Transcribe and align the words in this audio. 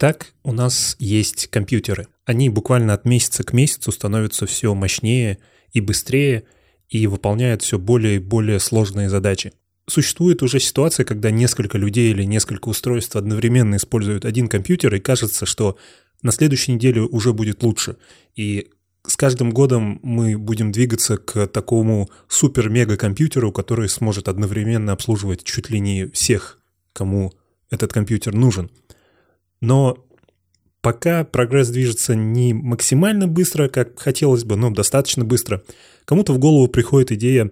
Итак, 0.00 0.32
у 0.44 0.52
нас 0.52 0.94
есть 1.00 1.48
компьютеры. 1.48 2.06
Они 2.24 2.50
буквально 2.50 2.94
от 2.94 3.04
месяца 3.04 3.42
к 3.42 3.52
месяцу 3.52 3.90
становятся 3.90 4.46
все 4.46 4.72
мощнее 4.72 5.38
и 5.72 5.80
быстрее 5.80 6.44
и 6.88 7.08
выполняют 7.08 7.62
все 7.62 7.80
более 7.80 8.14
и 8.14 8.20
более 8.20 8.60
сложные 8.60 9.10
задачи. 9.10 9.54
Существует 9.88 10.40
уже 10.44 10.60
ситуация, 10.60 11.04
когда 11.04 11.32
несколько 11.32 11.78
людей 11.78 12.12
или 12.12 12.22
несколько 12.22 12.68
устройств 12.68 13.16
одновременно 13.16 13.74
используют 13.74 14.24
один 14.24 14.46
компьютер, 14.46 14.94
и 14.94 15.00
кажется, 15.00 15.46
что 15.46 15.76
на 16.22 16.30
следующей 16.30 16.74
неделе 16.74 17.00
уже 17.00 17.32
будет 17.32 17.64
лучше. 17.64 17.96
И 18.36 18.70
с 19.04 19.16
каждым 19.16 19.50
годом 19.50 19.98
мы 20.04 20.38
будем 20.38 20.70
двигаться 20.70 21.16
к 21.16 21.48
такому 21.48 22.08
супер-мега-компьютеру, 22.28 23.50
который 23.50 23.88
сможет 23.88 24.28
одновременно 24.28 24.92
обслуживать 24.92 25.42
чуть 25.42 25.70
ли 25.70 25.80
не 25.80 26.06
всех, 26.06 26.60
кому 26.92 27.32
этот 27.68 27.92
компьютер 27.92 28.32
нужен. 28.32 28.70
Но 29.60 30.04
пока 30.80 31.24
прогресс 31.24 31.68
движется 31.68 32.14
не 32.14 32.54
максимально 32.54 33.26
быстро, 33.26 33.68
как 33.68 33.98
хотелось 33.98 34.44
бы, 34.44 34.56
но 34.56 34.70
достаточно 34.70 35.24
быстро, 35.24 35.62
кому-то 36.04 36.32
в 36.32 36.38
голову 36.38 36.68
приходит 36.68 37.12
идея, 37.12 37.50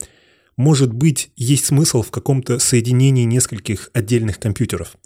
может 0.57 0.93
быть, 0.93 1.31
есть 1.37 1.67
смысл 1.67 2.03
в 2.03 2.11
каком-то 2.11 2.59
соединении 2.59 3.25
нескольких 3.25 3.91
отдельных 3.93 4.39
компьютеров. 4.39 4.97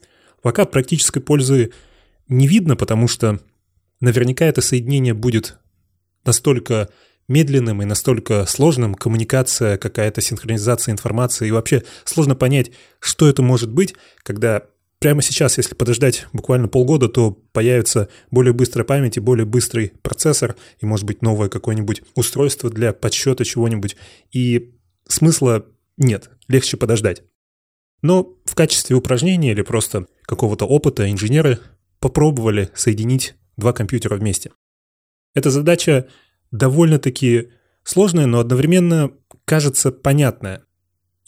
Пока 0.43 0.65
практической 0.65 1.21
пользы 1.21 1.73
не 2.29 2.47
видно, 2.47 2.77
потому 2.77 3.09
что 3.09 3.41
наверняка 4.01 4.47
это 4.47 4.61
соединение 4.61 5.15
будет 5.15 5.59
настолько 6.25 6.89
медленным 7.27 7.83
и 7.83 7.85
настолько 7.85 8.45
сложным, 8.47 8.95
коммуникация, 8.95 9.77
какая-то 9.77 10.21
синхронизация 10.21 10.93
информации, 10.93 11.49
и 11.49 11.53
вообще 11.53 11.85
сложно 12.05 12.35
понять, 12.35 12.73
что 12.99 13.29
это 13.29 13.43
может 13.43 13.73
быть, 13.73 13.95
когда 14.23 14.65
прямо 15.01 15.23
сейчас, 15.23 15.59
если 15.59 15.75
подождать 15.75 16.27
буквально 16.33 16.69
полгода, 16.69 17.09
то 17.09 17.33
появится 17.33 18.09
более 18.31 18.53
быстрая 18.53 18.85
память 18.85 19.17
и 19.17 19.21
более 19.21 19.47
быстрый 19.47 19.93
процессор, 20.03 20.57
и, 20.79 20.87
может 20.87 21.07
быть, 21.07 21.23
новое 21.23 21.49
какое-нибудь 21.49 22.03
устройство 22.15 22.71
для 22.71 22.93
подсчета 22.93 23.45
чего-нибудь. 23.45 23.97
И 24.31 24.75
смысла 25.09 25.67
нет, 25.97 26.31
легче 26.47 26.77
подождать. 26.77 27.25
Но 28.03 28.37
в 28.45 28.55
качестве 28.55 28.97
упражнения 28.97 29.53
или 29.53 29.63
просто 29.63 30.07
какого-то 30.23 30.67
опыта 30.67 31.11
инженеры 31.11 31.59
попробовали 31.99 32.71
соединить 32.75 33.35
два 33.57 33.73
компьютера 33.73 34.17
вместе. 34.17 34.53
Эта 35.35 35.51
задача 35.51 36.09
довольно-таки 36.51 37.51
сложная, 37.85 38.27
но 38.27 38.41
одновременно 38.41 39.13
кажется 39.45 39.93
понятная. 39.93 40.65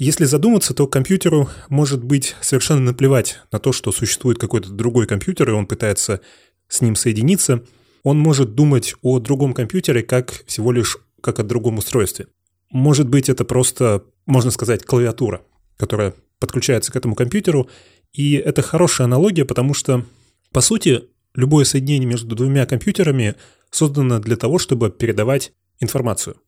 Если 0.05 0.25
задуматься, 0.25 0.75
то 0.75 0.89
компьютеру 0.89 1.49
может 1.69 2.03
быть 2.03 2.35
совершенно 2.41 2.81
наплевать 2.81 3.39
на 3.53 3.61
то, 3.61 3.71
что 3.71 3.93
существует 3.93 4.37
какой-то 4.37 4.71
другой 4.71 5.07
компьютер, 5.07 5.51
и 5.51 5.53
он 5.53 5.65
пытается 5.65 6.21
с 6.67 6.81
ним 6.81 6.97
соединиться. 6.97 7.63
Он 8.03 8.19
может 8.19 8.57
думать 8.57 8.97
о 9.03 9.21
другом 9.21 9.55
компьютере 9.55 10.03
как 10.03 10.43
всего 10.49 10.73
лишь 10.73 10.99
как 11.21 11.39
о 11.39 11.45
другом 11.45 11.79
устройстве. 11.79 12.27
Может 12.73 13.09
быть, 13.09 13.29
это 13.29 13.45
просто, 13.45 14.03
можно 14.27 14.51
сказать, 14.51 14.85
клавиатура, 14.85 15.43
которая 15.77 16.15
подключается 16.41 16.91
к 16.91 16.97
этому 16.97 17.15
компьютеру. 17.15 17.71
И 18.13 18.35
это 18.35 18.61
хорошая 18.61 19.05
аналогия, 19.05 19.45
потому 19.45 19.73
что, 19.73 20.05
по 20.51 20.63
сути, 20.63 21.05
любое 21.33 21.65
соединение 21.65 22.09
между 22.09 22.35
двумя 22.35 22.67
компьютерами 22.67 23.37
создано 23.71 24.19
для 24.19 24.37
того, 24.37 24.59
чтобы 24.59 24.91
передавать 24.91 25.53
информацию. 25.79 26.39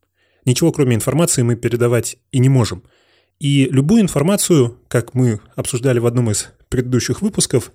Ничего 0.45 0.73
кроме 0.73 0.97
информации 0.97 1.43
мы 1.43 1.55
передавать 1.55 2.17
и 2.33 2.41
не 2.41 2.49
можем. 2.49 2.83
И 3.41 3.69
любую 3.71 4.01
информацию, 4.01 4.79
как 4.89 5.15
мы 5.15 5.41
обсуждали 5.57 5.99
в 5.99 6.07
одном 6.07 6.31
из 6.31 6.51
предыдущих 6.69 7.23
выпусков, 7.23 7.73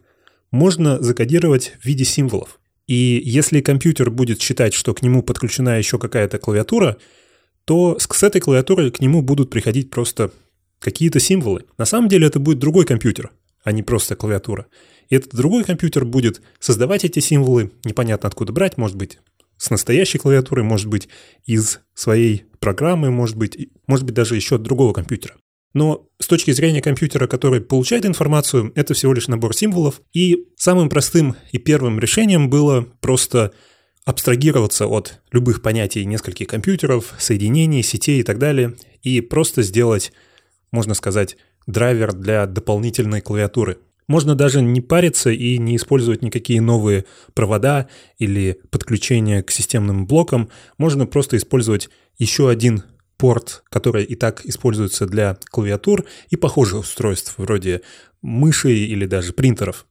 можно 0.51 1.01
закодировать 1.01 1.73
в 1.81 1.85
виде 1.85 2.05
символов. 2.05 2.59
И 2.87 3.21
если 3.23 3.61
компьютер 3.61 4.09
будет 4.09 4.41
считать, 4.41 4.73
что 4.73 4.93
к 4.93 5.01
нему 5.01 5.21
подключена 5.21 5.77
еще 5.77 5.99
какая-то 5.99 6.39
клавиатура, 6.39 6.97
то 7.65 7.99
с 7.99 8.23
этой 8.23 8.41
клавиатуры 8.41 8.89
к 8.89 8.99
нему 8.99 9.21
будут 9.21 9.51
приходить 9.51 9.91
просто 9.91 10.31
какие-то 10.79 11.19
символы. 11.19 11.65
На 11.77 11.85
самом 11.85 12.09
деле 12.09 12.25
это 12.25 12.39
будет 12.39 12.57
другой 12.57 12.85
компьютер, 12.85 13.31
а 13.63 13.71
не 13.71 13.83
просто 13.83 14.15
клавиатура. 14.15 14.65
И 15.09 15.15
этот 15.15 15.35
другой 15.35 15.63
компьютер 15.63 16.05
будет 16.05 16.41
создавать 16.59 17.05
эти 17.05 17.19
символы, 17.19 17.71
непонятно 17.83 18.27
откуда 18.27 18.53
брать, 18.53 18.77
может 18.77 18.97
быть, 18.97 19.19
с 19.57 19.69
настоящей 19.69 20.17
клавиатурой, 20.17 20.63
может 20.63 20.87
быть, 20.87 21.09
из 21.45 21.79
своей 21.93 22.45
программы, 22.59 23.11
может 23.11 23.35
быть, 23.35 23.69
может 23.85 24.05
быть 24.05 24.15
даже 24.15 24.35
еще 24.35 24.55
от 24.55 24.63
другого 24.63 24.93
компьютера. 24.93 25.35
Но 25.73 26.07
с 26.19 26.27
точки 26.27 26.51
зрения 26.51 26.81
компьютера, 26.81 27.27
который 27.27 27.61
получает 27.61 28.05
информацию, 28.05 28.71
это 28.75 28.93
всего 28.93 29.13
лишь 29.13 29.27
набор 29.27 29.55
символов. 29.55 30.01
И 30.13 30.47
самым 30.57 30.89
простым 30.89 31.35
и 31.51 31.59
первым 31.59 31.99
решением 31.99 32.49
было 32.49 32.87
просто 33.01 33.51
абстрагироваться 34.05 34.87
от 34.87 35.21
любых 35.31 35.61
понятий 35.61 36.05
нескольких 36.05 36.47
компьютеров, 36.47 37.13
соединений, 37.19 37.83
сетей 37.83 38.21
и 38.21 38.23
так 38.23 38.39
далее, 38.39 38.75
и 39.03 39.21
просто 39.21 39.61
сделать, 39.61 40.11
можно 40.71 40.95
сказать, 40.95 41.37
драйвер 41.67 42.13
для 42.13 42.47
дополнительной 42.47 43.21
клавиатуры. 43.21 43.77
Можно 44.07 44.33
даже 44.33 44.63
не 44.63 44.81
париться 44.81 45.29
и 45.29 45.59
не 45.59 45.75
использовать 45.75 46.23
никакие 46.23 46.61
новые 46.61 47.05
провода 47.35 47.87
или 48.17 48.59
подключения 48.71 49.43
к 49.43 49.51
системным 49.51 50.07
блокам. 50.07 50.49
Можно 50.79 51.05
просто 51.05 51.37
использовать 51.37 51.91
еще 52.17 52.49
один 52.49 52.83
порт, 53.19 53.63
который 53.69 54.05
и 54.05 54.15
так 54.15 54.45
используется 54.45 55.05
для 55.05 55.37
клавиатур 55.51 56.05
и 56.29 56.37
похожих 56.37 56.79
устройств, 56.79 57.35
вроде 57.37 57.81
мышей 58.21 58.85
или 58.85 59.05
даже 59.05 59.33
принтеров. 59.33 59.85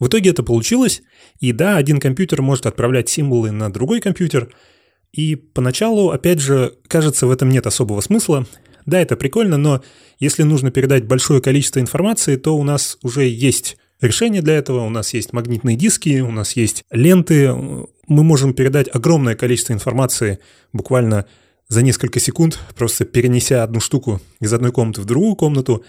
В 0.00 0.08
итоге 0.08 0.30
это 0.30 0.42
получилось, 0.42 1.02
и 1.38 1.52
да, 1.52 1.76
один 1.76 2.00
компьютер 2.00 2.42
может 2.42 2.66
отправлять 2.66 3.08
символы 3.08 3.52
на 3.52 3.70
другой 3.70 4.00
компьютер, 4.00 4.52
и 5.12 5.36
поначалу, 5.36 6.08
опять 6.08 6.40
же, 6.40 6.74
кажется, 6.88 7.26
в 7.26 7.30
этом 7.30 7.50
нет 7.50 7.66
особого 7.66 8.00
смысла. 8.00 8.46
Да, 8.86 8.98
это 8.98 9.14
прикольно, 9.14 9.58
но 9.58 9.82
если 10.18 10.42
нужно 10.42 10.70
передать 10.70 11.04
большое 11.04 11.42
количество 11.42 11.80
информации, 11.80 12.36
то 12.36 12.56
у 12.56 12.64
нас 12.64 12.98
уже 13.02 13.26
есть 13.28 13.76
решение 14.00 14.40
для 14.40 14.54
этого, 14.54 14.80
у 14.80 14.90
нас 14.90 15.12
есть 15.12 15.34
магнитные 15.34 15.76
диски, 15.76 16.20
у 16.20 16.32
нас 16.32 16.56
есть 16.56 16.82
ленты, 16.90 17.52
мы 17.52 18.24
можем 18.24 18.54
передать 18.54 18.88
огромное 18.92 19.36
количество 19.36 19.74
информации 19.74 20.38
буквально 20.72 21.26
за 21.68 21.82
несколько 21.82 22.20
секунд, 22.20 22.58
просто 22.76 23.04
перенеся 23.04 23.62
одну 23.62 23.80
штуку 23.80 24.20
из 24.40 24.52
одной 24.52 24.72
комнаты 24.72 25.00
в 25.00 25.04
другую 25.04 25.36
комнату, 25.36 25.84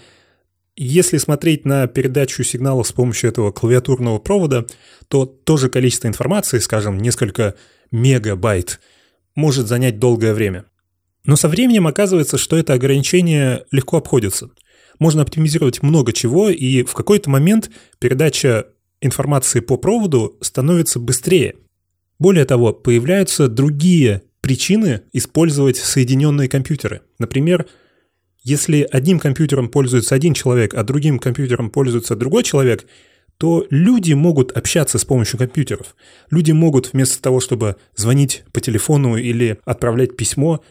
если 0.76 1.18
смотреть 1.18 1.64
на 1.64 1.86
передачу 1.86 2.42
сигналов 2.42 2.88
с 2.88 2.92
помощью 2.92 3.30
этого 3.30 3.52
клавиатурного 3.52 4.18
провода, 4.18 4.66
то 5.08 5.24
тоже 5.24 5.68
количество 5.68 6.08
информации, 6.08 6.58
скажем, 6.58 6.98
несколько 6.98 7.54
мегабайт, 7.92 8.80
может 9.36 9.68
занять 9.68 9.98
долгое 9.98 10.34
время. 10.34 10.64
Но 11.24 11.36
со 11.36 11.48
временем 11.48 11.86
оказывается, 11.86 12.38
что 12.38 12.56
это 12.56 12.72
ограничение 12.72 13.64
легко 13.70 13.98
обходится. 13.98 14.50
Можно 14.98 15.22
оптимизировать 15.22 15.82
много 15.82 16.12
чего, 16.12 16.50
и 16.50 16.82
в 16.82 16.92
какой-то 16.92 17.30
момент 17.30 17.70
передача 17.98 18.66
информации 19.00 19.60
по 19.60 19.76
проводу 19.76 20.36
становится 20.40 20.98
быстрее. 20.98 21.56
Более 22.18 22.44
того, 22.44 22.72
появляются 22.72 23.48
другие 23.48 24.22
причины 24.44 25.00
использовать 25.14 25.78
соединенные 25.78 26.50
компьютеры. 26.50 27.00
Например, 27.18 27.64
если 28.42 28.86
одним 28.92 29.18
компьютером 29.18 29.70
пользуется 29.70 30.14
один 30.14 30.34
человек, 30.34 30.74
а 30.74 30.82
другим 30.82 31.18
компьютером 31.18 31.70
пользуется 31.70 32.14
другой 32.14 32.42
человек, 32.42 32.84
то 33.38 33.66
люди 33.70 34.12
могут 34.12 34.52
общаться 34.52 34.98
с 34.98 35.04
помощью 35.06 35.38
компьютеров. 35.38 35.96
Люди 36.30 36.52
могут 36.52 36.92
вместо 36.92 37.22
того, 37.22 37.40
чтобы 37.40 37.76
звонить 37.96 38.44
по 38.52 38.60
телефону 38.60 39.16
или 39.16 39.60
отправлять 39.64 40.14
письмо, 40.14 40.62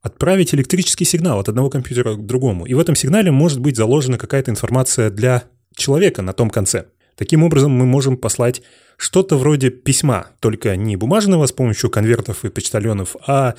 отправить 0.00 0.54
электрический 0.54 1.04
сигнал 1.04 1.40
от 1.40 1.50
одного 1.50 1.68
компьютера 1.68 2.14
к 2.14 2.24
другому. 2.24 2.64
И 2.64 2.72
в 2.72 2.78
этом 2.78 2.96
сигнале 2.96 3.30
может 3.30 3.60
быть 3.60 3.76
заложена 3.76 4.16
какая-то 4.16 4.50
информация 4.50 5.10
для 5.10 5.44
человека 5.76 6.22
на 6.22 6.32
том 6.32 6.48
конце. 6.48 6.86
Таким 7.20 7.42
образом, 7.42 7.72
мы 7.72 7.84
можем 7.84 8.16
послать 8.16 8.62
что-то 8.96 9.36
вроде 9.36 9.68
письма, 9.68 10.28
только 10.40 10.74
не 10.74 10.96
бумажного 10.96 11.44
с 11.44 11.52
помощью 11.52 11.90
конвертов 11.90 12.46
и 12.46 12.48
почтальонов, 12.48 13.14
а 13.26 13.56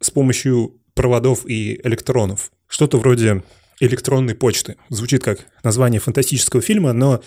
с 0.00 0.10
помощью 0.10 0.80
проводов 0.94 1.46
и 1.46 1.80
электронов. 1.84 2.50
Что-то 2.66 2.98
вроде 2.98 3.44
электронной 3.78 4.34
почты. 4.34 4.78
Звучит 4.88 5.22
как 5.22 5.46
название 5.62 6.00
фантастического 6.00 6.60
фильма, 6.60 6.92
но 6.92 7.22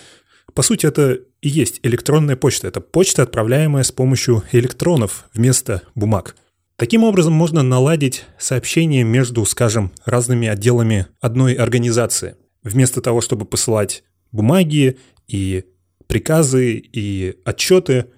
по 0.52 0.60
сути 0.60 0.84
это 0.84 1.20
и 1.40 1.48
есть 1.48 1.80
электронная 1.82 2.36
почта. 2.36 2.68
Это 2.68 2.82
почта, 2.82 3.22
отправляемая 3.22 3.82
с 3.82 3.92
помощью 3.92 4.42
электронов 4.52 5.24
вместо 5.32 5.80
бумаг. 5.94 6.36
Таким 6.76 7.02
образом 7.02 7.32
можно 7.32 7.62
наладить 7.62 8.26
сообщение 8.38 9.04
между, 9.04 9.42
скажем, 9.46 9.90
разными 10.04 10.48
отделами 10.48 11.06
одной 11.22 11.54
организации. 11.54 12.36
Вместо 12.62 13.00
того, 13.00 13.22
чтобы 13.22 13.46
посылать 13.46 14.04
бумаги 14.32 14.98
и 15.28 15.64
приказы 16.12 16.74
и 16.74 17.38
отчеты 17.46 18.08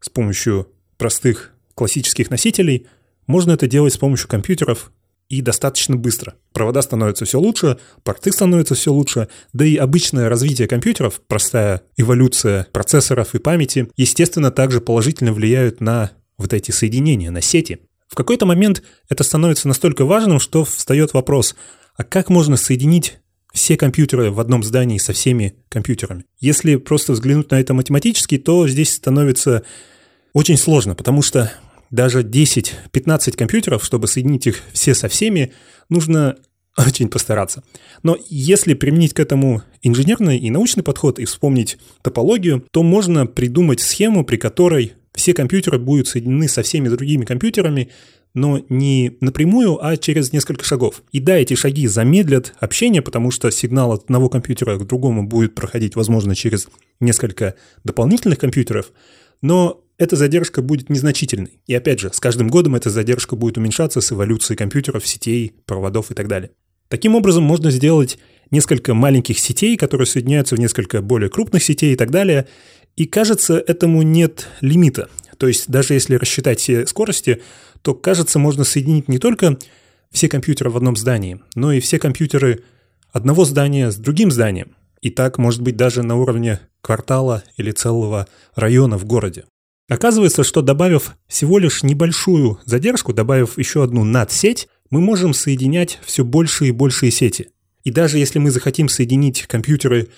с 0.00 0.10
помощью 0.10 0.72
простых 0.96 1.52
классических 1.76 2.28
носителей, 2.28 2.88
можно 3.28 3.52
это 3.52 3.68
делать 3.68 3.94
с 3.94 3.96
помощью 3.96 4.28
компьютеров 4.28 4.90
и 5.28 5.40
достаточно 5.40 5.94
быстро. 5.94 6.34
Провода 6.52 6.82
становятся 6.82 7.26
все 7.26 7.38
лучше, 7.38 7.78
порты 8.02 8.32
становятся 8.32 8.74
все 8.74 8.92
лучше, 8.92 9.28
да 9.52 9.64
и 9.64 9.76
обычное 9.76 10.28
развитие 10.28 10.66
компьютеров, 10.66 11.22
простая 11.28 11.82
эволюция 11.96 12.66
процессоров 12.72 13.36
и 13.36 13.38
памяти, 13.38 13.88
естественно, 13.94 14.50
также 14.50 14.80
положительно 14.80 15.32
влияют 15.32 15.80
на 15.80 16.10
вот 16.36 16.52
эти 16.54 16.72
соединения, 16.72 17.30
на 17.30 17.40
сети. 17.40 17.82
В 18.08 18.16
какой-то 18.16 18.46
момент 18.46 18.82
это 19.08 19.22
становится 19.22 19.68
настолько 19.68 20.04
важным, 20.04 20.40
что 20.40 20.64
встает 20.64 21.14
вопрос, 21.14 21.54
а 21.96 22.02
как 22.02 22.30
можно 22.30 22.56
соединить 22.56 23.20
все 23.54 23.76
компьютеры 23.76 24.30
в 24.30 24.40
одном 24.40 24.62
здании 24.62 24.98
со 24.98 25.14
всеми 25.14 25.54
компьютерами? 25.70 26.26
Если 26.40 26.76
просто 26.76 27.12
взглянуть 27.12 27.50
на 27.50 27.60
это 27.60 27.72
математически, 27.72 28.36
то 28.36 28.68
здесь 28.68 28.92
становится 28.92 29.62
очень 30.34 30.58
сложно, 30.58 30.94
потому 30.94 31.22
что 31.22 31.52
даже 31.90 32.22
10-15 32.22 33.36
компьютеров, 33.36 33.84
чтобы 33.84 34.08
соединить 34.08 34.48
их 34.48 34.60
все 34.72 34.94
со 34.94 35.08
всеми, 35.08 35.52
нужно 35.88 36.36
очень 36.76 37.08
постараться. 37.08 37.62
Но 38.02 38.18
если 38.28 38.74
применить 38.74 39.14
к 39.14 39.20
этому 39.20 39.62
инженерный 39.82 40.36
и 40.36 40.50
научный 40.50 40.82
подход 40.82 41.20
и 41.20 41.24
вспомнить 41.24 41.78
топологию, 42.02 42.66
то 42.72 42.82
можно 42.82 43.26
придумать 43.26 43.80
схему, 43.80 44.24
при 44.24 44.36
которой 44.36 44.94
все 45.14 45.32
компьютеры 45.32 45.78
будут 45.78 46.08
соединены 46.08 46.48
со 46.48 46.62
всеми 46.62 46.88
другими 46.88 47.24
компьютерами, 47.24 47.90
но 48.34 48.60
не 48.68 49.16
напрямую, 49.20 49.84
а 49.84 49.96
через 49.96 50.32
несколько 50.32 50.64
шагов. 50.64 51.02
И 51.12 51.20
да, 51.20 51.36
эти 51.36 51.54
шаги 51.54 51.86
замедлят 51.86 52.54
общение, 52.58 53.00
потому 53.00 53.30
что 53.30 53.50
сигнал 53.50 53.92
от 53.92 54.04
одного 54.04 54.28
компьютера 54.28 54.76
к 54.76 54.86
другому 54.86 55.26
будет 55.26 55.54
проходить, 55.54 55.96
возможно, 55.96 56.34
через 56.34 56.68
несколько 57.00 57.54
дополнительных 57.84 58.38
компьютеров, 58.38 58.92
но 59.40 59.80
эта 59.96 60.16
задержка 60.16 60.62
будет 60.62 60.90
незначительной. 60.90 61.60
И 61.66 61.74
опять 61.74 62.00
же, 62.00 62.10
с 62.12 62.18
каждым 62.18 62.48
годом 62.48 62.74
эта 62.74 62.90
задержка 62.90 63.36
будет 63.36 63.56
уменьшаться 63.56 64.00
с 64.00 64.10
эволюцией 64.10 64.56
компьютеров, 64.56 65.06
сетей, 65.06 65.52
проводов 65.66 66.10
и 66.10 66.14
так 66.14 66.26
далее. 66.26 66.50
Таким 66.88 67.14
образом, 67.14 67.44
можно 67.44 67.70
сделать 67.70 68.18
несколько 68.50 68.94
маленьких 68.94 69.38
сетей, 69.38 69.76
которые 69.76 70.06
соединяются 70.06 70.56
в 70.56 70.60
несколько 70.60 71.00
более 71.00 71.30
крупных 71.30 71.62
сетей 71.62 71.92
и 71.92 71.96
так 71.96 72.10
далее. 72.10 72.46
И 72.96 73.06
кажется, 73.06 73.62
этому 73.66 74.02
нет 74.02 74.48
лимита. 74.60 75.08
То 75.38 75.48
есть 75.48 75.68
даже 75.68 75.94
если 75.94 76.14
рассчитать 76.14 76.60
все 76.60 76.86
скорости, 76.86 77.42
то, 77.84 77.94
кажется, 77.94 78.38
можно 78.38 78.64
соединить 78.64 79.08
не 79.08 79.18
только 79.18 79.58
все 80.10 80.28
компьютеры 80.28 80.70
в 80.70 80.76
одном 80.78 80.96
здании, 80.96 81.40
но 81.54 81.70
и 81.70 81.80
все 81.80 81.98
компьютеры 81.98 82.64
одного 83.12 83.44
здания 83.44 83.90
с 83.90 83.96
другим 83.96 84.30
зданием. 84.30 84.74
И 85.02 85.10
так 85.10 85.36
может 85.36 85.60
быть 85.60 85.76
даже 85.76 86.02
на 86.02 86.16
уровне 86.16 86.60
квартала 86.80 87.44
или 87.58 87.72
целого 87.72 88.26
района 88.54 88.96
в 88.96 89.04
городе. 89.04 89.44
Оказывается, 89.86 90.44
что 90.44 90.62
добавив 90.62 91.14
всего 91.26 91.58
лишь 91.58 91.82
небольшую 91.82 92.58
задержку, 92.64 93.12
добавив 93.12 93.58
еще 93.58 93.84
одну 93.84 94.02
надсеть, 94.02 94.68
мы 94.88 95.02
можем 95.02 95.34
соединять 95.34 95.98
все 96.06 96.24
больше 96.24 96.68
и 96.68 96.72
большие 96.72 97.12
сети. 97.12 97.48
И 97.82 97.90
даже 97.90 98.16
если 98.16 98.38
мы 98.38 98.50
захотим 98.50 98.88
соединить 98.88 99.42
компьютеры 99.46 100.08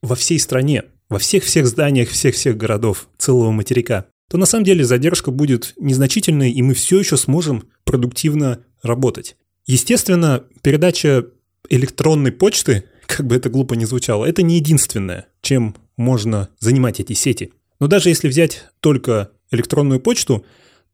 во 0.00 0.16
всей 0.16 0.40
стране, 0.40 0.84
во 1.10 1.18
всех-всех 1.18 1.66
зданиях 1.66 2.08
всех-всех 2.08 2.56
городов 2.56 3.08
целого 3.18 3.50
материка, 3.50 4.06
то 4.28 4.38
на 4.38 4.46
самом 4.46 4.64
деле 4.64 4.84
задержка 4.84 5.30
будет 5.30 5.74
незначительной, 5.78 6.50
и 6.50 6.62
мы 6.62 6.74
все 6.74 6.98
еще 6.98 7.16
сможем 7.16 7.68
продуктивно 7.84 8.60
работать. 8.82 9.36
Естественно, 9.66 10.44
передача 10.62 11.26
электронной 11.68 12.32
почты, 12.32 12.84
как 13.06 13.26
бы 13.26 13.36
это 13.36 13.50
глупо 13.50 13.74
ни 13.74 13.84
звучало, 13.84 14.24
это 14.24 14.42
не 14.42 14.56
единственное, 14.56 15.26
чем 15.40 15.76
можно 15.96 16.48
занимать 16.58 17.00
эти 17.00 17.12
сети. 17.12 17.52
Но 17.80 17.86
даже 17.86 18.08
если 18.08 18.28
взять 18.28 18.66
только 18.80 19.30
электронную 19.50 20.00
почту, 20.00 20.44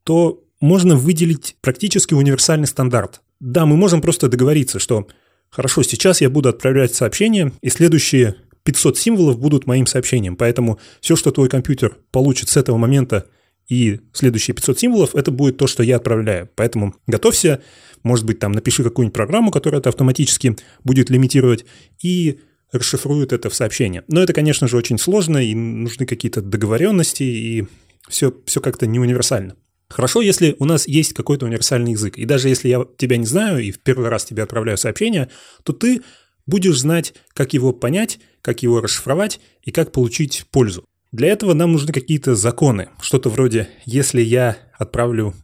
то 0.05 0.44
можно 0.61 0.97
выделить 0.97 1.56
практически 1.61 2.15
универсальный 2.15 2.67
стандарт. 2.67 3.23
Да, 3.41 3.65
мы 3.65 3.76
можем 3.76 4.03
просто 4.03 4.29
договориться, 4.29 4.79
что 4.79 5.06
хорошо, 5.49 5.83
сейчас 5.83 6.21
я 6.21 6.29
буду 6.29 6.49
отправлять 6.50 6.94
сообщение, 6.94 7.53
и 7.62 7.71
следующие 7.71 8.37
500 8.70 8.99
символов 8.99 9.38
будут 9.38 9.67
моим 9.67 9.87
сообщением. 9.87 10.37
Поэтому 10.37 10.78
все, 11.00 11.17
что 11.17 11.31
твой 11.31 11.49
компьютер 11.49 11.96
получит 12.12 12.49
с 12.49 12.56
этого 12.56 12.76
момента 12.76 13.26
и 13.69 14.00
следующие 14.12 14.55
500 14.55 14.78
символов, 14.78 15.14
это 15.14 15.31
будет 15.31 15.56
то, 15.56 15.67
что 15.67 15.82
я 15.82 15.96
отправляю. 15.96 16.49
Поэтому 16.55 16.94
готовься, 17.06 17.62
может 18.02 18.25
быть, 18.25 18.38
там 18.38 18.52
напиши 18.52 18.82
какую-нибудь 18.82 19.14
программу, 19.14 19.50
которая 19.50 19.81
это 19.81 19.88
автоматически 19.88 20.56
будет 20.84 21.11
лимитировать, 21.11 21.64
и 22.02 22.40
расшифруют 22.72 23.32
это 23.32 23.50
в 23.50 23.55
сообщение. 23.55 24.05
Но 24.08 24.22
это, 24.22 24.32
конечно 24.32 24.69
же, 24.69 24.76
очень 24.76 24.99
сложно, 24.99 25.38
и 25.38 25.55
нужны 25.55 26.06
какие-то 26.06 26.40
договоренности, 26.40 27.23
и 27.23 27.66
все, 28.08 28.34
все 28.46 28.61
как-то 28.61 28.87
не 28.87 28.99
универсально. 28.99 29.56
Хорошо, 29.88 30.20
если 30.20 30.55
у 30.61 30.64
нас 30.64 30.87
есть 30.87 31.14
какой-то 31.14 31.46
универсальный 31.46 31.93
язык, 31.93 32.16
и 32.16 32.25
даже 32.25 32.49
если 32.49 32.69
я 32.69 32.87
тебя 32.96 33.16
не 33.16 33.26
знаю 33.26 33.58
и 33.58 33.73
в 33.73 33.81
первый 33.81 34.08
раз 34.08 34.25
тебе 34.25 34.44
отправляю 34.44 34.78
сообщение, 34.78 35.28
то 35.64 35.73
ты 35.73 36.02
будешь 36.50 36.81
знать, 36.81 37.14
как 37.32 37.55
его 37.55 37.73
понять, 37.73 38.20
как 38.43 38.62
его 38.62 38.81
расшифровать 38.82 39.41
и 39.62 39.70
как 39.70 39.93
получить 39.93 40.44
пользу. 40.50 40.85
Для 41.12 41.29
этого 41.29 41.55
нам 41.55 41.73
нужны 41.73 41.93
какие-то 41.93 42.35
законы. 42.35 42.88
Что-то 43.00 43.31
вроде, 43.31 43.69
если 43.87 44.20
я 44.20 44.58
отправлю 44.79 45.35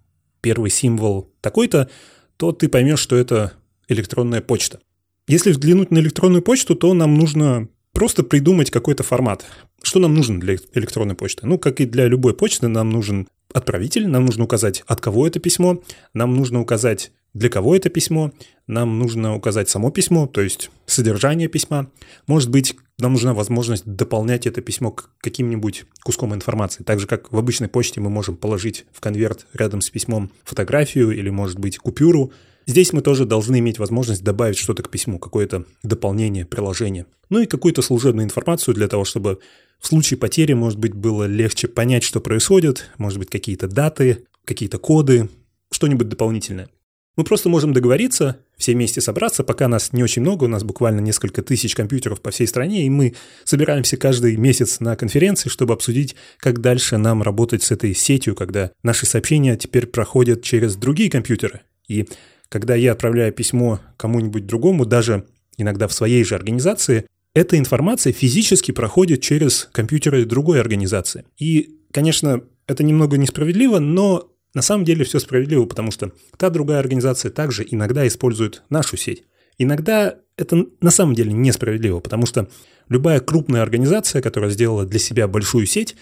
первый 0.41 0.71
символ 0.71 1.33
такой-то, 1.41 1.89
то 2.37 2.53
ты 2.53 2.69
поймешь, 2.69 3.01
что 3.01 3.17
это 3.17 3.55
электронная 3.89 4.43
почта. 4.43 4.81
Если 5.27 5.51
взглянуть 5.51 5.91
на 5.91 5.99
электронную 5.99 6.43
почту, 6.43 6.77
то 6.77 6.95
нам 6.95 7.15
нужно 7.15 7.69
просто 7.93 8.23
придумать 8.23 8.71
какой-то 8.71 9.03
формат. 9.03 9.45
Что 9.83 9.99
нам 9.99 10.15
нужно 10.15 10.39
для 10.39 10.57
электронной 10.75 11.15
почты? 11.15 11.47
Ну, 11.47 11.59
как 11.59 11.81
и 11.81 11.87
для 11.87 12.07
любой 12.07 12.35
почты, 12.35 12.69
нам 12.69 12.91
нужен 12.91 13.27
отправитель, 13.53 14.07
нам 14.07 14.27
нужно 14.27 14.45
указать, 14.45 14.85
от 14.87 15.01
кого 15.01 15.27
это 15.27 15.41
письмо, 15.41 15.83
нам 16.13 16.37
нужно 16.37 16.61
указать, 16.61 17.11
для 17.37 17.51
кого 17.51 17.77
это 17.77 17.91
письмо, 17.91 18.33
нам 18.67 18.99
нужно 18.99 19.37
указать 19.37 19.69
само 19.69 19.91
письмо, 19.91 20.27
то 20.27 20.41
есть 20.41 20.71
содержание 20.87 21.49
письма. 21.49 21.91
Может 22.27 22.51
быть, 22.51 22.77
нам 22.99 23.13
нужна 23.13 23.35
возможность 23.35 23.85
дополнять 23.85 24.47
это 24.47 24.63
письмо 24.63 24.91
к 24.91 25.11
каким-нибудь 25.21 25.85
куском 26.03 26.35
информации. 26.35 26.83
Так 26.83 26.99
же, 26.99 27.07
как 27.07 27.31
в 27.31 27.37
обычной 27.37 27.69
почте 27.69 28.01
мы 28.01 28.09
можем 28.09 28.39
положить 28.39 28.87
в 28.91 29.01
конверт 29.01 29.47
рядом 29.53 29.83
с 29.83 29.91
письмом 29.91 30.31
фотографию 30.45 31.11
или, 31.11 31.29
может 31.29 31.59
быть, 31.59 31.79
купюру, 31.79 32.33
Здесь 32.69 32.93
мы 32.93 33.01
тоже 33.01 33.27
должны 33.27 33.61
иметь 33.61 33.79
возможность 33.79 34.25
добавить 34.25 34.59
что-то 34.59 34.83
к 34.83 34.91
письму, 34.91 35.21
какое-то 35.21 35.65
дополнение, 35.85 36.45
приложение. 36.45 37.07
Ну 37.31 37.39
и 37.39 37.47
какую-то 37.47 37.81
служебную 37.81 38.25
информацию 38.25 38.75
для 38.75 38.89
того, 38.89 39.05
чтобы 39.05 39.39
в 39.79 39.87
случае 39.87 40.19
потери, 40.19 40.53
может 40.53 40.77
быть, 40.77 40.93
было 40.93 41.29
легче 41.29 41.69
понять, 41.69 42.03
что 42.03 42.21
происходит, 42.21 42.91
может 42.99 43.21
быть, 43.21 43.31
какие-то 43.31 43.69
даты, 43.69 44.25
какие-то 44.45 44.79
коды, 44.79 45.29
что-нибудь 45.71 46.09
дополнительное. 46.09 46.69
Мы 47.17 47.25
просто 47.25 47.49
можем 47.49 47.73
договориться, 47.73 48.39
все 48.59 48.75
вместе 48.75 49.01
собраться, 49.01 49.43
пока 49.43 49.69
нас 49.69 49.95
не 49.95 50.03
очень 50.03 50.21
много, 50.21 50.45
у 50.45 50.49
нас 50.49 50.65
буквально 50.65 51.01
несколько 51.01 51.43
тысяч 51.43 51.75
компьютеров 51.75 52.21
по 52.21 52.31
всей 52.31 52.47
стране, 52.47 52.85
и 52.85 52.91
мы 52.91 53.15
собираемся 53.45 53.97
каждый 53.97 54.37
месяц 54.37 54.81
на 54.81 54.97
конференции, 54.97 55.49
чтобы 55.49 55.73
обсудить, 55.73 56.15
как 56.37 56.61
дальше 56.61 56.99
нам 56.99 57.23
работать 57.23 57.63
с 57.63 57.71
этой 57.71 57.95
сетью, 57.95 58.35
когда 58.35 58.71
наши 58.83 59.07
сообщения 59.07 59.57
теперь 59.57 59.87
проходят 59.87 60.43
через 60.43 60.77
другие 60.77 61.11
компьютеры. 61.11 61.63
И 61.89 62.07
когда 62.51 62.75
я 62.75 62.93
отправляю 62.93 63.33
письмо 63.33 63.81
кому-нибудь 63.97 64.47
другому, 64.47 64.85
даже 64.85 65.27
иногда 65.57 65.89
в 65.89 65.95
своей 65.95 66.23
же 66.23 66.35
организации, 66.35 67.07
эта 67.35 67.59
информация 67.59 68.13
физически 68.13 68.73
проходит 68.73 69.23
через 69.23 69.69
компьютеры 69.73 70.27
другой 70.27 70.61
организации. 70.61 71.25
И, 71.39 71.79
конечно, 71.93 72.43
это 72.67 72.85
немного 72.85 73.17
несправедливо, 73.17 73.79
но 73.79 74.31
на 74.57 74.63
самом 74.63 74.87
деле 74.87 75.05
все 75.05 75.21
справедливо, 75.21 75.67
потому 75.67 75.91
что 75.91 76.13
та 76.39 76.49
другая 76.49 76.81
организация 76.81 77.31
также 77.31 77.65
иногда 77.71 78.07
использует 78.07 78.63
нашу 78.71 78.97
сеть. 78.97 79.23
Иногда 79.59 80.17
это 80.39 80.65
на 80.81 80.91
самом 80.91 81.15
деле 81.15 81.31
несправедливо, 81.35 82.01
потому 82.01 82.25
что 82.25 82.49
любая 82.89 83.21
крупная 83.21 83.61
организация, 83.61 84.23
которая 84.23 84.49
сделала 84.49 84.87
для 84.87 84.99
себя 84.99 85.29
большую 85.29 85.67
сеть, 85.67 85.95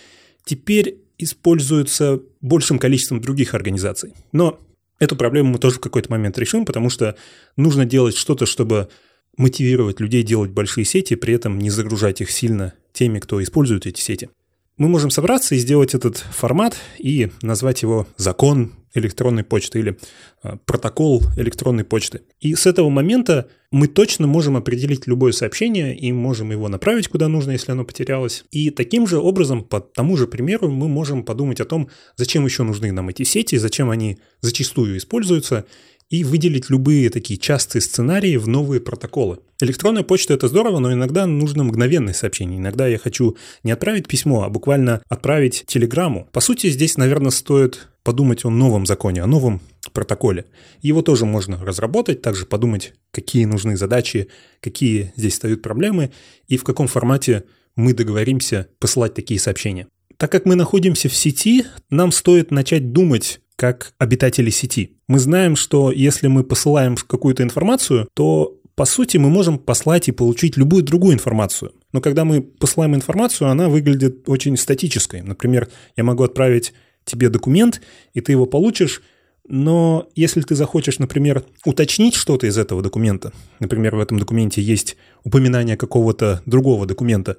теперь 0.44 0.98
используется 1.18 2.20
большим 2.40 2.78
количеством 2.78 3.20
других 3.20 3.54
организаций. 3.54 4.14
Но 4.30 4.60
Эту 5.00 5.16
проблему 5.16 5.50
мы 5.50 5.58
тоже 5.58 5.78
в 5.78 5.80
какой-то 5.80 6.08
момент 6.08 6.38
решим, 6.38 6.64
потому 6.64 6.88
что 6.88 7.16
нужно 7.56 7.84
делать 7.84 8.16
что-то, 8.16 8.46
чтобы 8.46 8.88
мотивировать 9.36 9.98
людей 9.98 10.22
делать 10.22 10.52
большие 10.52 10.84
сети, 10.84 11.16
при 11.16 11.34
этом 11.34 11.58
не 11.58 11.68
загружать 11.68 12.20
их 12.20 12.30
сильно 12.30 12.74
теми, 12.92 13.18
кто 13.18 13.42
использует 13.42 13.86
эти 13.86 14.00
сети 14.00 14.30
мы 14.76 14.88
можем 14.88 15.10
собраться 15.10 15.54
и 15.54 15.58
сделать 15.58 15.94
этот 15.94 16.18
формат 16.18 16.76
и 16.98 17.30
назвать 17.42 17.82
его 17.82 18.06
закон 18.16 18.72
электронной 18.94 19.44
почты 19.44 19.80
или 19.80 19.98
э, 20.42 20.56
протокол 20.64 21.22
электронной 21.36 21.84
почты. 21.84 22.22
И 22.40 22.54
с 22.54 22.66
этого 22.66 22.90
момента 22.90 23.48
мы 23.70 23.88
точно 23.88 24.26
можем 24.26 24.56
определить 24.56 25.06
любое 25.06 25.32
сообщение 25.32 25.96
и 25.96 26.12
можем 26.12 26.52
его 26.52 26.68
направить 26.68 27.08
куда 27.08 27.28
нужно, 27.28 27.52
если 27.52 27.72
оно 27.72 27.84
потерялось. 27.84 28.44
И 28.52 28.70
таким 28.70 29.06
же 29.06 29.18
образом, 29.18 29.64
по 29.64 29.80
тому 29.80 30.16
же 30.16 30.26
примеру, 30.26 30.70
мы 30.70 30.88
можем 30.88 31.24
подумать 31.24 31.60
о 31.60 31.64
том, 31.64 31.88
зачем 32.16 32.44
еще 32.44 32.62
нужны 32.62 32.92
нам 32.92 33.08
эти 33.08 33.24
сети, 33.24 33.56
зачем 33.56 33.90
они 33.90 34.18
зачастую 34.40 34.96
используются, 34.96 35.66
и 36.10 36.24
выделить 36.24 36.70
любые 36.70 37.10
такие 37.10 37.38
частые 37.38 37.82
сценарии 37.82 38.36
в 38.36 38.46
новые 38.46 38.80
протоколы. 38.80 39.38
Электронная 39.60 40.02
почта– 40.02 40.34
это 40.34 40.48
здорово, 40.48 40.78
но 40.78 40.92
иногда 40.92 41.26
нужно 41.26 41.64
мгновенное 41.64 42.12
сообщение. 42.12 42.58
Иногда 42.58 42.86
я 42.86 42.98
хочу 42.98 43.36
не 43.62 43.72
отправить 43.72 44.08
письмо, 44.08 44.42
а 44.42 44.48
буквально 44.48 45.02
отправить 45.08 45.64
телеграмму. 45.66 46.28
По 46.32 46.40
сути, 46.40 46.70
здесь, 46.70 46.96
наверное, 46.96 47.30
стоит 47.30 47.88
подумать 48.02 48.44
о 48.44 48.50
новом 48.50 48.86
законе, 48.86 49.22
о 49.22 49.26
новом 49.26 49.60
протоколе. 49.92 50.44
Его 50.82 51.02
тоже 51.02 51.24
можно 51.24 51.64
разработать, 51.64 52.20
также 52.20 52.46
подумать, 52.46 52.94
какие 53.10 53.46
нужны 53.46 53.76
задачи, 53.76 54.28
какие 54.60 55.12
здесь 55.16 55.34
стоят 55.34 55.62
проблемы 55.62 56.12
и 56.46 56.56
в 56.56 56.64
каком 56.64 56.86
формате 56.86 57.44
мы 57.76 57.94
договоримся 57.94 58.68
посылать 58.78 59.14
такие 59.14 59.40
сообщения. 59.40 59.88
Так 60.16 60.30
как 60.30 60.44
мы 60.44 60.54
находимся 60.54 61.08
в 61.08 61.14
сети, 61.14 61.64
нам 61.90 62.12
стоит 62.12 62.50
начать 62.50 62.92
думать 62.92 63.40
как 63.56 63.94
обитатели 63.98 64.50
сети. 64.50 64.96
Мы 65.08 65.18
знаем, 65.18 65.56
что 65.56 65.90
если 65.90 66.26
мы 66.26 66.44
посылаем 66.44 66.96
какую-то 66.96 67.42
информацию, 67.42 68.08
то 68.14 68.58
по 68.74 68.84
сути 68.84 69.16
мы 69.16 69.30
можем 69.30 69.58
послать 69.58 70.08
и 70.08 70.12
получить 70.12 70.56
любую 70.56 70.82
другую 70.82 71.14
информацию. 71.14 71.72
Но 71.92 72.00
когда 72.00 72.24
мы 72.24 72.42
посылаем 72.42 72.94
информацию, 72.94 73.48
она 73.48 73.68
выглядит 73.68 74.28
очень 74.28 74.56
статической. 74.56 75.22
Например, 75.22 75.68
я 75.96 76.02
могу 76.02 76.24
отправить 76.24 76.72
тебе 77.04 77.28
документ, 77.28 77.80
и 78.14 78.20
ты 78.20 78.32
его 78.32 78.46
получишь, 78.46 79.02
но 79.46 80.08
если 80.16 80.40
ты 80.40 80.54
захочешь, 80.54 80.98
например, 80.98 81.44
уточнить 81.64 82.14
что-то 82.14 82.46
из 82.46 82.56
этого 82.56 82.82
документа, 82.82 83.32
например, 83.60 83.94
в 83.94 84.00
этом 84.00 84.18
документе 84.18 84.62
есть 84.62 84.96
упоминание 85.22 85.76
какого-то 85.76 86.42
другого 86.46 86.86
документа, 86.86 87.36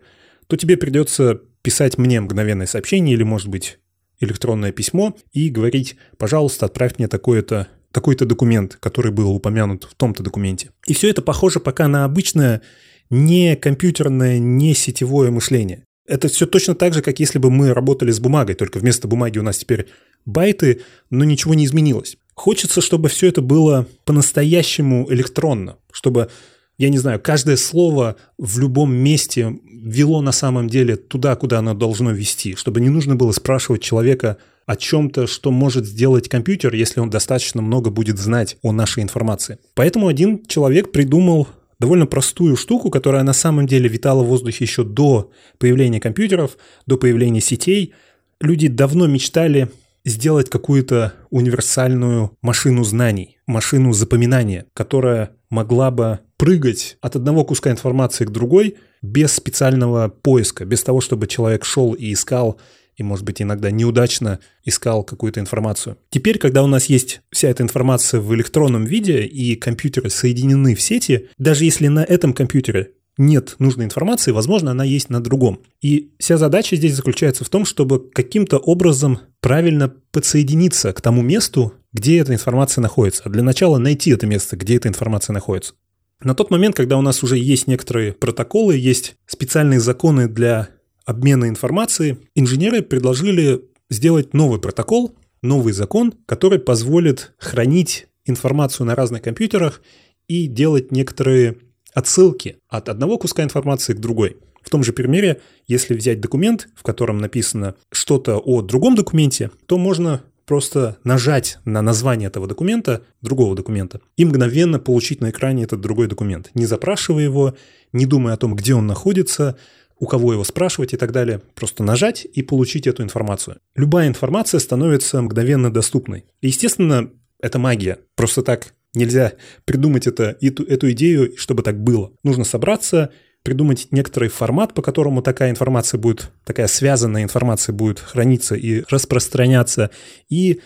то 0.48 0.56
тебе 0.56 0.78
придется 0.78 1.42
писать 1.64 1.98
мне 1.98 2.22
мгновенное 2.22 2.68
сообщение 2.68 3.16
или, 3.16 3.24
может 3.24 3.48
быть, 3.48 3.80
электронное 4.20 4.72
письмо 4.72 5.16
и 5.32 5.50
говорить, 5.50 5.96
пожалуйста, 6.18 6.66
отправь 6.66 6.98
мне 6.98 7.08
такой-то 7.08 7.68
такой-то 7.92 8.26
документ, 8.26 8.78
который 8.82 9.14
был 9.14 9.32
упомянут 9.32 9.86
в 9.86 9.96
том-то 9.96 10.22
документе. 10.22 10.72
И 10.86 10.94
все 10.94 11.10
это 11.10 11.22
похоже 11.22 11.62
пока 11.62 11.88
на 11.88 12.04
обычное 12.04 12.62
не 13.10 13.56
компьютерное, 13.56 14.38
не 14.38 14.74
сетевое 14.74 15.32
мышление. 15.32 15.86
Это 16.06 16.28
все 16.28 16.46
точно 16.46 16.76
так 16.76 16.94
же, 16.94 17.02
как 17.02 17.20
если 17.20 17.40
бы 17.40 17.50
мы 17.50 17.74
работали 17.74 18.12
с 18.12 18.20
бумагой, 18.20 18.56
только 18.56 18.80
вместо 18.80 19.08
бумаги 19.08 19.40
у 19.40 19.44
нас 19.44 19.58
теперь 19.58 19.88
байты, 20.26 20.82
но 21.10 21.24
ничего 21.24 21.54
не 21.54 21.66
изменилось. 21.66 22.18
Хочется, 22.36 22.82
чтобы 22.82 23.08
все 23.08 23.28
это 23.28 23.42
было 23.42 23.88
по-настоящему 24.04 25.12
электронно, 25.12 25.78
чтобы, 25.92 26.30
я 26.78 26.90
не 26.90 26.98
знаю, 26.98 27.20
каждое 27.20 27.58
слово 27.58 28.18
в 28.38 28.60
любом 28.60 28.94
месте 28.94 29.60
вело 29.64 30.22
на 30.22 30.32
самом 30.32 30.70
деле 30.70 30.96
туда, 30.96 31.36
куда 31.36 31.60
оно 31.60 31.74
должно 31.74 32.12
вести, 32.12 32.56
чтобы 32.56 32.82
не 32.82 32.90
нужно 32.90 33.16
было 33.16 33.32
спрашивать 33.32 33.82
человека 33.82 34.38
о 34.66 34.76
чем-то, 34.76 35.28
что 35.28 35.52
может 35.52 35.86
сделать 35.86 36.28
компьютер, 36.28 36.74
если 36.74 37.00
он 37.00 37.10
достаточно 37.10 37.62
много 37.62 37.92
будет 37.92 38.18
знать 38.18 38.58
о 38.64 38.72
нашей 38.72 39.04
информации. 39.04 39.60
Поэтому 39.76 40.08
один 40.08 40.44
человек 40.48 40.92
придумал 40.92 41.48
довольно 41.80 42.08
простую 42.08 42.56
штуку, 42.58 42.90
которая 42.90 43.24
на 43.24 43.34
самом 43.34 43.68
деле 43.68 43.88
витала 43.88 44.24
в 44.24 44.28
воздухе 44.28 44.66
еще 44.66 44.84
до 44.84 45.32
появления 45.60 46.00
компьютеров, 46.00 46.58
до 46.86 46.98
появления 46.98 47.42
сетей. 47.42 47.94
Люди 48.42 48.68
давно 48.68 49.08
мечтали 49.08 49.70
сделать 50.04 50.50
какую-то 50.50 51.14
универсальную 51.30 52.38
машину 52.42 52.84
знаний, 52.84 53.38
машину 53.48 53.94
запоминания, 53.94 54.66
которая 54.74 55.32
могла 55.50 55.92
бы 55.92 56.20
прыгать 56.38 56.98
от 57.02 57.16
одного 57.16 57.44
куска 57.46 57.72
информации 57.72 58.26
к 58.26 58.32
другой 58.32 58.76
без 59.02 59.34
специального 59.34 60.10
поиска, 60.10 60.66
без 60.66 60.84
того, 60.84 61.02
чтобы 61.02 61.28
человек 61.28 61.66
шел 61.66 61.94
и 61.94 62.12
искал 62.12 62.60
и, 62.98 63.04
может 63.04 63.26
быть, 63.26 63.42
иногда 63.42 63.72
неудачно 63.72 64.40
искал 64.64 65.04
какую-то 65.04 65.40
информацию. 65.40 65.98
Теперь, 66.10 66.38
когда 66.38 66.64
у 66.64 66.68
нас 66.68 66.86
есть 66.86 67.22
вся 67.32 67.50
эта 67.50 67.62
информация 67.64 68.22
в 68.22 68.34
электронном 68.34 68.86
виде 68.86 69.24
и 69.24 69.56
компьютеры 69.56 70.10
соединены 70.10 70.76
в 70.76 70.82
сети, 70.82 71.28
даже 71.38 71.66
если 71.66 71.88
на 71.88 72.04
этом 72.04 72.34
компьютере 72.34 72.92
нет 73.18 73.56
нужной 73.60 73.86
информации, 73.86 74.32
возможно, 74.32 74.72
она 74.72 74.84
есть 74.84 75.10
на 75.10 75.22
другом. 75.22 75.62
И 75.82 76.12
вся 76.20 76.38
задача 76.38 76.76
здесь 76.76 76.96
заключается 76.96 77.46
в 77.46 77.50
том, 77.50 77.66
чтобы 77.66 78.10
каким-то 78.10 78.58
образом 78.58 79.20
правильно 79.40 79.94
подсоединиться 80.12 80.92
к 80.92 81.02
тому 81.02 81.22
месту, 81.22 81.74
где 81.94 82.20
эта 82.20 82.34
информация 82.34 82.82
находится. 82.82 83.24
А 83.26 83.30
для 83.30 83.44
начала 83.44 83.78
найти 83.78 84.12
это 84.12 84.28
место, 84.28 84.58
где 84.58 84.76
эта 84.76 84.90
информация 84.90 85.34
находится. 85.34 85.76
На 86.22 86.34
тот 86.34 86.50
момент, 86.50 86.76
когда 86.76 86.98
у 86.98 87.02
нас 87.02 87.24
уже 87.24 87.38
есть 87.38 87.68
некоторые 87.68 88.14
протоколы, 88.14 88.78
есть 88.78 89.16
специальные 89.26 89.80
законы 89.80 90.28
для 90.28 90.70
обмена 91.06 91.50
информацией, 91.50 92.18
инженеры 92.36 92.82
предложили 92.82 93.62
сделать 93.90 94.34
новый 94.34 94.60
протокол, 94.60 95.16
новый 95.42 95.74
закон, 95.74 96.14
который 96.26 96.60
позволит 96.60 97.34
хранить 97.38 98.08
информацию 98.26 98.88
на 98.88 98.96
разных 98.96 99.22
компьютерах 99.22 99.82
и 100.28 100.48
делать 100.48 100.92
некоторые 100.92 101.58
отсылки 101.94 102.58
от 102.68 102.90
одного 102.90 103.18
куска 103.18 103.44
информации 103.44 103.94
к 103.94 104.00
другой. 104.00 104.38
В 104.62 104.70
том 104.72 104.84
же 104.84 104.94
примере, 104.94 105.42
если 105.68 105.94
взять 105.94 106.20
документ, 106.20 106.68
в 106.76 106.82
котором 106.82 107.20
написано 107.20 107.76
что-то 107.92 108.38
о 108.40 108.62
другом 108.64 108.96
документе, 108.96 109.52
то 109.68 109.78
можно 109.78 110.24
просто 110.46 110.98
нажать 111.04 111.58
на 111.66 111.82
название 111.82 112.28
этого 112.28 112.48
документа, 112.48 113.04
другого 113.22 113.56
документа, 113.56 114.02
и 114.18 114.26
мгновенно 114.26 114.80
получить 114.80 115.22
на 115.22 115.30
экране 115.30 115.64
этот 115.64 115.82
другой 115.82 116.08
документ, 116.08 116.52
не 116.54 116.66
запрашивая 116.66 117.24
его, 117.24 117.56
не 117.94 118.06
думая 118.06 118.36
о 118.36 118.38
том, 118.38 118.56
где 118.56 118.76
он 118.76 118.88
находится, 118.88 119.58
у 119.98 120.08
кого 120.08 120.34
его 120.34 120.44
спрашивать 120.44 120.94
и 120.94 120.98
так 120.98 121.12
далее. 121.12 121.42
Просто 121.54 121.84
нажать 121.84 122.26
и 122.26 122.42
получить 122.42 122.88
эту 122.88 123.04
информацию. 123.04 123.58
Любая 123.76 124.08
информация 124.08 124.60
становится 124.60 125.22
мгновенно 125.22 125.72
доступной. 125.72 126.26
И, 126.42 126.48
естественно, 126.48 127.10
это 127.40 127.60
магия. 127.60 128.00
Просто 128.16 128.42
так 128.42 128.74
нельзя 128.94 129.34
придумать 129.66 130.08
это, 130.08 130.38
эту, 130.42 130.64
эту 130.64 130.92
идею, 130.92 131.38
чтобы 131.38 131.64
так 131.64 131.82
было. 131.82 132.12
Нужно 132.24 132.44
собраться, 132.44 133.12
придумать 133.46 133.90
некоторый 133.92 134.28
формат, 134.30 134.74
по 134.74 134.82
которому 134.82 135.22
такая 135.22 135.52
информация 135.52 136.00
будет, 136.00 136.32
такая 136.44 136.66
связанная 136.68 137.22
информация 137.22 137.74
будет 137.74 138.00
храниться 138.00 138.56
и 138.56 138.84
распространяться. 138.90 139.92
И 140.30 140.62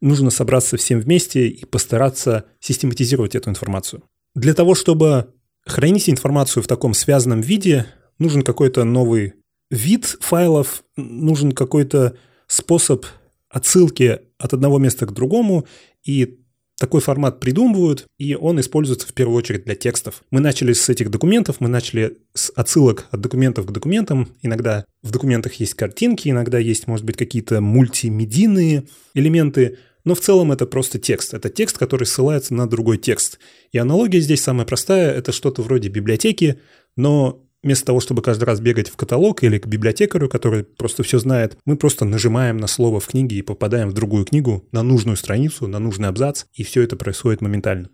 нужно 0.00 0.30
собраться 0.30 0.76
всем 0.76 1.00
вместе 1.00 1.48
и 1.48 1.64
постараться 1.64 2.44
систематизировать 2.60 3.34
эту 3.34 3.50
информацию. 3.50 4.04
Для 4.36 4.54
того, 4.54 4.76
чтобы 4.76 5.34
хранить 5.66 6.08
информацию 6.08 6.62
в 6.62 6.68
таком 6.68 6.94
связанном 6.94 7.40
виде, 7.40 7.86
нужен 8.20 8.42
какой-то 8.42 8.84
новый 8.84 9.34
вид 9.68 10.04
файлов, 10.20 10.84
нужен 10.96 11.50
какой-то 11.50 12.16
способ 12.46 13.06
отсылки 13.48 14.20
от 14.38 14.54
одного 14.54 14.78
места 14.78 15.04
к 15.04 15.12
другому, 15.12 15.66
и 16.04 16.38
такой 16.80 17.02
формат 17.02 17.40
придумывают, 17.40 18.06
и 18.18 18.34
он 18.34 18.58
используется 18.58 19.06
в 19.06 19.12
первую 19.12 19.36
очередь 19.36 19.64
для 19.64 19.74
текстов. 19.74 20.22
Мы 20.30 20.40
начали 20.40 20.72
с 20.72 20.88
этих 20.88 21.10
документов, 21.10 21.56
мы 21.60 21.68
начали 21.68 22.16
с 22.32 22.50
отсылок 22.56 23.06
от 23.10 23.20
документов 23.20 23.66
к 23.66 23.70
документам. 23.70 24.30
Иногда 24.40 24.86
в 25.02 25.10
документах 25.10 25.52
есть 25.54 25.74
картинки, 25.74 26.30
иногда 26.30 26.58
есть, 26.58 26.86
может 26.86 27.04
быть, 27.04 27.18
какие-то 27.18 27.60
мультимедийные 27.60 28.84
элементы, 29.12 29.76
но 30.04 30.14
в 30.14 30.20
целом 30.20 30.52
это 30.52 30.64
просто 30.64 30.98
текст. 30.98 31.34
Это 31.34 31.50
текст, 31.50 31.76
который 31.76 32.04
ссылается 32.04 32.54
на 32.54 32.66
другой 32.66 32.96
текст. 32.96 33.38
И 33.72 33.78
аналогия 33.78 34.20
здесь 34.20 34.42
самая 34.42 34.64
простая, 34.64 35.12
это 35.12 35.32
что-то 35.32 35.60
вроде 35.60 35.90
библиотеки, 35.90 36.60
но 36.96 37.44
вместо 37.62 37.86
того, 37.86 38.00
чтобы 38.00 38.22
каждый 38.22 38.44
раз 38.44 38.60
бегать 38.60 38.88
в 38.88 38.96
каталог 38.96 39.42
или 39.42 39.58
к 39.58 39.66
библиотекарю, 39.66 40.28
который 40.28 40.64
просто 40.64 41.02
все 41.02 41.18
знает, 41.18 41.58
мы 41.64 41.76
просто 41.76 42.04
нажимаем 42.04 42.56
на 42.56 42.66
слово 42.66 43.00
в 43.00 43.06
книге 43.06 43.36
и 43.36 43.42
попадаем 43.42 43.90
в 43.90 43.92
другую 43.92 44.24
книгу, 44.24 44.66
на 44.72 44.82
нужную 44.82 45.16
страницу, 45.16 45.66
на 45.66 45.78
нужный 45.78 46.08
абзац, 46.08 46.44
и 46.52 46.62
все 46.62 46.82
это 46.82 46.96
происходит 46.96 47.40
моментально. 47.40 47.90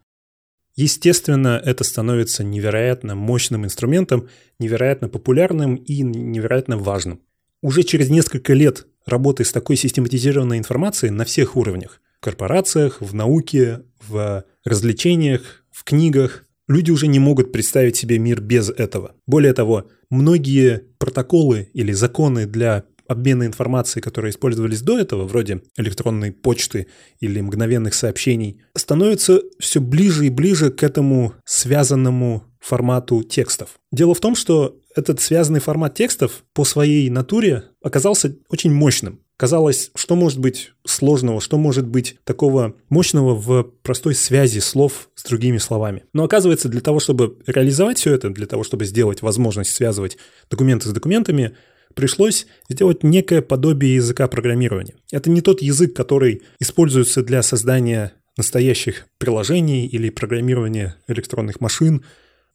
Естественно, 0.75 1.61
это 1.65 1.85
становится 1.85 2.45
невероятно 2.45 3.15
мощным 3.15 3.65
инструментом, 3.65 4.29
невероятно 4.59 5.09
популярным 5.09 5.77
и 5.77 6.03
невероятно 6.03 6.77
важным. 6.77 7.21
Уже 7.63 7.83
через 7.83 8.11
несколько 8.11 8.53
лет 8.53 8.87
работы 9.07 9.45
с 9.45 9.53
такой 9.53 9.77
систематизированной 9.77 10.59
информацией 10.59 11.11
на 11.11 11.25
всех 11.25 11.57
уровнях– 11.57 12.01
в 12.17 12.21
корпорациях, 12.21 13.01
в 13.01 13.15
науке, 13.15 13.83
в 14.09 14.45
развлечениях, 14.65 15.65
в 15.71 15.85
книгах, 15.85 16.46
Люди 16.69 16.91
уже 16.91 17.07
не 17.07 17.19
могут 17.19 17.53
представить 17.53 17.97
себе 17.97 18.19
мир 18.19 18.41
без 18.41 18.71
этого. 18.71 19.15
Более 19.27 19.53
того, 19.53 19.89
многие 20.11 20.83
протоколы 20.99 21.69
или 21.73 21.93
законы 21.93 22.47
для 22.47 22.85
обмена 23.07 23.45
информацией, 23.47 24.03
которые 24.03 24.31
использовались 24.31 24.83
до 24.83 24.99
этого, 24.99 25.25
вроде 25.25 25.63
электронной 25.77 26.33
почты 26.33 26.89
или 27.21 27.41
мгновенных 27.41 27.95
сообщений, 27.95 28.61
становятся 28.77 29.43
все 29.61 29.81
ближе 29.81 30.27
и 30.27 30.31
ближе 30.31 30.71
к 30.71 30.83
этому 30.83 31.35
связанному 31.45 32.45
формату 32.59 33.23
текстов. 33.23 33.79
Дело 33.93 34.15
в 34.15 34.21
том, 34.21 34.35
что 34.35 34.77
этот 34.97 35.21
связанный 35.21 35.61
формат 35.61 35.95
текстов 35.95 36.43
по 36.53 36.65
своей 36.65 37.09
натуре 37.11 37.65
оказался 37.83 38.37
очень 38.49 38.73
мощным. 38.73 39.21
Казалось, 39.37 39.91
что 39.95 40.17
может 40.17 40.39
быть 40.39 40.73
сложного, 40.87 41.43
что 41.43 41.59
может 41.59 41.87
быть 41.87 42.17
такого 42.25 42.75
мощного 42.89 43.35
в 43.35 43.65
простой 43.83 44.15
связи 44.15 44.61
слов 44.61 45.11
с 45.15 45.25
другими 45.25 45.59
словами. 45.59 46.05
Но 46.15 46.25
оказывается, 46.25 46.71
для 46.71 46.81
того, 46.81 47.01
чтобы 47.01 47.37
реализовать 47.47 47.99
все 47.99 48.15
это, 48.15 48.31
для 48.31 48.47
того, 48.47 48.65
чтобы 48.65 48.87
сделать 48.87 49.21
возможность 49.21 49.75
связывать 49.75 50.17
документы 50.51 50.89
с 50.89 50.93
документами, 50.93 51.55
пришлось 51.95 52.47
сделать 52.71 53.03
некое 53.03 53.43
подобие 53.43 53.97
языка 53.97 54.27
программирования. 54.27 54.95
Это 55.13 55.29
не 55.29 55.43
тот 55.43 55.61
язык, 55.61 55.95
который 55.95 56.43
используется 56.59 57.23
для 57.23 57.43
создания 57.43 58.13
настоящих 58.39 59.07
приложений 59.19 59.87
или 59.87 60.09
программирования 60.09 60.97
электронных 61.09 61.61
машин. 61.61 62.05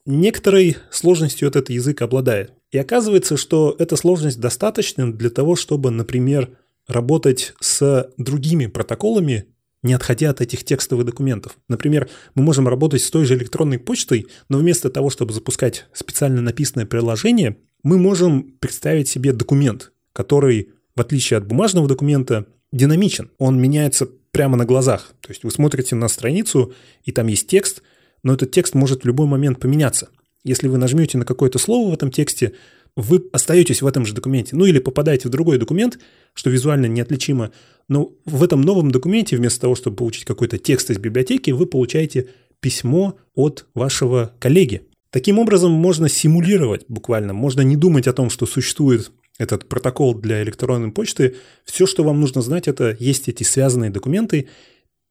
Некоторой 0.08 0.78
сложностью 0.90 1.48
этот 1.48 1.70
язык 1.70 2.02
обладает. 2.02 2.54
И 2.72 2.78
оказывается, 2.78 3.38
что 3.38 3.76
эта 3.78 3.96
сложность 3.96 4.40
достаточна 4.40 5.12
для 5.12 5.30
того, 5.30 5.56
чтобы, 5.56 5.92
например, 5.92 6.50
работать 6.92 7.54
с 7.60 8.12
другими 8.18 8.68
протоколами 8.68 9.48
не 9.84 9.94
отходя 9.94 10.30
от 10.30 10.42
этих 10.42 10.64
текстовых 10.64 11.06
документов. 11.06 11.58
Например, 11.68 12.10
мы 12.36 12.44
можем 12.44 12.68
работать 12.68 13.02
с 13.02 13.10
той 13.10 13.26
же 13.26 13.36
электронной 13.36 13.80
почтой, 13.80 14.28
но 14.50 14.58
вместо 14.60 14.90
того, 14.90 15.10
чтобы 15.10 15.34
запускать 15.34 15.88
специально 15.94 16.42
написанное 16.42 16.86
приложение, 16.86 17.58
мы 17.84 17.98
можем 17.98 18.44
представить 18.60 19.08
себе 19.08 19.34
документ, 19.34 19.92
который, 20.14 20.70
в 20.96 21.02
отличие 21.02 21.38
от 21.38 21.48
бумажного 21.48 21.88
документа, 21.88 22.46
динамичен. 22.72 23.32
Он 23.40 23.60
меняется 23.60 24.08
прямо 24.32 24.56
на 24.56 24.66
глазах. 24.66 25.14
То 25.22 25.30
есть 25.30 25.44
вы 25.44 25.52
смотрите 25.52 25.96
на 25.96 26.08
страницу, 26.08 26.74
и 27.04 27.12
там 27.12 27.28
есть 27.28 27.48
текст, 27.48 27.82
но 28.24 28.34
этот 28.34 28.52
текст 28.52 28.76
может 28.76 29.04
в 29.04 29.08
любой 29.08 29.28
момент 29.28 29.60
поменяться. 29.60 30.10
Если 30.44 30.68
вы 30.68 30.78
нажмете 30.78 31.18
на 31.18 31.26
какое-то 31.26 31.60
слово 31.60 31.90
в 31.90 31.94
этом 31.94 32.12
тексте, 32.12 32.54
вы 32.96 33.24
остаетесь 33.32 33.82
в 33.82 33.88
этом 33.88 34.06
же 34.06 34.14
документе. 34.14 34.56
Ну 34.56 34.66
или 34.66 34.80
попадаете 34.80 35.28
в 35.28 35.32
другой 35.32 35.58
документ, 35.58 36.00
что 36.34 36.50
визуально 36.50 36.88
неотличимо. 36.88 37.52
Но 37.88 38.14
в 38.26 38.44
этом 38.44 38.62
новом 38.62 38.92
документе, 38.92 39.38
вместо 39.38 39.62
того, 39.62 39.76
чтобы 39.76 39.98
получить 39.98 40.26
какой-то 40.26 40.58
текст 40.58 40.90
из 40.92 40.98
библиотеки, 40.98 41.52
вы 41.52 41.66
получаете 41.66 42.28
письмо 42.60 43.18
от 43.34 43.66
вашего 43.74 44.34
коллеги. 44.40 44.88
Таким 45.10 45.40
образом, 45.40 45.72
можно 45.72 46.08
симулировать 46.08 46.86
буквально, 46.88 47.34
можно 47.34 47.62
не 47.62 47.76
думать 47.76 48.08
о 48.08 48.14
том, 48.14 48.30
что 48.30 48.46
существует 48.46 49.12
этот 49.38 49.68
протокол 49.68 50.14
для 50.14 50.42
электронной 50.44 50.92
почты. 50.92 51.36
Все, 51.66 51.86
что 51.86 52.04
вам 52.04 52.22
нужно 52.22 52.42
знать, 52.42 52.68
это 52.68 52.96
есть 53.00 53.28
эти 53.28 53.44
связанные 53.44 53.90
документы, 53.90 54.48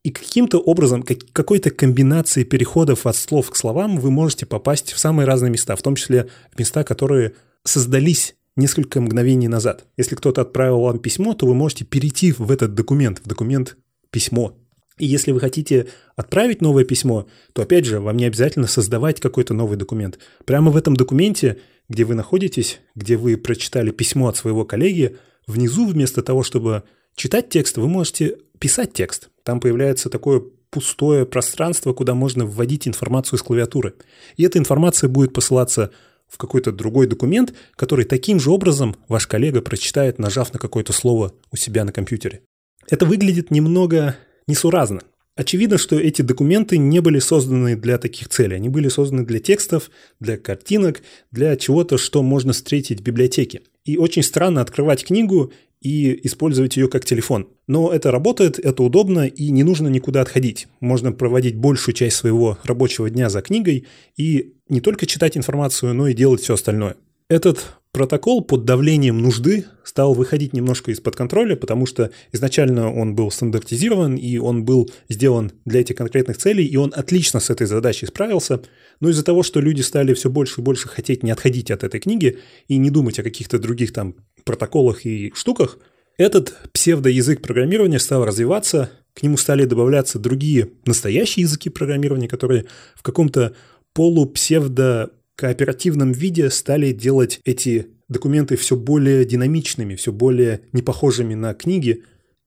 и 0.02 0.10
каким-то 0.10 0.58
образом, 0.58 1.02
какой-то 1.02 1.70
комбинацией 1.70 2.46
переходов 2.46 3.06
от 3.06 3.16
слов 3.16 3.50
к 3.50 3.56
словам 3.56 3.98
вы 3.98 4.10
можете 4.10 4.46
попасть 4.46 4.92
в 4.92 4.98
самые 4.98 5.26
разные 5.26 5.50
места, 5.50 5.76
в 5.76 5.82
том 5.82 5.96
числе 5.96 6.28
места, 6.56 6.84
которые 6.84 7.34
создались 7.64 8.34
несколько 8.56 9.00
мгновений 9.00 9.48
назад. 9.48 9.86
Если 9.96 10.14
кто-то 10.14 10.42
отправил 10.42 10.80
вам 10.80 10.98
письмо, 10.98 11.34
то 11.34 11.46
вы 11.46 11.54
можете 11.54 11.84
перейти 11.84 12.32
в 12.32 12.50
этот 12.50 12.74
документ, 12.74 13.20
в 13.24 13.28
документ 13.28 13.76
письмо. 14.10 14.56
И 14.98 15.06
если 15.06 15.32
вы 15.32 15.40
хотите 15.40 15.88
отправить 16.14 16.60
новое 16.60 16.84
письмо, 16.84 17.26
то 17.54 17.62
опять 17.62 17.86
же, 17.86 18.00
вам 18.00 18.16
не 18.18 18.26
обязательно 18.26 18.66
создавать 18.66 19.18
какой-то 19.18 19.54
новый 19.54 19.78
документ. 19.78 20.18
Прямо 20.44 20.70
в 20.70 20.76
этом 20.76 20.94
документе, 20.94 21.58
где 21.88 22.04
вы 22.04 22.14
находитесь, 22.14 22.80
где 22.94 23.16
вы 23.16 23.38
прочитали 23.38 23.90
письмо 23.90 24.28
от 24.28 24.36
своего 24.36 24.66
коллеги, 24.66 25.16
внизу 25.46 25.86
вместо 25.86 26.22
того, 26.22 26.42
чтобы 26.42 26.82
читать 27.16 27.48
текст, 27.48 27.78
вы 27.78 27.88
можете 27.88 28.36
писать 28.58 28.92
текст. 28.92 29.30
Там 29.42 29.58
появляется 29.58 30.10
такое 30.10 30.42
пустое 30.68 31.24
пространство, 31.26 31.92
куда 31.92 32.14
можно 32.14 32.44
вводить 32.44 32.86
информацию 32.86 33.38
с 33.38 33.42
клавиатуры. 33.42 33.94
И 34.36 34.44
эта 34.44 34.58
информация 34.58 35.08
будет 35.08 35.32
посылаться 35.32 35.90
в 36.30 36.38
какой-то 36.38 36.72
другой 36.72 37.06
документ, 37.06 37.52
который 37.76 38.04
таким 38.04 38.40
же 38.40 38.50
образом 38.50 38.96
ваш 39.08 39.26
коллега 39.26 39.60
прочитает, 39.60 40.18
нажав 40.18 40.52
на 40.52 40.58
какое-то 40.58 40.92
слово 40.92 41.34
у 41.50 41.56
себя 41.56 41.84
на 41.84 41.92
компьютере. 41.92 42.42
Это 42.88 43.04
выглядит 43.04 43.50
немного 43.50 44.16
несуразно. 44.46 45.00
Очевидно, 45.36 45.78
что 45.78 45.98
эти 45.98 46.22
документы 46.22 46.76
не 46.76 47.00
были 47.00 47.18
созданы 47.18 47.76
для 47.76 47.98
таких 47.98 48.28
целей. 48.28 48.56
Они 48.56 48.68
были 48.68 48.88
созданы 48.88 49.24
для 49.24 49.38
текстов, 49.38 49.90
для 50.18 50.36
картинок, 50.36 51.02
для 51.30 51.56
чего-то, 51.56 51.98
что 51.98 52.22
можно 52.22 52.52
встретить 52.52 53.00
в 53.00 53.02
библиотеке. 53.02 53.62
И 53.84 53.96
очень 53.96 54.22
странно 54.22 54.60
открывать 54.60 55.04
книгу 55.04 55.52
и 55.80 56.26
использовать 56.26 56.76
ее 56.76 56.88
как 56.88 57.06
телефон. 57.06 57.48
Но 57.66 57.90
это 57.90 58.10
работает, 58.10 58.58
это 58.58 58.82
удобно 58.82 59.26
и 59.26 59.50
не 59.50 59.62
нужно 59.62 59.88
никуда 59.88 60.20
отходить. 60.20 60.68
Можно 60.80 61.12
проводить 61.12 61.56
большую 61.56 61.94
часть 61.94 62.16
своего 62.16 62.58
рабочего 62.64 63.08
дня 63.08 63.30
за 63.30 63.40
книгой 63.40 63.86
и 64.18 64.56
не 64.70 64.80
только 64.80 65.06
читать 65.06 65.36
информацию, 65.36 65.94
но 65.94 66.08
и 66.08 66.14
делать 66.14 66.40
все 66.40 66.54
остальное. 66.54 66.96
Этот 67.28 67.76
протокол 67.92 68.42
под 68.42 68.64
давлением 68.64 69.20
нужды 69.20 69.66
стал 69.84 70.14
выходить 70.14 70.52
немножко 70.52 70.90
из-под 70.90 71.16
контроля, 71.16 71.56
потому 71.56 71.86
что 71.86 72.10
изначально 72.32 72.92
он 72.92 73.14
был 73.14 73.30
стандартизирован, 73.30 74.16
и 74.16 74.38
он 74.38 74.64
был 74.64 74.90
сделан 75.08 75.52
для 75.64 75.80
этих 75.80 75.96
конкретных 75.96 76.38
целей, 76.38 76.64
и 76.64 76.76
он 76.76 76.92
отлично 76.94 77.40
с 77.40 77.50
этой 77.50 77.66
задачей 77.66 78.06
справился. 78.06 78.62
Но 79.00 79.10
из-за 79.10 79.24
того, 79.24 79.42
что 79.42 79.60
люди 79.60 79.80
стали 79.80 80.14
все 80.14 80.30
больше 80.30 80.60
и 80.60 80.64
больше 80.64 80.88
хотеть 80.88 81.22
не 81.22 81.30
отходить 81.30 81.70
от 81.70 81.84
этой 81.84 82.00
книги 82.00 82.38
и 82.68 82.76
не 82.78 82.90
думать 82.90 83.18
о 83.18 83.22
каких-то 83.22 83.58
других 83.58 83.92
там 83.92 84.14
протоколах 84.44 85.04
и 85.04 85.32
штуках, 85.34 85.78
этот 86.16 86.54
псевдоязык 86.72 87.40
программирования 87.40 87.98
стал 87.98 88.24
развиваться, 88.24 88.90
к 89.14 89.22
нему 89.22 89.36
стали 89.36 89.64
добавляться 89.64 90.18
другие 90.18 90.70
настоящие 90.84 91.44
языки 91.44 91.70
программирования, 91.70 92.28
которые 92.28 92.66
в 92.94 93.02
каком-то 93.02 93.54
полупсевдо 93.94 95.12
кооперативном 95.36 96.12
виде 96.12 96.50
стали 96.50 96.92
делать 96.92 97.40
эти 97.44 97.88
документы 98.08 98.56
все 98.56 98.76
более 98.76 99.24
динамичными, 99.24 99.94
все 99.94 100.12
более 100.12 100.62
непохожими 100.72 101.34
на 101.34 101.54
книги. 101.54 102.04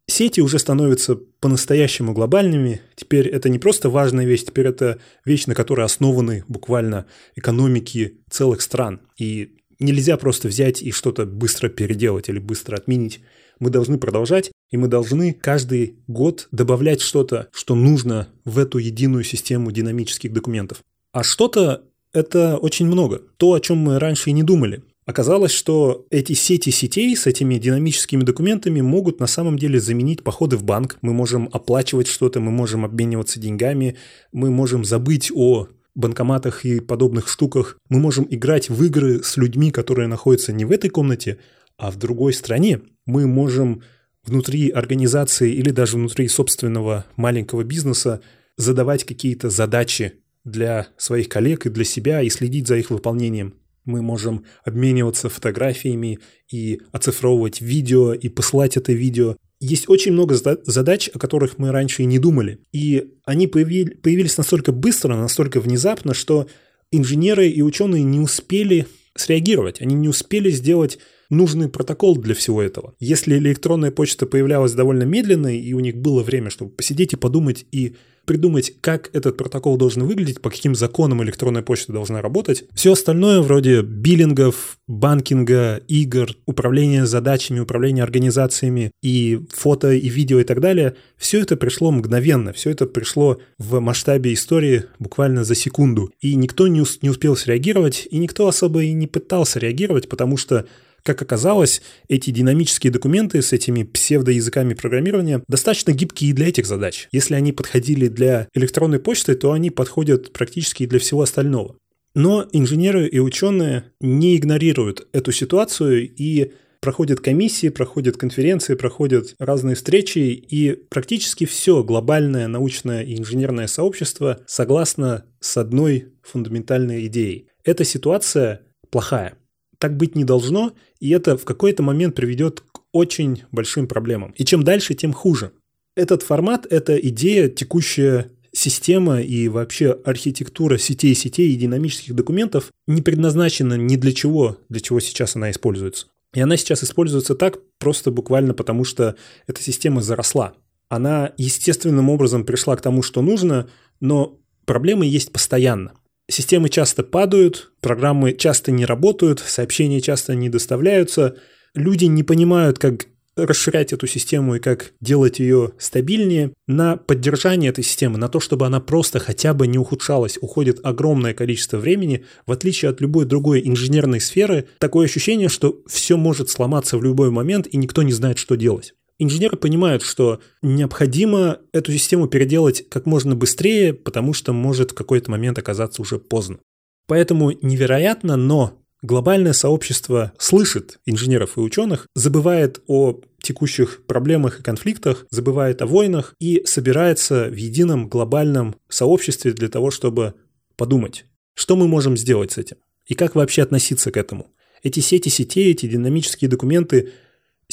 Сети 0.07 0.41
уже 0.41 0.59
становятся 0.59 1.15
по-настоящему 1.15 2.13
глобальными. 2.13 2.81
Теперь 2.95 3.27
это 3.27 3.49
не 3.49 3.57
просто 3.57 3.89
важная 3.89 4.25
вещь, 4.25 4.43
теперь 4.43 4.67
это 4.67 4.99
вещь, 5.25 5.47
на 5.47 5.55
которой 5.55 5.85
основаны 5.85 6.43
буквально 6.47 7.05
экономики 7.35 8.19
целых 8.29 8.61
стран. 8.61 9.01
И 9.17 9.55
нельзя 9.79 10.17
просто 10.17 10.49
взять 10.49 10.83
и 10.83 10.91
что-то 10.91 11.25
быстро 11.25 11.69
переделать 11.69 12.29
или 12.29 12.39
быстро 12.39 12.75
отменить. 12.75 13.21
Мы 13.59 13.69
должны 13.69 13.97
продолжать, 13.97 14.51
и 14.71 14.77
мы 14.77 14.87
должны 14.87 15.33
каждый 15.33 15.99
год 16.07 16.47
добавлять 16.51 17.01
что-то, 17.01 17.47
что 17.53 17.75
нужно 17.75 18.27
в 18.43 18.59
эту 18.59 18.77
единую 18.79 19.23
систему 19.23 19.71
динамических 19.71 20.33
документов. 20.33 20.83
А 21.13 21.23
что-то 21.23 21.83
это 22.11 22.57
очень 22.57 22.87
много. 22.87 23.21
То, 23.37 23.53
о 23.53 23.59
чем 23.59 23.77
мы 23.77 23.99
раньше 23.99 24.31
и 24.31 24.33
не 24.33 24.43
думали. 24.43 24.83
Оказалось, 25.05 25.51
что 25.51 26.05
эти 26.09 26.33
сети 26.33 26.71
сетей 26.71 27.15
с 27.15 27.27
этими 27.27 27.55
динамическими 27.55 28.23
документами 28.23 28.81
могут 28.81 29.19
на 29.19 29.27
самом 29.27 29.59
деле 29.59 29.79
заменить 29.79 30.23
походы 30.23 30.57
в 30.57 30.63
банк. 30.63 30.97
Мы 31.01 31.13
можем 31.13 31.49
оплачивать 31.51 32.07
что-то, 32.07 32.39
мы 32.39 32.51
можем 32.51 32.85
обмениваться 32.85 33.39
деньгами, 33.39 33.97
мы 34.31 34.49
можем 34.49 34.85
забыть 34.85 35.31
о 35.33 35.67
банкоматах 35.93 36.65
и 36.65 36.79
подобных 36.79 37.27
штуках. 37.27 37.77
Мы 37.89 37.99
можем 37.99 38.25
играть 38.29 38.69
в 38.69 38.83
игры 38.83 39.21
с 39.23 39.37
людьми, 39.37 39.71
которые 39.71 40.07
находятся 40.07 40.53
не 40.53 40.65
в 40.65 40.71
этой 40.71 40.89
комнате, 40.89 41.37
а 41.77 41.91
в 41.91 41.97
другой 41.97 42.33
стране. 42.33 42.81
Мы 43.05 43.27
можем 43.27 43.83
внутри 44.23 44.69
организации 44.69 45.53
или 45.53 45.69
даже 45.69 45.97
внутри 45.97 46.27
собственного 46.27 47.05
маленького 47.17 47.63
бизнеса 47.63 48.21
задавать 48.55 49.03
какие-то 49.03 49.49
задачи 49.49 50.22
для 50.43 50.87
своих 50.97 51.29
коллег 51.29 51.65
и 51.65 51.69
для 51.69 51.83
себя 51.83 52.21
и 52.21 52.29
следить 52.29 52.67
за 52.67 52.77
их 52.77 52.89
выполнением. 52.89 53.55
Мы 53.85 54.01
можем 54.01 54.45
обмениваться 54.63 55.29
фотографиями 55.29 56.19
и 56.49 56.81
оцифровывать 56.91 57.61
видео 57.61 58.13
и 58.13 58.29
посылать 58.29 58.77
это 58.77 58.93
видео. 58.93 59.35
Есть 59.59 59.89
очень 59.89 60.13
много 60.13 60.35
задач, 60.35 61.09
о 61.13 61.19
которых 61.19 61.57
мы 61.57 61.71
раньше 61.71 62.03
и 62.03 62.05
не 62.05 62.19
думали. 62.19 62.59
И 62.71 63.13
они 63.25 63.47
появились 63.47 64.37
настолько 64.37 64.71
быстро, 64.71 65.15
настолько 65.15 65.59
внезапно, 65.59 66.13
что 66.13 66.47
инженеры 66.91 67.47
и 67.49 67.61
ученые 67.61 68.03
не 68.03 68.19
успели 68.19 68.87
среагировать. 69.15 69.81
Они 69.81 69.95
не 69.95 70.09
успели 70.09 70.49
сделать 70.49 70.99
нужный 71.29 71.69
протокол 71.69 72.17
для 72.17 72.35
всего 72.35 72.61
этого. 72.61 72.93
Если 72.99 73.37
электронная 73.37 73.91
почта 73.91 74.25
появлялась 74.25 74.73
довольно 74.73 75.03
медленно, 75.03 75.55
и 75.55 75.73
у 75.73 75.79
них 75.79 75.97
было 75.97 76.23
время, 76.23 76.49
чтобы 76.49 76.71
посидеть 76.71 77.13
и 77.13 77.17
подумать 77.17 77.65
и 77.71 77.95
придумать, 78.25 78.73
как 78.81 79.09
этот 79.13 79.37
протокол 79.37 79.77
должен 79.77 80.03
выглядеть, 80.03 80.41
по 80.41 80.49
каким 80.49 80.75
законам 80.75 81.23
электронная 81.23 81.61
почта 81.61 81.91
должна 81.91 82.21
работать. 82.21 82.65
Все 82.73 82.93
остальное 82.93 83.41
вроде 83.41 83.81
биллингов, 83.81 84.77
банкинга, 84.87 85.81
игр, 85.87 86.29
управления 86.45 87.05
задачами, 87.05 87.59
управления 87.59 88.03
организациями 88.03 88.91
и 89.01 89.41
фото, 89.49 89.91
и 89.91 90.09
видео 90.09 90.39
и 90.39 90.43
так 90.43 90.59
далее, 90.59 90.95
все 91.17 91.41
это 91.41 91.57
пришло 91.57 91.91
мгновенно, 91.91 92.53
все 92.53 92.69
это 92.69 92.85
пришло 92.85 93.39
в 93.57 93.79
масштабе 93.79 94.33
истории 94.33 94.83
буквально 94.99 95.43
за 95.43 95.55
секунду. 95.55 96.11
И 96.21 96.35
никто 96.35 96.67
не, 96.67 96.83
не 97.01 97.09
успел 97.09 97.35
среагировать, 97.35 98.07
и 98.09 98.17
никто 98.17 98.47
особо 98.47 98.83
и 98.83 98.93
не 98.93 99.07
пытался 99.07 99.59
реагировать, 99.59 100.09
потому 100.09 100.37
что 100.37 100.65
как 101.03 101.21
оказалось, 101.21 101.81
эти 102.07 102.31
динамические 102.31 102.91
документы 102.91 103.41
с 103.41 103.53
этими 103.53 103.83
псевдоязыками 103.83 104.73
программирования 104.73 105.43
достаточно 105.47 105.91
гибкие 105.91 106.33
для 106.33 106.47
этих 106.47 106.65
задач. 106.65 107.07
Если 107.11 107.35
они 107.35 107.51
подходили 107.51 108.07
для 108.07 108.47
электронной 108.53 108.99
почты, 108.99 109.35
то 109.35 109.51
они 109.51 109.69
подходят 109.69 110.33
практически 110.33 110.85
для 110.85 110.99
всего 110.99 111.21
остального. 111.21 111.75
Но 112.15 112.47
инженеры 112.51 113.07
и 113.07 113.19
ученые 113.19 113.85
не 113.99 114.37
игнорируют 114.37 115.07
эту 115.13 115.31
ситуацию 115.31 116.09
и 116.09 116.51
проходят 116.79 117.21
комиссии, 117.21 117.69
проходят 117.69 118.17
конференции, 118.17 118.75
проходят 118.75 119.35
разные 119.39 119.75
встречи, 119.75 120.19
и 120.19 120.73
практически 120.89 121.45
все 121.45 121.83
глобальное 121.83 122.47
научное 122.47 123.03
и 123.03 123.17
инженерное 123.17 123.67
сообщество 123.67 124.41
согласно 124.45 125.25
с 125.39 125.57
одной 125.57 126.13
фундаментальной 126.21 127.07
идеей. 127.07 127.47
Эта 127.63 127.83
ситуация 127.85 128.61
плохая. 128.91 129.35
Так 129.83 129.97
быть 129.97 130.15
не 130.15 130.23
должно, 130.23 130.71
и 131.01 131.09
это 131.09 131.35
в 131.35 131.43
какой-то 131.43 131.83
момент 131.83 132.15
приведет 132.15 132.61
к 132.71 132.83
очень 132.93 133.43
большим 133.51 133.85
проблемам. 133.85 134.33
И 134.37 134.45
чем 134.45 134.63
дальше, 134.63 134.93
тем 134.93 135.11
хуже. 135.11 135.51
Этот 135.93 136.23
формат– 136.23 136.65
это 136.69 136.95
идея, 136.95 137.49
текущая 137.49 138.31
система 138.53 139.19
и 139.19 139.49
вообще 139.49 139.91
архитектура 140.05 140.77
сетей 140.77 141.13
сетей 141.15 141.51
и 141.51 141.57
динамических 141.57 142.15
документов 142.15 142.71
не 142.87 143.01
предназначена 143.01 143.73
ни 143.73 143.97
для 143.97 144.13
чего, 144.13 144.57
для 144.69 144.79
чего 144.79 145.01
сейчас 145.01 145.35
она 145.35 145.51
используется. 145.51 146.07
И 146.33 146.39
она 146.39 146.55
сейчас 146.55 146.81
используется 146.85 147.35
так 147.35 147.59
просто 147.77 148.09
буквально 148.09 148.53
потому, 148.53 148.85
что 148.85 149.17
эта 149.47 149.61
система 149.61 150.01
заросла. 150.01 150.53
она 150.87 151.33
естественным 151.35 152.09
образом 152.09 152.45
пришла 152.45 152.77
к 152.77 152.81
тому, 152.81 153.01
что 153.01 153.21
нужно, 153.21 153.67
но 153.99 154.39
проблемы 154.63 155.05
есть 155.05 155.33
постоянно. 155.33 155.91
Системы 156.29 156.69
часто 156.69 157.03
падают, 157.03 157.73
программы 157.81 158.33
часто 158.33 158.71
не 158.71 158.85
работают, 158.85 159.39
сообщения 159.39 159.99
часто 159.99 160.35
не 160.35 160.49
доставляются, 160.49 161.35
люди 161.75 162.05
не 162.05 162.23
понимают, 162.23 162.79
как 162.79 163.07
расширять 163.35 163.93
эту 163.93 164.07
систему 164.07 164.55
и 164.55 164.59
как 164.59 164.93
делать 165.01 165.39
ее 165.39 165.73
стабильнее, 165.79 166.53
на 166.67 166.97
поддержание 166.97 167.71
этой 167.71 167.83
системы, 167.83 168.17
на 168.17 168.29
то, 168.29 168.39
чтобы 168.39 168.65
она 168.65 168.79
просто 168.79 169.19
хотя 169.19 169.53
бы 169.53 169.67
не 169.67 169.77
ухудшалась, 169.77 170.37
уходит 170.39 170.79
огромное 170.83 171.33
количество 171.33 171.77
времени. 171.77 172.25
В 172.45 172.51
отличие 172.51 172.89
от 172.89 173.01
любой 173.01 173.25
другой 173.25 173.61
инженерной 173.67 174.21
сферы, 174.21 174.67
такое 174.77 175.05
ощущение, 175.05 175.49
что 175.49 175.81
все 175.87 176.15
может 176.15 176.49
сломаться 176.49 176.97
в 176.97 177.03
любой 177.03 177.31
момент, 177.31 177.67
и 177.67 177.77
никто 177.77 178.03
не 178.03 178.13
знает, 178.13 178.37
что 178.37 178.55
делать. 178.55 178.93
Инженеры 179.19 179.57
понимают, 179.57 180.01
что 180.01 180.41
необходимо 180.61 181.59
эту 181.71 181.91
систему 181.91 182.27
переделать 182.27 182.87
как 182.89 183.05
можно 183.05 183.35
быстрее, 183.35 183.93
потому 183.93 184.33
что 184.33 184.53
может 184.53 184.91
в 184.91 184.95
какой-то 184.95 185.29
момент 185.29 185.59
оказаться 185.59 186.01
уже 186.01 186.17
поздно. 186.17 186.59
Поэтому 187.07 187.51
невероятно, 187.61 188.35
но 188.37 188.79
глобальное 189.01 189.53
сообщество 189.53 190.33
слышит 190.39 190.99
инженеров 191.05 191.57
и 191.57 191.61
ученых, 191.61 192.07
забывает 192.15 192.81
о 192.87 193.21
текущих 193.41 194.05
проблемах 194.07 194.59
и 194.59 194.63
конфликтах, 194.63 195.27
забывает 195.29 195.81
о 195.81 195.85
войнах 195.85 196.33
и 196.39 196.63
собирается 196.65 197.49
в 197.49 197.55
едином 197.55 198.07
глобальном 198.07 198.75
сообществе 198.89 199.51
для 199.51 199.67
того, 199.67 199.91
чтобы 199.91 200.33
подумать, 200.75 201.25
что 201.53 201.75
мы 201.75 201.87
можем 201.87 202.17
сделать 202.17 202.53
с 202.53 202.57
этим 202.57 202.77
и 203.05 203.13
как 203.13 203.35
вообще 203.35 203.61
относиться 203.61 204.11
к 204.11 204.17
этому. 204.17 204.47
Эти 204.81 205.01
сети 205.01 205.29
сетей, 205.29 205.71
эти 205.71 205.85
динамические 205.85 206.49
документы, 206.49 207.11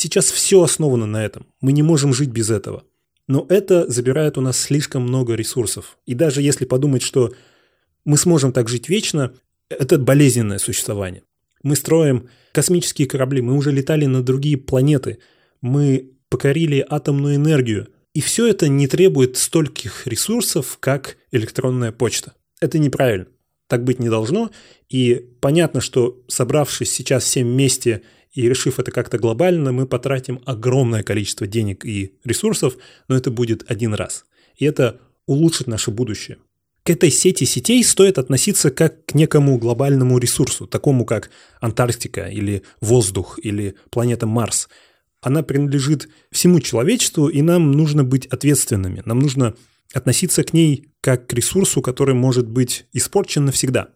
сейчас 0.00 0.30
все 0.30 0.62
основано 0.62 1.06
на 1.06 1.24
этом. 1.24 1.46
Мы 1.60 1.72
не 1.72 1.82
можем 1.82 2.12
жить 2.12 2.30
без 2.30 2.50
этого. 2.50 2.84
Но 3.28 3.46
это 3.48 3.88
забирает 3.88 4.38
у 4.38 4.40
нас 4.40 4.58
слишком 4.58 5.02
много 5.02 5.34
ресурсов. 5.34 5.98
И 6.06 6.14
даже 6.14 6.42
если 6.42 6.64
подумать, 6.64 7.02
что 7.02 7.32
мы 8.04 8.16
сможем 8.16 8.52
так 8.52 8.68
жить 8.68 8.88
вечно, 8.88 9.32
это 9.68 9.98
болезненное 9.98 10.58
существование. 10.58 11.22
Мы 11.62 11.76
строим 11.76 12.28
космические 12.52 13.06
корабли, 13.06 13.42
мы 13.42 13.54
уже 13.54 13.70
летали 13.70 14.06
на 14.06 14.22
другие 14.22 14.56
планеты, 14.56 15.18
мы 15.60 16.10
покорили 16.28 16.84
атомную 16.88 17.36
энергию. 17.36 17.88
И 18.14 18.20
все 18.20 18.48
это 18.48 18.66
не 18.68 18.88
требует 18.88 19.36
стольких 19.36 20.06
ресурсов, 20.06 20.78
как 20.80 21.16
электронная 21.30 21.92
почта. 21.92 22.32
Это 22.60 22.78
неправильно. 22.78 23.26
Так 23.68 23.84
быть 23.84 24.00
не 24.00 24.08
должно. 24.08 24.50
И 24.88 25.14
понятно, 25.40 25.80
что 25.80 26.20
собравшись 26.26 26.90
сейчас 26.90 27.22
всем 27.24 27.46
вместе 27.46 28.02
и 28.32 28.48
решив 28.48 28.78
это 28.78 28.90
как-то 28.90 29.18
глобально, 29.18 29.72
мы 29.72 29.86
потратим 29.86 30.40
огромное 30.46 31.02
количество 31.02 31.46
денег 31.46 31.84
и 31.84 32.14
ресурсов, 32.24 32.76
но 33.08 33.16
это 33.16 33.30
будет 33.30 33.70
один 33.70 33.94
раз. 33.94 34.24
И 34.56 34.64
это 34.64 35.00
улучшит 35.26 35.66
наше 35.66 35.90
будущее 35.90 36.38
к 36.82 36.90
этой 36.90 37.10
сети 37.10 37.44
сетей 37.44 37.84
стоит 37.84 38.18
относиться 38.18 38.70
как 38.70 39.04
к 39.06 39.14
некому 39.14 39.58
глобальному 39.58 40.18
ресурсу, 40.18 40.66
такому 40.66 41.04
как 41.04 41.30
Антарктика 41.60 42.28
или 42.28 42.62
воздух 42.80 43.38
или 43.42 43.74
планета 43.90 44.26
Марс. 44.26 44.68
Она 45.20 45.42
принадлежит 45.42 46.08
всему 46.30 46.60
человечеству, 46.60 47.28
и 47.28 47.42
нам 47.42 47.72
нужно 47.72 48.04
быть 48.04 48.26
ответственными. 48.26 49.02
Нам 49.04 49.18
нужно 49.18 49.54
относиться 49.92 50.42
к 50.42 50.54
ней 50.54 50.88
как 51.02 51.26
к 51.26 51.32
ресурсу, 51.34 51.82
который 51.82 52.14
может 52.14 52.48
быть 52.48 52.86
испорчен 52.92 53.44
навсегда. 53.44 53.90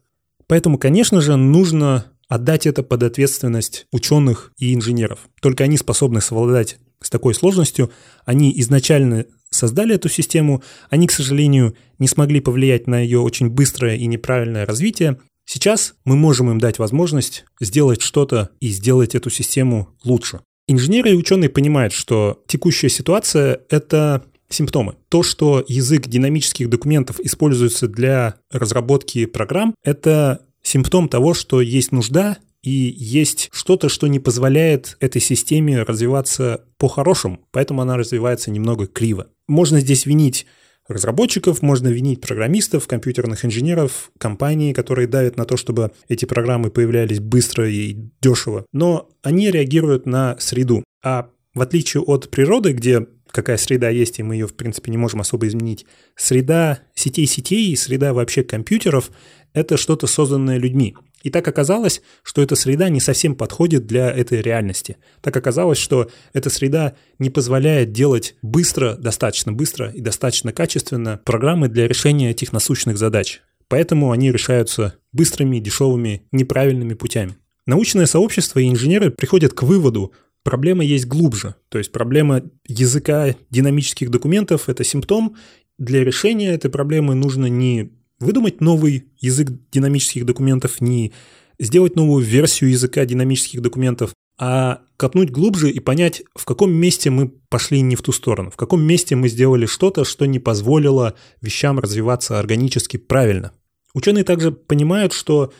Поэтому, 0.46 0.76
конечно 0.78 1.22
же, 1.22 1.36
нужно 1.36 2.12
отдать 2.28 2.66
это 2.66 2.82
под 2.82 3.02
ответственность 3.02 3.86
ученых 3.92 4.52
и 4.58 4.74
инженеров. 4.74 5.28
Только 5.40 5.64
они 5.64 5.76
способны 5.76 6.20
совладать 6.20 6.78
с 7.00 7.10
такой 7.10 7.34
сложностью. 7.34 7.90
Они 8.24 8.52
изначально 8.60 9.26
создали 9.50 9.94
эту 9.94 10.08
систему, 10.08 10.62
они, 10.90 11.06
к 11.06 11.12
сожалению, 11.12 11.76
не 11.98 12.08
смогли 12.08 12.40
повлиять 12.40 12.86
на 12.86 13.00
ее 13.00 13.20
очень 13.20 13.50
быстрое 13.50 13.96
и 13.96 14.06
неправильное 14.06 14.66
развитие. 14.66 15.18
Сейчас 15.46 15.94
мы 16.04 16.16
можем 16.16 16.50
им 16.50 16.58
дать 16.58 16.78
возможность 16.78 17.44
сделать 17.60 18.00
что-то 18.00 18.50
и 18.60 18.68
сделать 18.68 19.14
эту 19.14 19.30
систему 19.30 19.90
лучше. 20.02 20.40
Инженеры 20.66 21.10
и 21.10 21.14
ученые 21.14 21.50
понимают, 21.50 21.92
что 21.92 22.42
текущая 22.46 22.88
ситуация– 22.88 23.60
это 23.68 24.24
симптомы. 24.48 24.96
То, 25.10 25.22
что 25.22 25.62
язык 25.68 26.06
динамических 26.06 26.70
документов 26.70 27.20
используется 27.20 27.86
для 27.86 28.36
разработки 28.50 29.26
программ, 29.26 29.74
это 29.82 30.46
симптом 30.64 31.08
того, 31.08 31.34
что 31.34 31.60
есть 31.60 31.92
нужда 31.92 32.38
и 32.62 32.70
есть 32.70 33.50
что-то, 33.52 33.88
что 33.88 34.08
не 34.08 34.18
позволяет 34.18 34.96
этой 34.98 35.20
системе 35.20 35.82
развиваться 35.82 36.64
по-хорошему, 36.78 37.46
поэтому 37.52 37.82
она 37.82 37.96
развивается 37.96 38.50
немного 38.50 38.86
криво. 38.86 39.28
Можно 39.46 39.80
здесь 39.80 40.06
винить 40.06 40.46
разработчиков, 40.88 41.62
можно 41.62 41.88
винить 41.88 42.20
программистов, 42.20 42.86
компьютерных 42.86 43.44
инженеров, 43.44 44.10
компании, 44.18 44.72
которые 44.72 45.06
давят 45.06 45.36
на 45.36 45.44
то, 45.44 45.56
чтобы 45.56 45.92
эти 46.08 46.24
программы 46.24 46.70
появлялись 46.70 47.20
быстро 47.20 47.68
и 47.68 47.96
дешево. 48.20 48.66
Но 48.72 49.08
они 49.22 49.50
реагируют 49.50 50.06
на 50.06 50.36
среду. 50.38 50.84
А 51.02 51.30
в 51.54 51.60
отличие 51.60 52.02
от 52.02 52.30
природы, 52.30 52.72
где 52.72 53.06
какая 53.34 53.56
среда 53.56 53.88
есть, 53.88 54.20
и 54.20 54.22
мы 54.22 54.36
ее, 54.36 54.46
в 54.46 54.54
принципе, 54.54 54.92
не 54.92 54.96
можем 54.96 55.20
особо 55.20 55.48
изменить, 55.48 55.86
среда 56.14 56.78
сетей 56.94 57.26
сетей 57.26 57.72
и 57.72 57.76
среда 57.76 58.14
вообще 58.14 58.44
компьютеров— 58.44 59.10
это 59.52 59.76
что-то 59.76 60.06
созданное 60.06 60.56
людьми. 60.56 60.94
И 61.24 61.30
так 61.30 61.48
оказалось, 61.48 62.00
что 62.22 62.42
эта 62.42 62.54
среда 62.54 62.88
не 62.90 63.00
совсем 63.00 63.34
подходит 63.34 63.86
для 63.86 64.10
этой 64.10 64.40
реальности. 64.40 64.98
Так 65.20 65.36
оказалось, 65.36 65.78
что 65.78 66.10
эта 66.32 66.48
среда 66.48 66.94
не 67.18 67.28
позволяет 67.28 67.92
делать 67.92 68.36
быстро, 68.42 68.94
достаточно 68.94 69.52
быстро 69.52 69.90
и 69.90 70.00
достаточно 70.00 70.52
качественно 70.52 71.20
программы 71.24 71.68
для 71.68 71.88
решения 71.88 72.30
этих 72.30 72.52
насущных 72.52 72.98
задач. 72.98 73.40
Поэтому 73.68 74.12
они 74.12 74.30
решаются 74.30 74.94
быстрыми, 75.12 75.58
дешевыми, 75.58 76.26
неправильными 76.30 76.94
путями. 76.94 77.36
Научное 77.66 78.06
сообщество 78.06 78.58
и 78.58 78.68
инженеры 78.68 79.10
приходят 79.10 79.54
к 79.54 79.62
выводу, 79.62 80.12
проблема 80.44 80.84
есть 80.84 81.06
глубже. 81.06 81.56
То 81.68 81.78
есть 81.78 81.90
проблема 81.90 82.42
языка 82.68 83.34
динамических 83.50 84.10
документов– 84.10 84.64
это 84.68 84.84
симптом. 84.84 85.36
Для 85.78 86.04
решения 86.04 86.52
этой 86.52 86.70
проблемы 86.70 87.14
нужно 87.16 87.46
не 87.46 87.90
выдумать 88.20 88.60
новый 88.60 89.06
язык 89.18 89.50
динамических 89.72 90.24
документов, 90.24 90.80
не 90.80 91.12
сделать 91.58 91.96
новую 91.96 92.24
версию 92.24 92.70
языка 92.70 93.04
динамических 93.04 93.60
документов, 93.60 94.12
а 94.38 94.80
копнуть 94.96 95.30
глубже 95.30 95.70
и 95.70 95.80
понять, 95.80 96.22
в 96.34 96.44
каком 96.44 96.72
месте 96.72 97.10
мы 97.10 97.28
пошли 97.48 97.80
не 97.80 97.96
в 97.96 98.02
ту 98.02 98.12
сторону, 98.12 98.50
в 98.50 98.56
каком 98.56 98.82
месте 98.82 99.16
мы 99.16 99.28
сделали 99.28 99.66
что-то, 99.66 100.04
что 100.04 100.26
не 100.26 100.38
позволило 100.38 101.14
вещам 101.40 101.78
развиваться 101.78 102.38
органически 102.38 102.96
правильно. 102.96 103.52
Ученые 103.94 104.24
также 104.24 104.50
понимают, 104.50 105.12
что 105.12 105.52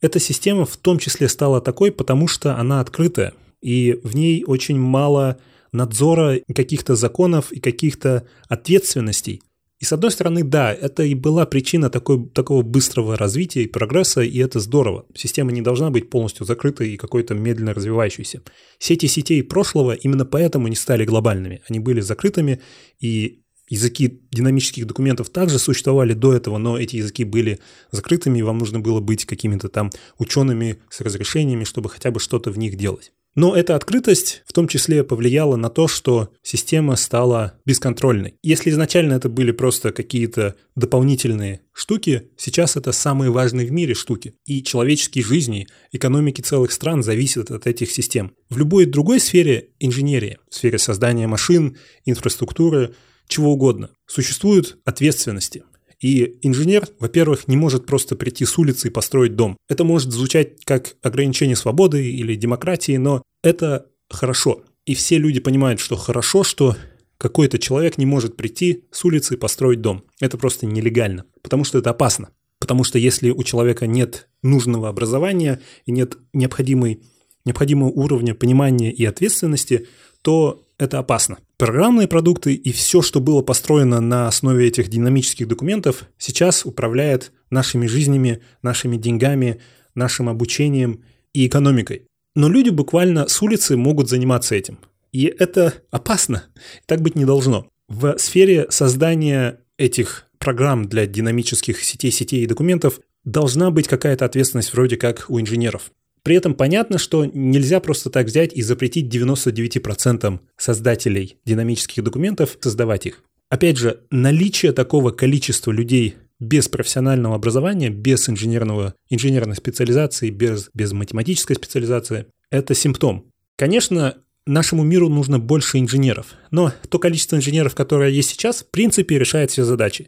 эта 0.00 0.18
система 0.18 0.64
в 0.64 0.76
том 0.76 0.98
числе 0.98 1.28
стала 1.28 1.60
такой, 1.60 1.92
потому 1.92 2.26
что 2.26 2.56
она 2.56 2.80
открытая, 2.80 3.34
и 3.62 3.98
в 4.02 4.14
ней 4.14 4.44
очень 4.46 4.78
мало 4.78 5.38
надзора, 5.72 6.40
каких-то 6.54 6.96
законов 6.96 7.52
и 7.52 7.60
каких-то 7.60 8.26
ответственностей. 8.48 9.40
И 9.80 9.84
с 9.84 9.92
одной 9.92 10.12
стороны, 10.12 10.44
да, 10.44 10.72
это 10.72 11.02
и 11.02 11.14
была 11.14 11.44
причина 11.44 11.90
такой, 11.90 12.28
такого 12.28 12.62
быстрого 12.62 13.16
развития 13.16 13.64
и 13.64 13.66
прогресса, 13.66 14.20
и 14.20 14.38
это 14.38 14.60
здорово. 14.60 15.06
Система 15.12 15.50
не 15.50 15.60
должна 15.60 15.90
быть 15.90 16.08
полностью 16.08 16.46
закрытой 16.46 16.90
и 16.90 16.96
какой-то 16.96 17.34
медленно 17.34 17.74
развивающейся. 17.74 18.42
Сети 18.78 19.08
сетей 19.08 19.42
прошлого 19.42 19.94
именно 19.94 20.24
поэтому 20.24 20.68
не 20.68 20.76
стали 20.76 21.04
глобальными. 21.04 21.62
Они 21.68 21.80
были 21.80 22.00
закрытыми, 22.00 22.60
и 23.00 23.40
языки 23.68 24.20
динамических 24.30 24.86
документов 24.86 25.30
также 25.30 25.58
существовали 25.58 26.12
до 26.12 26.32
этого, 26.32 26.58
но 26.58 26.78
эти 26.78 26.96
языки 26.96 27.24
были 27.24 27.58
закрытыми, 27.90 28.38
и 28.38 28.42
вам 28.42 28.58
нужно 28.58 28.78
было 28.78 29.00
быть 29.00 29.24
какими-то 29.24 29.68
там 29.68 29.90
учеными 30.16 30.78
с 30.90 31.00
разрешениями, 31.00 31.64
чтобы 31.64 31.88
хотя 31.88 32.12
бы 32.12 32.20
что-то 32.20 32.52
в 32.52 32.58
них 32.58 32.76
делать. 32.76 33.12
Но 33.34 33.56
эта 33.56 33.76
открытость 33.76 34.42
в 34.46 34.52
том 34.52 34.68
числе 34.68 35.04
повлияла 35.04 35.56
на 35.56 35.70
то, 35.70 35.88
что 35.88 36.32
система 36.42 36.96
стала 36.96 37.54
бесконтрольной. 37.64 38.34
Если 38.42 38.70
изначально 38.70 39.14
это 39.14 39.30
были 39.30 39.52
просто 39.52 39.92
какие-то 39.92 40.56
дополнительные 40.76 41.62
штуки, 41.72 42.30
сейчас 42.36 42.76
это 42.76 42.92
самые 42.92 43.30
важные 43.30 43.66
в 43.66 43.72
мире 43.72 43.94
штуки. 43.94 44.34
И 44.44 44.62
человеческие 44.62 45.24
жизни, 45.24 45.66
экономики 45.92 46.42
целых 46.42 46.72
стран 46.72 47.02
зависят 47.02 47.50
от 47.50 47.66
этих 47.66 47.90
систем. 47.90 48.32
В 48.50 48.58
любой 48.58 48.84
другой 48.84 49.18
сфере 49.18 49.70
инженерии, 49.80 50.38
в 50.50 50.54
сфере 50.54 50.78
создания 50.78 51.26
машин, 51.26 51.78
инфраструктуры, 52.04 52.94
чего 53.28 53.52
угодно, 53.52 53.90
существуют 54.06 54.76
ответственности. 54.84 55.64
И 56.02 56.38
инженер, 56.42 56.88
во-первых, 56.98 57.48
не 57.48 57.56
может 57.56 57.86
просто 57.86 58.16
прийти 58.16 58.44
с 58.44 58.58
улицы 58.58 58.88
и 58.88 58.90
построить 58.90 59.36
дом. 59.36 59.56
Это 59.68 59.84
может 59.84 60.10
звучать 60.10 60.64
как 60.64 60.96
ограничение 61.00 61.56
свободы 61.56 62.10
или 62.10 62.34
демократии, 62.34 62.96
но 62.96 63.22
это 63.42 63.86
хорошо. 64.10 64.62
И 64.84 64.94
все 64.94 65.16
люди 65.16 65.38
понимают, 65.38 65.80
что 65.80 65.96
хорошо, 65.96 66.42
что 66.42 66.76
какой-то 67.18 67.60
человек 67.60 67.98
не 67.98 68.06
может 68.06 68.36
прийти 68.36 68.84
с 68.90 69.04
улицы 69.04 69.34
и 69.34 69.36
построить 69.36 69.80
дом. 69.80 70.02
Это 70.20 70.36
просто 70.36 70.66
нелегально, 70.66 71.24
потому 71.40 71.62
что 71.62 71.78
это 71.78 71.90
опасно. 71.90 72.30
Потому 72.58 72.82
что 72.82 72.98
если 72.98 73.30
у 73.30 73.42
человека 73.44 73.86
нет 73.86 74.28
нужного 74.42 74.88
образования 74.88 75.60
и 75.86 75.92
нет 75.92 76.18
необходимой, 76.32 77.00
необходимого 77.44 77.90
уровня 77.90 78.34
понимания 78.34 78.92
и 78.92 79.04
ответственности, 79.04 79.86
то 80.22 80.66
это 80.82 80.98
опасно. 80.98 81.38
Программные 81.58 82.08
продукты 82.08 82.54
и 82.54 82.72
все, 82.72 83.02
что 83.02 83.20
было 83.20 83.40
построено 83.42 84.00
на 84.00 84.26
основе 84.26 84.66
этих 84.66 84.88
динамических 84.88 85.46
документов, 85.46 86.08
сейчас 86.18 86.66
управляет 86.66 87.32
нашими 87.50 87.86
жизнями, 87.86 88.42
нашими 88.62 88.96
деньгами, 88.96 89.60
нашим 89.94 90.28
обучением 90.28 91.04
и 91.32 91.46
экономикой. 91.46 92.02
Но 92.34 92.48
люди 92.48 92.70
буквально 92.70 93.28
с 93.28 93.40
улицы 93.42 93.76
могут 93.76 94.08
заниматься 94.08 94.54
этим. 94.54 94.78
И 95.12 95.24
это 95.26 95.74
опасно. 95.90 96.44
Так 96.86 97.00
быть 97.00 97.14
не 97.14 97.24
должно. 97.24 97.68
В 97.88 98.16
сфере 98.18 98.66
создания 98.70 99.60
этих 99.76 100.26
программ 100.38 100.86
для 100.86 101.06
динамических 101.06 101.82
сетей, 101.84 102.10
сетей 102.10 102.42
и 102.42 102.46
документов 102.46 103.00
должна 103.24 103.70
быть 103.70 103.86
какая-то 103.86 104.24
ответственность 104.24 104.72
вроде 104.72 104.96
как 104.96 105.26
у 105.28 105.38
инженеров. 105.38 105.92
При 106.22 106.36
этом 106.36 106.54
понятно, 106.54 106.98
что 106.98 107.24
нельзя 107.24 107.80
просто 107.80 108.10
так 108.10 108.26
взять 108.26 108.52
и 108.52 108.62
запретить 108.62 109.14
99% 109.14 110.38
создателей 110.56 111.36
динамических 111.44 112.02
документов 112.02 112.58
создавать 112.60 113.06
их. 113.06 113.22
Опять 113.48 113.76
же, 113.76 114.00
наличие 114.10 114.72
такого 114.72 115.10
количества 115.10 115.72
людей 115.72 116.16
без 116.38 116.68
профессионального 116.68 117.34
образования, 117.34 117.90
без 117.90 118.28
инженерного, 118.28 118.94
инженерной 119.10 119.56
специализации, 119.56 120.30
без, 120.30 120.70
без 120.74 120.92
математической 120.92 121.54
специализации, 121.54 122.26
это 122.50 122.74
симптом. 122.74 123.30
Конечно, 123.56 124.16
нашему 124.46 124.82
миру 124.82 125.08
нужно 125.08 125.38
больше 125.38 125.78
инженеров, 125.78 126.34
но 126.50 126.72
то 126.88 126.98
количество 126.98 127.36
инженеров, 127.36 127.74
которое 127.74 128.10
есть 128.10 128.30
сейчас, 128.30 128.62
в 128.62 128.70
принципе, 128.70 129.18
решает 129.18 129.50
все 129.50 129.64
задачи. 129.64 130.06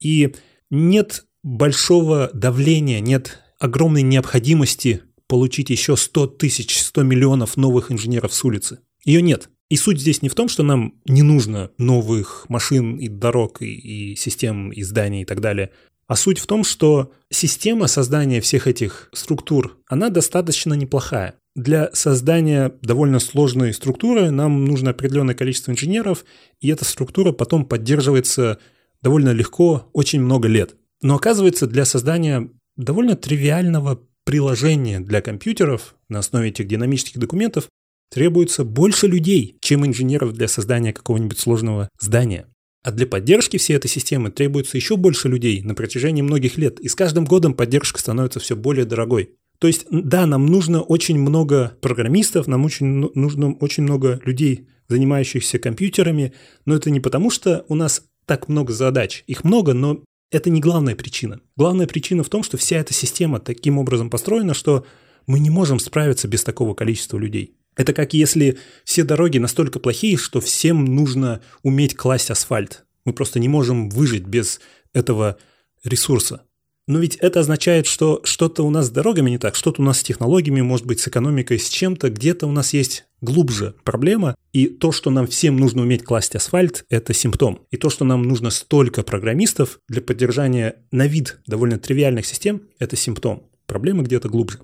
И 0.00 0.34
нет 0.70 1.24
большого 1.42 2.30
давления, 2.32 3.00
нет 3.00 3.40
огромной 3.58 4.02
необходимости 4.02 5.02
получить 5.34 5.68
еще 5.68 5.96
100 5.96 6.28
тысяч, 6.28 6.78
100 6.78 7.02
миллионов 7.02 7.56
новых 7.56 7.90
инженеров 7.90 8.32
с 8.32 8.44
улицы. 8.44 8.78
Ее 9.04 9.20
нет. 9.20 9.50
И 9.68 9.76
суть 9.76 9.98
здесь 9.98 10.22
не 10.22 10.28
в 10.28 10.36
том, 10.36 10.48
что 10.48 10.62
нам 10.62 10.94
не 11.06 11.22
нужно 11.22 11.72
новых 11.76 12.46
машин 12.48 12.98
и 12.98 13.08
дорог, 13.08 13.60
и, 13.60 14.12
и 14.12 14.14
систем, 14.14 14.70
и 14.70 14.84
зданий 14.84 15.22
и 15.22 15.24
так 15.24 15.40
далее, 15.40 15.72
а 16.06 16.14
суть 16.14 16.38
в 16.38 16.46
том, 16.46 16.62
что 16.62 17.10
система 17.30 17.88
создания 17.88 18.40
всех 18.40 18.68
этих 18.68 19.08
структур, 19.12 19.76
она 19.88 20.08
достаточно 20.08 20.74
неплохая. 20.74 21.34
Для 21.56 21.90
создания 21.94 22.72
довольно 22.82 23.18
сложной 23.18 23.74
структуры 23.74 24.30
нам 24.30 24.66
нужно 24.66 24.90
определенное 24.90 25.34
количество 25.34 25.72
инженеров, 25.72 26.24
и 26.60 26.68
эта 26.68 26.84
структура 26.84 27.32
потом 27.32 27.64
поддерживается 27.64 28.60
довольно 29.02 29.32
легко, 29.32 29.90
очень 29.94 30.20
много 30.20 30.46
лет. 30.46 30.76
Но 31.02 31.16
оказывается, 31.16 31.66
для 31.66 31.84
создания 31.84 32.48
довольно 32.76 33.16
тривиального 33.16 34.00
приложения 34.24 35.00
для 35.00 35.20
компьютеров 35.20 35.94
на 36.08 36.18
основе 36.18 36.48
этих 36.48 36.66
динамических 36.66 37.18
документов 37.18 37.68
требуется 38.10 38.64
больше 38.64 39.06
людей, 39.06 39.56
чем 39.60 39.86
инженеров 39.86 40.32
для 40.32 40.48
создания 40.48 40.92
какого-нибудь 40.92 41.38
сложного 41.38 41.88
здания. 42.00 42.46
А 42.82 42.92
для 42.92 43.06
поддержки 43.06 43.56
всей 43.56 43.76
этой 43.76 43.88
системы 43.88 44.30
требуется 44.30 44.76
еще 44.76 44.96
больше 44.96 45.28
людей 45.28 45.62
на 45.62 45.74
протяжении 45.74 46.22
многих 46.22 46.58
лет, 46.58 46.78
и 46.80 46.88
с 46.88 46.94
каждым 46.94 47.24
годом 47.24 47.54
поддержка 47.54 47.98
становится 47.98 48.40
все 48.40 48.56
более 48.56 48.84
дорогой. 48.84 49.30
То 49.58 49.68
есть, 49.68 49.86
да, 49.90 50.26
нам 50.26 50.46
нужно 50.46 50.82
очень 50.82 51.18
много 51.18 51.76
программистов, 51.80 52.46
нам 52.46 52.64
очень, 52.64 53.10
нужно 53.14 53.54
очень 53.54 53.84
много 53.84 54.20
людей, 54.24 54.68
занимающихся 54.88 55.58
компьютерами, 55.58 56.34
но 56.66 56.74
это 56.74 56.90
не 56.90 57.00
потому, 57.00 57.30
что 57.30 57.64
у 57.68 57.74
нас 57.74 58.04
так 58.26 58.48
много 58.48 58.72
задач. 58.72 59.24
Их 59.26 59.44
много, 59.44 59.72
но 59.72 60.02
это 60.34 60.50
не 60.50 60.60
главная 60.60 60.96
причина. 60.96 61.40
Главная 61.56 61.86
причина 61.86 62.24
в 62.24 62.28
том, 62.28 62.42
что 62.42 62.56
вся 62.56 62.78
эта 62.78 62.92
система 62.92 63.38
таким 63.38 63.78
образом 63.78 64.10
построена, 64.10 64.52
что 64.52 64.84
мы 65.28 65.38
не 65.38 65.48
можем 65.48 65.78
справиться 65.78 66.26
без 66.26 66.42
такого 66.42 66.74
количества 66.74 67.18
людей. 67.18 67.56
Это 67.76 67.92
как 67.92 68.14
если 68.14 68.58
все 68.84 69.04
дороги 69.04 69.38
настолько 69.38 69.78
плохие, 69.78 70.16
что 70.16 70.40
всем 70.40 70.84
нужно 70.84 71.40
уметь 71.62 71.94
класть 71.94 72.30
асфальт. 72.30 72.84
Мы 73.04 73.12
просто 73.12 73.38
не 73.38 73.48
можем 73.48 73.88
выжить 73.90 74.24
без 74.24 74.60
этого 74.92 75.38
ресурса. 75.84 76.42
Но 76.86 76.98
ведь 76.98 77.16
это 77.16 77.40
означает, 77.40 77.86
что 77.86 78.20
что-то 78.24 78.62
у 78.62 78.70
нас 78.70 78.86
с 78.86 78.90
дорогами 78.90 79.30
не 79.30 79.38
так, 79.38 79.54
что-то 79.54 79.80
у 79.80 79.84
нас 79.84 80.00
с 80.00 80.02
технологиями, 80.02 80.60
может 80.60 80.86
быть, 80.86 81.00
с 81.00 81.08
экономикой, 81.08 81.58
с 81.58 81.68
чем-то, 81.68 82.10
где-то 82.10 82.46
у 82.46 82.52
нас 82.52 82.74
есть 82.74 83.06
глубже 83.22 83.74
проблема, 83.84 84.36
и 84.52 84.66
то, 84.66 84.92
что 84.92 85.10
нам 85.10 85.26
всем 85.26 85.56
нужно 85.56 85.82
уметь 85.82 86.04
класть 86.04 86.36
асфальт, 86.36 86.84
это 86.90 87.14
симптом. 87.14 87.60
И 87.70 87.78
то, 87.78 87.88
что 87.88 88.04
нам 88.04 88.22
нужно 88.22 88.50
столько 88.50 89.02
программистов 89.02 89.78
для 89.88 90.02
поддержания 90.02 90.76
на 90.90 91.06
вид 91.06 91.38
довольно 91.46 91.78
тривиальных 91.78 92.26
систем, 92.26 92.62
это 92.78 92.96
симптом. 92.96 93.44
Проблема 93.66 94.02
где-то 94.02 94.28
глубже. 94.28 94.60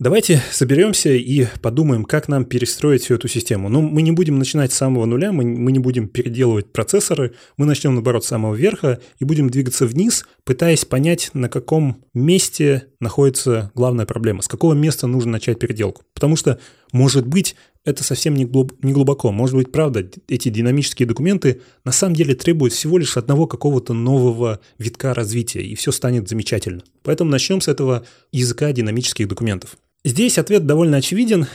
Давайте 0.00 0.42
соберемся 0.50 1.10
и 1.10 1.46
подумаем, 1.62 2.04
как 2.04 2.26
нам 2.26 2.44
перестроить 2.44 3.04
всю 3.04 3.14
эту 3.14 3.28
систему. 3.28 3.68
Ну, 3.68 3.80
мы 3.80 4.02
не 4.02 4.10
будем 4.10 4.40
начинать 4.40 4.72
с 4.72 4.76
самого 4.76 5.04
нуля, 5.04 5.30
мы, 5.30 5.44
мы 5.44 5.70
не 5.70 5.78
будем 5.78 6.08
переделывать 6.08 6.72
процессоры, 6.72 7.34
мы 7.56 7.64
начнем, 7.64 7.94
наоборот, 7.94 8.24
с 8.24 8.28
самого 8.28 8.56
верха 8.56 9.00
и 9.20 9.24
будем 9.24 9.50
двигаться 9.50 9.86
вниз, 9.86 10.26
пытаясь 10.42 10.84
понять, 10.84 11.30
на 11.32 11.48
каком 11.48 12.04
месте 12.12 12.88
находится 12.98 13.70
главная 13.76 14.04
проблема, 14.04 14.42
с 14.42 14.48
какого 14.48 14.74
места 14.74 15.06
нужно 15.06 15.30
начать 15.30 15.60
переделку. 15.60 16.02
Потому 16.12 16.34
что, 16.34 16.58
может 16.90 17.28
быть, 17.28 17.54
это 17.84 18.02
совсем 18.02 18.34
не 18.34 18.46
глубоко. 18.46 19.30
Может 19.30 19.54
быть, 19.54 19.70
правда, 19.70 20.08
эти 20.26 20.48
динамические 20.48 21.06
документы 21.06 21.60
на 21.84 21.92
самом 21.92 22.16
деле 22.16 22.34
требуют 22.34 22.72
всего 22.72 22.98
лишь 22.98 23.16
одного 23.16 23.46
какого-то 23.46 23.92
нового 23.92 24.58
витка 24.78 25.14
развития, 25.14 25.62
и 25.62 25.76
все 25.76 25.92
станет 25.92 26.28
замечательно. 26.28 26.82
Поэтому 27.02 27.30
начнем 27.30 27.60
с 27.60 27.68
этого 27.68 28.04
языка 28.32 28.72
динамических 28.72 29.28
документов. 29.28 29.76
Здесь 30.04 30.36
ответ 30.36 30.66
довольно 30.66 30.98
очевиден. 30.98 31.46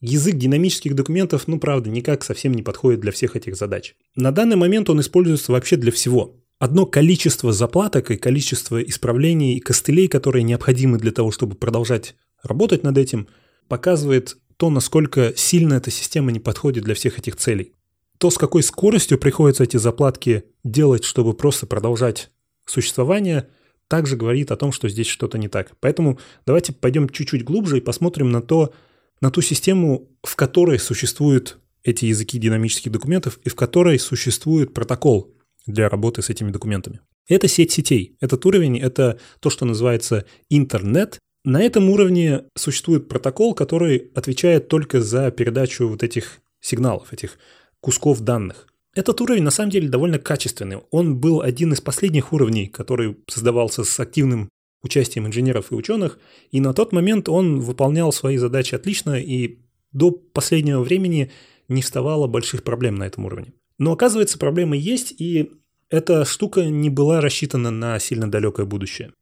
Язык 0.00 0.34
динамических 0.34 0.96
документов, 0.96 1.46
ну 1.46 1.60
правда, 1.60 1.88
никак 1.88 2.24
совсем 2.24 2.52
не 2.52 2.62
подходит 2.62 3.00
для 3.00 3.12
всех 3.12 3.36
этих 3.36 3.54
задач. 3.54 3.94
На 4.16 4.32
данный 4.32 4.56
момент 4.56 4.90
он 4.90 5.00
используется 5.00 5.52
вообще 5.52 5.76
для 5.76 5.92
всего. 5.92 6.34
Одно 6.58 6.86
количество 6.86 7.52
заплаток 7.52 8.10
и 8.10 8.16
количество 8.16 8.82
исправлений 8.82 9.54
и 9.54 9.60
костылей, 9.60 10.08
которые 10.08 10.42
необходимы 10.42 10.98
для 10.98 11.12
того, 11.12 11.30
чтобы 11.30 11.54
продолжать 11.54 12.16
работать 12.42 12.82
над 12.82 12.98
этим, 12.98 13.28
показывает 13.68 14.38
то, 14.56 14.70
насколько 14.70 15.32
сильно 15.36 15.74
эта 15.74 15.92
система 15.92 16.32
не 16.32 16.40
подходит 16.40 16.82
для 16.82 16.96
всех 16.96 17.20
этих 17.20 17.36
целей. 17.36 17.74
То, 18.18 18.30
с 18.30 18.38
какой 18.38 18.64
скоростью 18.64 19.18
приходится 19.18 19.62
эти 19.62 19.76
заплатки 19.76 20.44
делать, 20.64 21.04
чтобы 21.04 21.32
просто 21.34 21.66
продолжать 21.66 22.32
существование– 22.66 23.46
также 23.88 24.16
говорит 24.16 24.50
о 24.50 24.56
том, 24.56 24.72
что 24.72 24.88
здесь 24.88 25.06
что-то 25.06 25.38
не 25.38 25.48
так. 25.48 25.72
Поэтому 25.80 26.18
давайте 26.46 26.72
пойдем 26.72 27.08
чуть-чуть 27.08 27.44
глубже 27.44 27.78
и 27.78 27.82
посмотрим 27.82 28.30
на 28.30 28.42
то, 28.42 28.72
на 29.20 29.30
ту 29.30 29.40
систему, 29.42 30.08
в 30.22 30.36
которой 30.36 30.78
существуют 30.78 31.58
эти 31.82 32.06
языки 32.06 32.38
динамических 32.38 32.90
документов 32.90 33.38
и 33.44 33.48
в 33.48 33.54
которой 33.54 33.98
существует 33.98 34.72
протокол 34.72 35.34
для 35.66 35.88
работы 35.88 36.22
с 36.22 36.30
этими 36.30 36.50
документами. 36.50 37.00
Это 37.28 37.48
сеть 37.48 37.72
сетей. 37.72 38.16
Этот 38.20 38.44
уровень– 38.44 38.78
это 38.80 39.18
то, 39.40 39.50
что 39.50 39.64
называется 39.64 40.26
интернет. 40.50 41.18
На 41.44 41.62
этом 41.62 41.90
уровне 41.90 42.44
существует 42.56 43.08
протокол, 43.08 43.54
который 43.54 44.10
отвечает 44.14 44.68
только 44.68 45.00
за 45.00 45.30
передачу 45.30 45.88
вот 45.88 46.02
этих 46.02 46.40
сигналов, 46.60 47.12
этих 47.12 47.38
кусков 47.80 48.20
данных. 48.20 48.66
Этот 48.94 49.20
уровень 49.20 49.42
на 49.42 49.50
самом 49.50 49.70
деле 49.70 49.88
довольно 49.88 50.18
качественный. 50.18 50.78
Он 50.90 51.16
был 51.16 51.40
один 51.40 51.72
из 51.72 51.80
последних 51.80 52.32
уровней, 52.32 52.68
который 52.68 53.16
создавался 53.28 53.82
с 53.82 53.98
активным 53.98 54.48
участием 54.82 55.26
инженеров 55.26 55.72
и 55.72 55.74
ученых, 55.74 56.18
и 56.50 56.60
на 56.60 56.72
тот 56.74 56.92
момент 56.92 57.28
он 57.28 57.60
выполнял 57.60 58.12
свои 58.12 58.36
задачи 58.36 58.74
отлично, 58.74 59.18
и 59.18 59.58
до 59.92 60.10
последнего 60.10 60.82
времени 60.82 61.32
не 61.68 61.82
вставало 61.82 62.26
больших 62.26 62.62
проблем 62.62 62.96
на 62.96 63.04
этом 63.04 63.24
уровне. 63.24 63.52
Но 63.78 63.92
оказывается, 63.92 64.38
проблемы 64.38 64.76
есть, 64.76 65.14
и 65.18 65.50
эта 65.88 66.24
штука 66.24 66.64
не 66.64 66.90
была 66.90 67.20
рассчитана 67.20 67.70
на 67.70 67.98
сильно 67.98 68.30
далекое 68.30 68.66
будущее. 68.66 69.12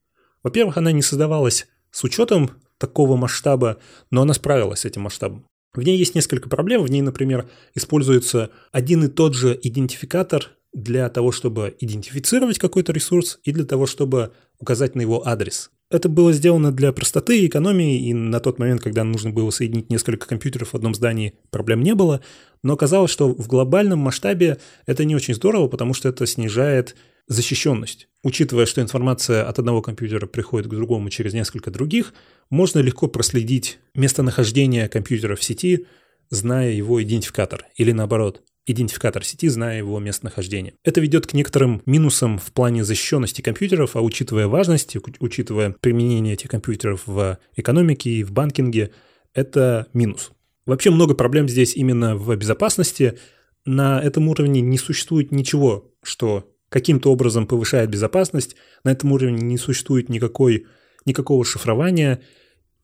Во-первых, 0.42 0.76
она 0.76 0.92
не 0.92 1.02
создавалась 1.02 1.68
с 1.90 2.02
учетом 2.04 2.50
такого 2.78 3.16
масштаба, 3.16 3.78
но 4.10 4.22
она 4.22 4.34
справилась 4.34 4.80
с 4.80 4.84
этим 4.84 5.02
масштабом. 5.02 5.46
В 5.74 5.82
ней 5.82 5.96
есть 5.96 6.14
несколько 6.14 6.48
проблем. 6.48 6.82
В 6.82 6.90
ней, 6.90 7.00
например, 7.00 7.48
используется 7.74 8.50
один 8.72 9.04
и 9.04 9.08
тот 9.08 9.34
же 9.34 9.58
идентификатор 9.62 10.50
для 10.72 11.08
того, 11.08 11.32
чтобы 11.32 11.74
идентифицировать 11.80 12.58
какой-то 12.58 12.92
ресурс 12.92 13.38
и 13.44 13.52
для 13.52 13.64
того, 13.64 13.86
чтобы 13.86 14.32
указать 14.58 14.94
на 14.94 15.00
его 15.00 15.26
адрес. 15.26 15.70
Это 15.90 16.08
было 16.08 16.32
сделано 16.32 16.72
для 16.72 16.90
простоты 16.92 17.40
и 17.40 17.46
экономии, 17.46 18.08
и 18.08 18.14
на 18.14 18.40
тот 18.40 18.58
момент, 18.58 18.80
когда 18.80 19.04
нужно 19.04 19.30
было 19.30 19.50
соединить 19.50 19.90
несколько 19.90 20.26
компьютеров 20.26 20.70
в 20.70 20.74
одном 20.74 20.94
здании, 20.94 21.34
проблем 21.50 21.82
не 21.82 21.94
было. 21.94 22.22
Но 22.62 22.72
оказалось, 22.72 23.10
что 23.10 23.28
в 23.28 23.46
глобальном 23.46 23.98
масштабе 23.98 24.58
это 24.86 25.04
не 25.04 25.14
очень 25.14 25.34
здорово, 25.34 25.68
потому 25.68 25.92
что 25.92 26.08
это 26.08 26.26
снижает 26.26 26.96
защищенность. 27.28 28.08
Учитывая, 28.22 28.66
что 28.66 28.80
информация 28.80 29.48
от 29.48 29.58
одного 29.58 29.82
компьютера 29.82 30.26
приходит 30.26 30.68
к 30.68 30.74
другому 30.74 31.10
через 31.10 31.34
несколько 31.34 31.70
других, 31.70 32.14
можно 32.50 32.78
легко 32.78 33.08
проследить 33.08 33.78
местонахождение 33.94 34.88
компьютера 34.88 35.34
в 35.36 35.42
сети, 35.42 35.86
зная 36.30 36.70
его 36.70 37.02
идентификатор, 37.02 37.66
или 37.76 37.92
наоборот, 37.92 38.42
идентификатор 38.66 39.24
сети, 39.24 39.48
зная 39.48 39.78
его 39.78 39.98
местонахождение. 39.98 40.74
Это 40.84 41.00
ведет 41.00 41.26
к 41.26 41.32
некоторым 41.32 41.82
минусам 41.84 42.38
в 42.38 42.52
плане 42.52 42.84
защищенности 42.84 43.42
компьютеров, 43.42 43.96
а 43.96 44.00
учитывая 44.00 44.46
важность, 44.46 44.96
учитывая 45.20 45.74
применение 45.80 46.34
этих 46.34 46.50
компьютеров 46.50 47.02
в 47.06 47.38
экономике 47.56 48.10
и 48.10 48.24
в 48.24 48.32
банкинге, 48.32 48.92
это 49.34 49.88
минус. 49.92 50.30
Вообще 50.64 50.90
много 50.90 51.14
проблем 51.14 51.48
здесь 51.48 51.74
именно 51.74 52.16
в 52.16 52.34
безопасности, 52.36 53.18
на 53.64 54.00
этом 54.00 54.28
уровне 54.28 54.60
не 54.60 54.78
существует 54.78 55.32
ничего, 55.32 55.92
что 56.02 56.51
каким-то 56.72 57.12
образом 57.12 57.46
повышает 57.46 57.90
безопасность, 57.90 58.56
на 58.82 58.90
этом 58.90 59.12
уровне 59.12 59.42
не 59.42 59.58
существует 59.58 60.08
никакой, 60.08 60.66
никакого 61.04 61.44
шифрования, 61.44 62.22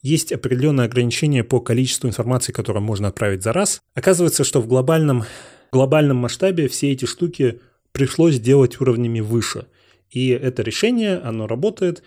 есть 0.03 0.31
определенные 0.31 0.85
ограничения 0.85 1.42
по 1.42 1.61
количеству 1.61 2.07
информации, 2.07 2.53
которую 2.53 2.85
можно 2.85 3.09
отправить 3.09 3.42
за 3.42 3.53
раз. 3.53 3.81
Оказывается, 3.94 4.44
что 4.44 4.61
в 4.61 4.68
глобальном, 4.68 5.24
глобальном 5.72 6.18
масштабе 6.18 6.68
все 6.68 6.92
эти 6.92 7.07
штуки 7.07 7.61
пришлось 7.92 8.38
делать 8.38 8.81
уровнями 8.81 9.20
выше. 9.20 9.66
И 10.11 10.29
это 10.29 10.62
решение, 10.62 11.16
оно 11.16 11.46
работает, 11.46 12.03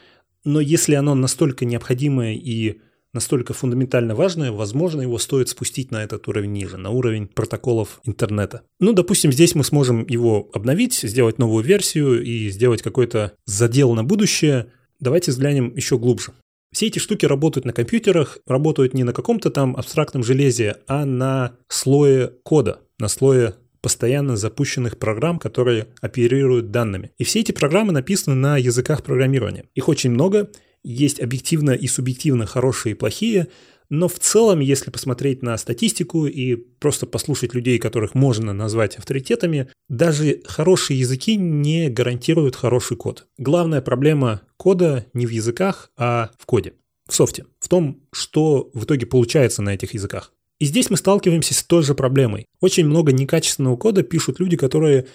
но 0.45 0.61
если 0.61 0.93
оно 0.95 1.15
настолько 1.15 1.65
необходимое 1.65 2.35
и 2.35 2.79
настолько 3.13 3.53
фундаментально 3.53 4.15
важное, 4.15 4.51
возможно, 4.51 5.01
его 5.01 5.17
стоит 5.17 5.49
спустить 5.49 5.91
на 5.91 6.03
этот 6.03 6.27
уровень 6.27 6.51
ниже, 6.51 6.77
на 6.77 6.89
уровень 6.89 7.27
протоколов 7.27 7.99
интернета. 8.05 8.61
Ну, 8.79 8.93
допустим, 8.93 9.31
здесь 9.31 9.55
мы 9.55 9.63
сможем 9.63 10.05
его 10.07 10.49
обновить, 10.53 10.95
сделать 10.95 11.37
новую 11.37 11.63
версию 11.63 12.23
и 12.23 12.49
сделать 12.49 12.81
какой-то 12.81 13.33
задел 13.45 13.93
на 13.93 14.03
будущее. 14.03 14.67
Давайте 14.99 15.31
взглянем 15.31 15.75
еще 15.75 15.97
глубже. 15.97 16.33
Все 16.73 16.87
эти 16.87 16.99
штуки 16.99 17.25
работают 17.25 17.65
на 17.65 17.73
компьютерах, 17.73 18.37
работают 18.47 18.93
не 18.93 19.03
на 19.03 19.11
каком-то 19.11 19.49
там 19.49 19.75
абстрактном 19.75 20.23
железе, 20.23 20.77
а 20.87 21.05
на 21.05 21.57
слое 21.67 22.31
кода, 22.43 22.79
на 22.97 23.09
слое 23.09 23.55
постоянно 23.81 24.37
запущенных 24.37 24.97
программ, 24.97 25.39
которые 25.39 25.87
оперируют 26.01 26.71
данными. 26.71 27.11
И 27.17 27.23
все 27.23 27.39
эти 27.41 27.51
программы 27.51 27.91
написаны 27.91 28.35
на 28.35 28.57
языках 28.57 29.03
программирования. 29.03 29.65
Их 29.75 29.89
очень 29.89 30.11
много, 30.11 30.49
есть 30.83 31.19
объективно 31.19 31.71
и 31.71 31.87
субъективно 31.87 32.45
хорошие 32.45 32.91
и 32.91 32.95
плохие, 32.95 33.47
но 33.91 34.07
в 34.07 34.19
целом, 34.19 34.61
если 34.61 34.89
посмотреть 34.89 35.43
на 35.43 35.57
статистику 35.57 36.25
и 36.25 36.55
просто 36.55 37.05
послушать 37.05 37.53
людей, 37.53 37.77
которых 37.77 38.15
можно 38.15 38.53
назвать 38.53 38.97
авторитетами, 38.97 39.69
даже 39.89 40.41
хорошие 40.45 40.97
языки 40.97 41.35
не 41.35 41.89
гарантируют 41.89 42.55
хороший 42.55 42.95
код. 42.95 43.27
Главная 43.37 43.81
проблема 43.81 44.43
кода 44.55 45.05
не 45.13 45.25
в 45.25 45.29
языках, 45.29 45.91
а 45.97 46.31
в 46.39 46.45
коде, 46.45 46.75
в 47.09 47.13
софте, 47.13 47.45
в 47.59 47.67
том, 47.67 48.01
что 48.13 48.69
в 48.73 48.85
итоге 48.85 49.05
получается 49.05 49.61
на 49.61 49.73
этих 49.73 49.93
языках. 49.93 50.31
И 50.61 50.65
здесь 50.65 50.89
мы 50.89 50.95
сталкиваемся 50.95 51.53
с 51.53 51.61
той 51.61 51.83
же 51.83 51.93
проблемой. 51.93 52.45
Очень 52.61 52.85
много 52.85 53.11
некачественного 53.11 53.75
кода 53.75 54.03
пишут 54.03 54.39
люди, 54.39 54.55
которые, 54.55 55.07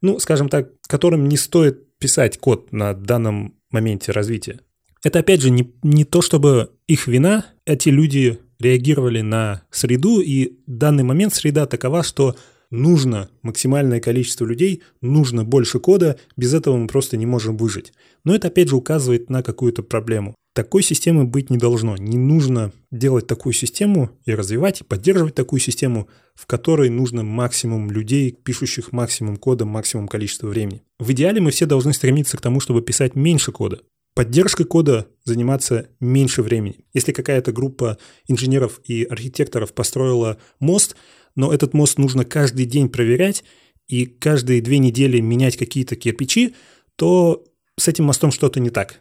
ну, 0.00 0.18
скажем 0.20 0.48
так, 0.48 0.70
которым 0.86 1.28
не 1.28 1.36
стоит 1.36 1.98
писать 1.98 2.38
код 2.38 2.72
на 2.72 2.94
данном 2.94 3.58
моменте 3.70 4.12
развития. 4.12 4.60
Это, 5.02 5.18
опять 5.18 5.40
же, 5.40 5.50
не, 5.50 5.72
не 5.82 6.04
то, 6.04 6.22
чтобы 6.22 6.70
их 6.86 7.06
вина. 7.06 7.46
Эти 7.66 7.88
люди 7.88 8.38
реагировали 8.60 9.20
на 9.20 9.62
среду, 9.70 10.20
и 10.20 10.58
данный 10.66 11.02
момент 11.02 11.34
среда 11.34 11.66
такова, 11.66 12.02
что 12.02 12.36
нужно 12.70 13.28
максимальное 13.42 14.00
количество 14.00 14.44
людей, 14.44 14.82
нужно 15.00 15.44
больше 15.44 15.78
кода, 15.80 16.18
без 16.36 16.54
этого 16.54 16.76
мы 16.76 16.86
просто 16.86 17.16
не 17.16 17.26
можем 17.26 17.56
выжить. 17.56 17.92
Но 18.24 18.34
это 18.34 18.48
опять 18.48 18.68
же 18.68 18.76
указывает 18.76 19.28
на 19.28 19.42
какую-то 19.42 19.82
проблему. 19.82 20.34
Такой 20.54 20.82
системы 20.82 21.24
быть 21.24 21.48
не 21.48 21.56
должно. 21.56 21.96
Не 21.96 22.18
нужно 22.18 22.72
делать 22.90 23.26
такую 23.26 23.54
систему 23.54 24.10
и 24.26 24.34
развивать, 24.34 24.82
и 24.82 24.84
поддерживать 24.84 25.34
такую 25.34 25.60
систему, 25.60 26.08
в 26.34 26.46
которой 26.46 26.90
нужно 26.90 27.22
максимум 27.22 27.90
людей, 27.90 28.32
пишущих 28.32 28.92
максимум 28.92 29.38
кода, 29.38 29.64
максимум 29.64 30.08
количества 30.08 30.48
времени. 30.48 30.82
В 30.98 31.10
идеале 31.12 31.40
мы 31.40 31.52
все 31.52 31.64
должны 31.64 31.94
стремиться 31.94 32.36
к 32.36 32.42
тому, 32.42 32.60
чтобы 32.60 32.82
писать 32.82 33.16
меньше 33.16 33.50
кода 33.50 33.80
поддержкой 34.14 34.64
кода 34.64 35.08
заниматься 35.24 35.88
меньше 36.00 36.42
времени. 36.42 36.84
Если 36.92 37.12
какая-то 37.12 37.52
группа 37.52 37.98
инженеров 38.28 38.80
и 38.84 39.04
архитекторов 39.04 39.72
построила 39.72 40.38
мост, 40.60 40.96
но 41.34 41.52
этот 41.52 41.74
мост 41.74 41.98
нужно 41.98 42.24
каждый 42.24 42.66
день 42.66 42.88
проверять 42.88 43.44
и 43.88 44.06
каждые 44.06 44.60
две 44.60 44.78
недели 44.78 45.20
менять 45.20 45.56
какие-то 45.56 45.96
кирпичи, 45.96 46.54
то 46.96 47.44
с 47.78 47.88
этим 47.88 48.04
мостом 48.04 48.30
что-то 48.30 48.60
не 48.60 48.70
так. 48.70 49.00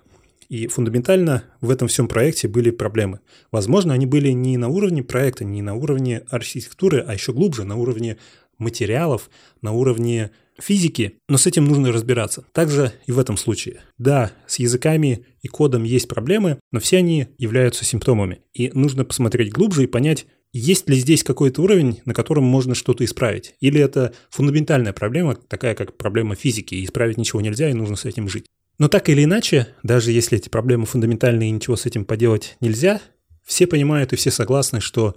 И 0.50 0.68
фундаментально 0.68 1.46
в 1.62 1.70
этом 1.70 1.88
всем 1.88 2.08
проекте 2.10 2.50
были 2.50 2.72
проблемы. 2.72 3.22
Возможно, 3.52 3.94
они 3.94 4.06
были 4.06 4.32
не 4.32 4.58
на 4.58 4.68
уровне 4.68 5.02
проекта, 5.02 5.46
не 5.46 5.62
на 5.62 5.76
уровне 5.76 6.24
архитектуры, 6.30 7.00
а 7.08 7.14
еще 7.14 7.32
глубже, 7.32 7.64
на 7.64 7.78
уровне 7.78 8.18
материалов, 8.58 9.30
на 9.62 9.72
уровне 9.72 10.32
физики, 10.62 11.18
но 11.28 11.38
с 11.38 11.48
этим 11.48 11.66
нужно 11.66 11.92
разбираться. 11.92 12.46
Также 12.54 12.94
и 13.06 13.12
в 13.12 13.20
этом 13.20 13.38
случае. 13.38 13.82
Да, 13.98 14.32
с 14.48 14.60
языками 14.60 15.26
и 15.42 15.48
кодом 15.48 15.84
есть 15.84 16.08
проблемы, 16.08 16.60
но 16.72 16.80
все 16.80 16.98
они 16.98 17.28
являются 17.38 17.86
симптомами. 17.86 18.40
И 18.54 18.72
нужно 18.74 19.06
посмотреть 19.06 19.52
глубже 19.52 19.84
и 19.84 19.88
понять, 19.88 20.26
есть 20.54 20.90
ли 20.90 20.98
здесь 20.98 21.24
какой-то 21.24 21.62
уровень, 21.62 22.02
на 22.06 22.14
котором 22.14 22.44
можно 22.44 22.76
что-то 22.76 23.06
исправить? 23.06 23.56
Или 23.62 23.80
это 23.80 24.14
фундаментальная 24.30 24.92
проблема, 24.92 25.36
такая 25.36 25.76
как 25.76 25.98
проблема 25.98 26.36
физики, 26.36 26.76
и 26.76 26.84
исправить 26.84 27.18
ничего 27.18 27.40
нельзя, 27.42 27.70
и 27.70 27.74
нужно 27.74 27.96
с 27.96 28.06
этим 28.06 28.28
жить. 28.28 28.46
Но 28.78 28.90
так 28.90 29.08
или 29.10 29.24
иначе, 29.24 29.68
даже 29.84 30.12
если 30.12 30.38
эти 30.38 30.50
проблемы 30.50 30.86
фундаментальные 30.86 31.50
и 31.50 31.52
ничего 31.52 31.76
с 31.76 31.86
этим 31.86 32.04
поделать 32.04 32.58
нельзя, 32.60 33.00
все 33.46 33.66
понимают 33.66 34.12
и 34.12 34.16
все 34.16 34.32
согласны, 34.32 34.82
что 34.82 35.16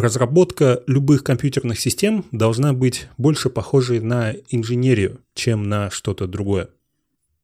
Разработка 0.00 0.82
любых 0.86 1.22
компьютерных 1.22 1.78
систем 1.78 2.24
должна 2.32 2.72
быть 2.72 3.08
больше 3.18 3.50
похожей 3.50 4.00
на 4.00 4.32
инженерию, 4.48 5.20
чем 5.34 5.68
на 5.68 5.90
что-то 5.90 6.26
другое. 6.26 6.70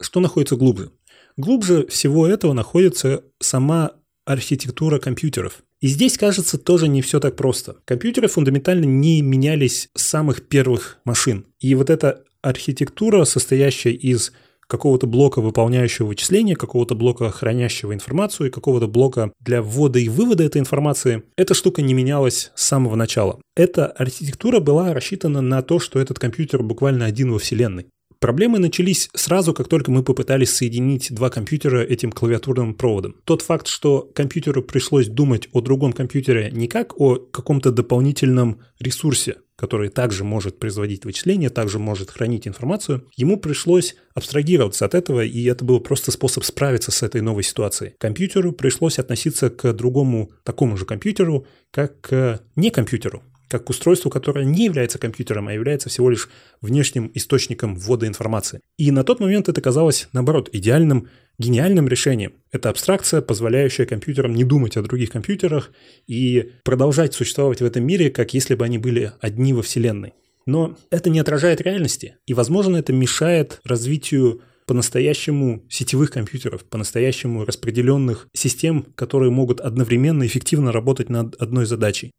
Что 0.01 0.21
находится 0.21 0.57
глубже? 0.57 0.91
Глубже 1.37 1.87
всего 1.89 2.27
этого 2.27 2.55
находится 2.55 3.23
сама 3.41 3.93
архитектура 4.25 4.99
компьютеров. 4.99 5.65
И 5.83 5.89
здесь, 5.89 6.17
кажется, 6.17 6.57
тоже 6.57 6.89
не 6.89 7.03
все 7.03 7.21
так 7.21 7.37
просто. 7.37 7.77
Компьютеры 7.85 8.27
фундаментально 8.27 8.87
не 8.87 9.21
менялись 9.21 9.91
с 9.95 10.03
самых 10.05 10.49
первых 10.49 10.97
машин. 11.05 11.45
И 11.61 11.75
вот 11.75 11.91
эта 11.91 12.25
архитектура, 12.41 13.27
состоящая 13.27 13.93
из 13.93 14.33
какого-то 14.67 15.07
блока 15.07 15.41
выполняющего 15.41 16.07
вычисления, 16.07 16.57
какого-то 16.57 16.95
блока 16.95 17.31
хранящего 17.31 17.95
информацию 17.95 18.49
и 18.49 18.53
какого-то 18.53 18.87
блока 18.87 19.33
для 19.41 19.63
ввода 19.63 19.99
и 19.99 20.09
вывода 20.09 20.45
этой 20.45 20.61
информации, 20.61 21.23
эта 21.37 21.55
штука 21.55 21.83
не 21.83 21.95
менялась 21.95 22.53
с 22.55 22.65
самого 22.65 22.97
начала. 22.97 23.39
Эта 23.57 23.87
архитектура 23.87 24.61
была 24.61 24.93
рассчитана 24.93 25.41
на 25.41 25.63
то, 25.63 25.79
что 25.79 25.99
этот 25.99 26.19
компьютер 26.19 26.63
буквально 26.63 27.05
один 27.07 27.33
во 27.33 27.39
Вселенной. 27.39 27.87
Проблемы 28.19 28.59
начались 28.59 29.11
сразу, 29.15 29.53
как 29.53 29.69
только 29.69 29.91
мы 29.91 30.03
попытались 30.03 30.51
соединить 30.55 31.13
два 31.13 31.29
компьютера 31.29 31.83
этим 31.83 32.11
клавиатурным 32.11 32.75
проводом. 32.75 33.17
Тот 33.25 33.43
факт, 33.43 33.67
что 33.67 34.11
компьютеру 34.15 34.63
пришлось 34.63 35.07
думать 35.07 35.49
о 35.53 35.61
другом 35.61 35.93
компьютере 35.93 36.51
не 36.51 36.67
как 36.67 36.99
о 36.99 37.17
каком-то 37.17 37.71
дополнительном 37.71 38.63
ресурсе, 38.81 39.37
который 39.57 39.89
также 39.89 40.23
может 40.23 40.59
производить 40.59 41.05
вычисления, 41.05 41.51
также 41.51 41.79
может 41.79 42.11
хранить 42.11 42.47
информацию, 42.47 43.09
ему 43.17 43.39
пришлось 43.39 43.97
абстрагироваться 44.15 44.85
от 44.85 44.95
этого, 44.95 45.25
и 45.25 45.45
это 45.45 45.65
был 45.65 45.81
просто 45.81 46.13
способ 46.13 46.45
справиться 46.45 46.91
с 46.91 47.03
этой 47.03 47.23
новой 47.23 47.43
ситуацией. 47.43 47.95
Компьютеру 47.99 48.53
пришлось 48.53 48.99
относиться 48.99 49.51
к 49.51 49.73
другому 49.73 50.31
такому 50.45 50.77
же 50.77 50.85
компьютеру, 50.85 51.47
как 51.71 52.01
к 52.03 52.41
не 52.55 52.71
компьютеру, 52.71 53.23
как 53.49 53.65
к 53.65 53.71
устройству, 53.71 54.11
которое 54.11 54.45
не 54.45 54.65
является 54.65 54.99
компьютером, 54.99 55.49
а 55.49 55.53
является 55.53 55.89
всего 55.89 56.11
лишь 56.11 56.29
внешним 56.61 57.11
источником 57.15 57.77
ввода 57.77 58.07
информации. 58.07 58.61
И 58.79 58.91
на 58.91 59.05
тот 59.05 59.21
момент 59.21 59.49
это 59.49 59.61
казалось, 59.61 60.09
наоборот, 60.13 60.49
идеальным, 60.53 61.09
гениальным 61.39 61.89
решением. 61.89 62.35
Это 62.53 62.71
абстракция, 62.71 63.21
позволяющая 63.21 63.87
компьютерам 63.87 64.35
не 64.35 64.45
думать 64.45 64.77
о 64.77 64.83
других 64.83 65.11
компьютерах 65.11 65.71
и 66.07 66.53
продолжать 66.65 67.15
существовать 67.15 67.61
в 67.61 67.65
этом 67.65 67.85
мире, 67.85 68.11
как 68.11 68.35
если 68.35 68.55
бы 68.55 68.65
они 68.65 68.79
были 68.79 69.13
одни 69.21 69.53
во 69.53 69.63
Вселенной. 69.63 70.15
Но 70.47 70.77
это 70.91 71.11
не 71.11 71.19
отражает 71.19 71.61
реальности, 71.61 72.17
и, 72.27 72.35
возможно, 72.35 72.77
это 72.77 72.93
мешает 72.93 73.61
развитию 73.65 74.43
по-настоящему 74.67 75.65
сетевых 75.69 76.11
компьютеров, 76.11 76.65
по-настоящему 76.65 77.45
распределенных 77.45 78.29
систем, 78.33 78.87
которые 78.95 79.31
могут 79.31 79.61
одновременно 79.61 80.27
эффективно 80.27 80.73
работать 80.73 81.09
над 81.09 81.35
одной 81.41 81.67
задачей. 81.67 82.13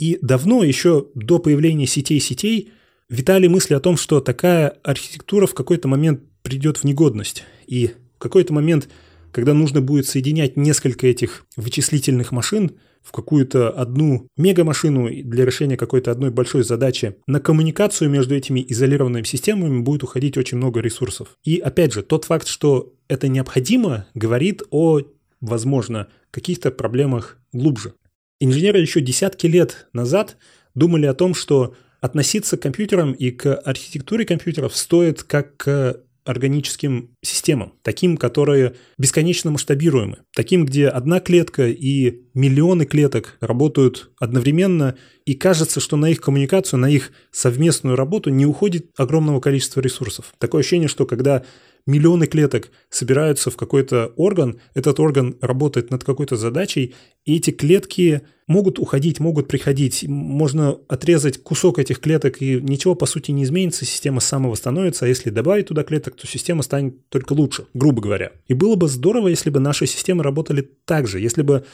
И 0.00 0.18
давно, 0.22 0.64
еще 0.64 1.08
до 1.14 1.38
появления 1.38 1.86
сетей-сетей, 1.86 2.72
витали 3.10 3.48
мысли 3.48 3.74
о 3.74 3.80
том, 3.80 3.98
что 3.98 4.20
такая 4.20 4.68
архитектура 4.82 5.46
в 5.46 5.52
какой-то 5.52 5.88
момент 5.88 6.22
придет 6.42 6.78
в 6.78 6.84
негодность. 6.84 7.44
И 7.66 7.90
в 8.16 8.18
какой-то 8.18 8.54
момент, 8.54 8.88
когда 9.30 9.52
нужно 9.52 9.82
будет 9.82 10.06
соединять 10.06 10.56
несколько 10.56 11.06
этих 11.06 11.44
вычислительных 11.54 12.32
машин 12.32 12.72
в 13.02 13.12
какую-то 13.12 13.68
одну 13.68 14.26
мегамашину 14.38 15.10
для 15.22 15.44
решения 15.44 15.76
какой-то 15.76 16.10
одной 16.10 16.30
большой 16.30 16.64
задачи, 16.64 17.16
на 17.26 17.38
коммуникацию 17.38 18.08
между 18.08 18.34
этими 18.34 18.64
изолированными 18.66 19.24
системами 19.24 19.82
будет 19.82 20.02
уходить 20.02 20.38
очень 20.38 20.56
много 20.56 20.80
ресурсов. 20.80 21.36
И 21.44 21.58
опять 21.58 21.92
же, 21.92 22.02
тот 22.02 22.24
факт, 22.24 22.46
что 22.46 22.94
это 23.08 23.28
необходимо, 23.28 24.06
говорит 24.14 24.62
о, 24.70 25.00
возможно, 25.42 26.08
каких-то 26.30 26.70
проблемах 26.70 27.36
глубже. 27.52 27.92
Инженеры 28.40 28.80
еще 28.80 29.00
десятки 29.02 29.46
лет 29.46 29.86
назад 29.92 30.38
думали 30.74 31.04
о 31.04 31.14
том, 31.14 31.34
что 31.34 31.74
относиться 32.00 32.56
к 32.56 32.62
компьютерам 32.62 33.12
и 33.12 33.30
к 33.30 33.54
архитектуре 33.54 34.24
компьютеров 34.24 34.74
стоит 34.74 35.22
как 35.22 35.58
к 35.58 36.00
органическим 36.24 37.10
системам, 37.22 37.74
таким, 37.82 38.16
которые 38.16 38.74
бесконечно 38.98 39.50
масштабируемы, 39.50 40.18
таким, 40.34 40.64
где 40.64 40.88
одна 40.88 41.20
клетка 41.20 41.68
и 41.68 42.22
миллионы 42.34 42.86
клеток 42.86 43.36
работают 43.40 44.10
одновременно, 44.18 44.96
и 45.24 45.34
кажется, 45.34 45.80
что 45.80 45.96
на 45.96 46.10
их 46.10 46.20
коммуникацию, 46.20 46.78
на 46.78 46.90
их 46.90 47.12
совместную 47.30 47.96
работу 47.96 48.30
не 48.30 48.46
уходит 48.46 48.90
огромного 48.96 49.40
количества 49.40 49.80
ресурсов. 49.80 50.32
Такое 50.38 50.60
ощущение, 50.60 50.88
что 50.88 51.04
когда 51.04 51.44
миллионы 51.86 52.26
клеток 52.26 52.70
собираются 52.88 53.50
в 53.50 53.56
какой-то 53.56 54.12
орган, 54.16 54.60
этот 54.74 55.00
орган 55.00 55.36
работает 55.40 55.90
над 55.90 56.04
какой-то 56.04 56.36
задачей, 56.36 56.94
и 57.24 57.36
эти 57.36 57.50
клетки 57.50 58.22
могут 58.46 58.78
уходить, 58.78 59.20
могут 59.20 59.48
приходить, 59.48 60.04
можно 60.08 60.76
отрезать 60.88 61.42
кусок 61.42 61.78
этих 61.78 62.00
клеток, 62.00 62.42
и 62.42 62.60
ничего 62.60 62.94
по 62.94 63.06
сути 63.06 63.30
не 63.30 63.44
изменится, 63.44 63.84
система 63.84 64.20
самовосстановится, 64.20 65.04
а 65.04 65.08
если 65.08 65.30
добавить 65.30 65.68
туда 65.68 65.84
клеток, 65.84 66.16
то 66.16 66.26
система 66.26 66.62
станет 66.62 67.08
только 67.08 67.32
лучше, 67.32 67.66
грубо 67.74 68.02
говоря. 68.02 68.32
И 68.48 68.54
было 68.54 68.76
бы 68.76 68.88
здорово, 68.88 69.28
если 69.28 69.50
бы 69.50 69.60
наши 69.60 69.86
системы 69.86 70.24
работали 70.24 70.68
так 70.84 71.06
же, 71.06 71.20
если 71.20 71.42
бы 71.42 71.64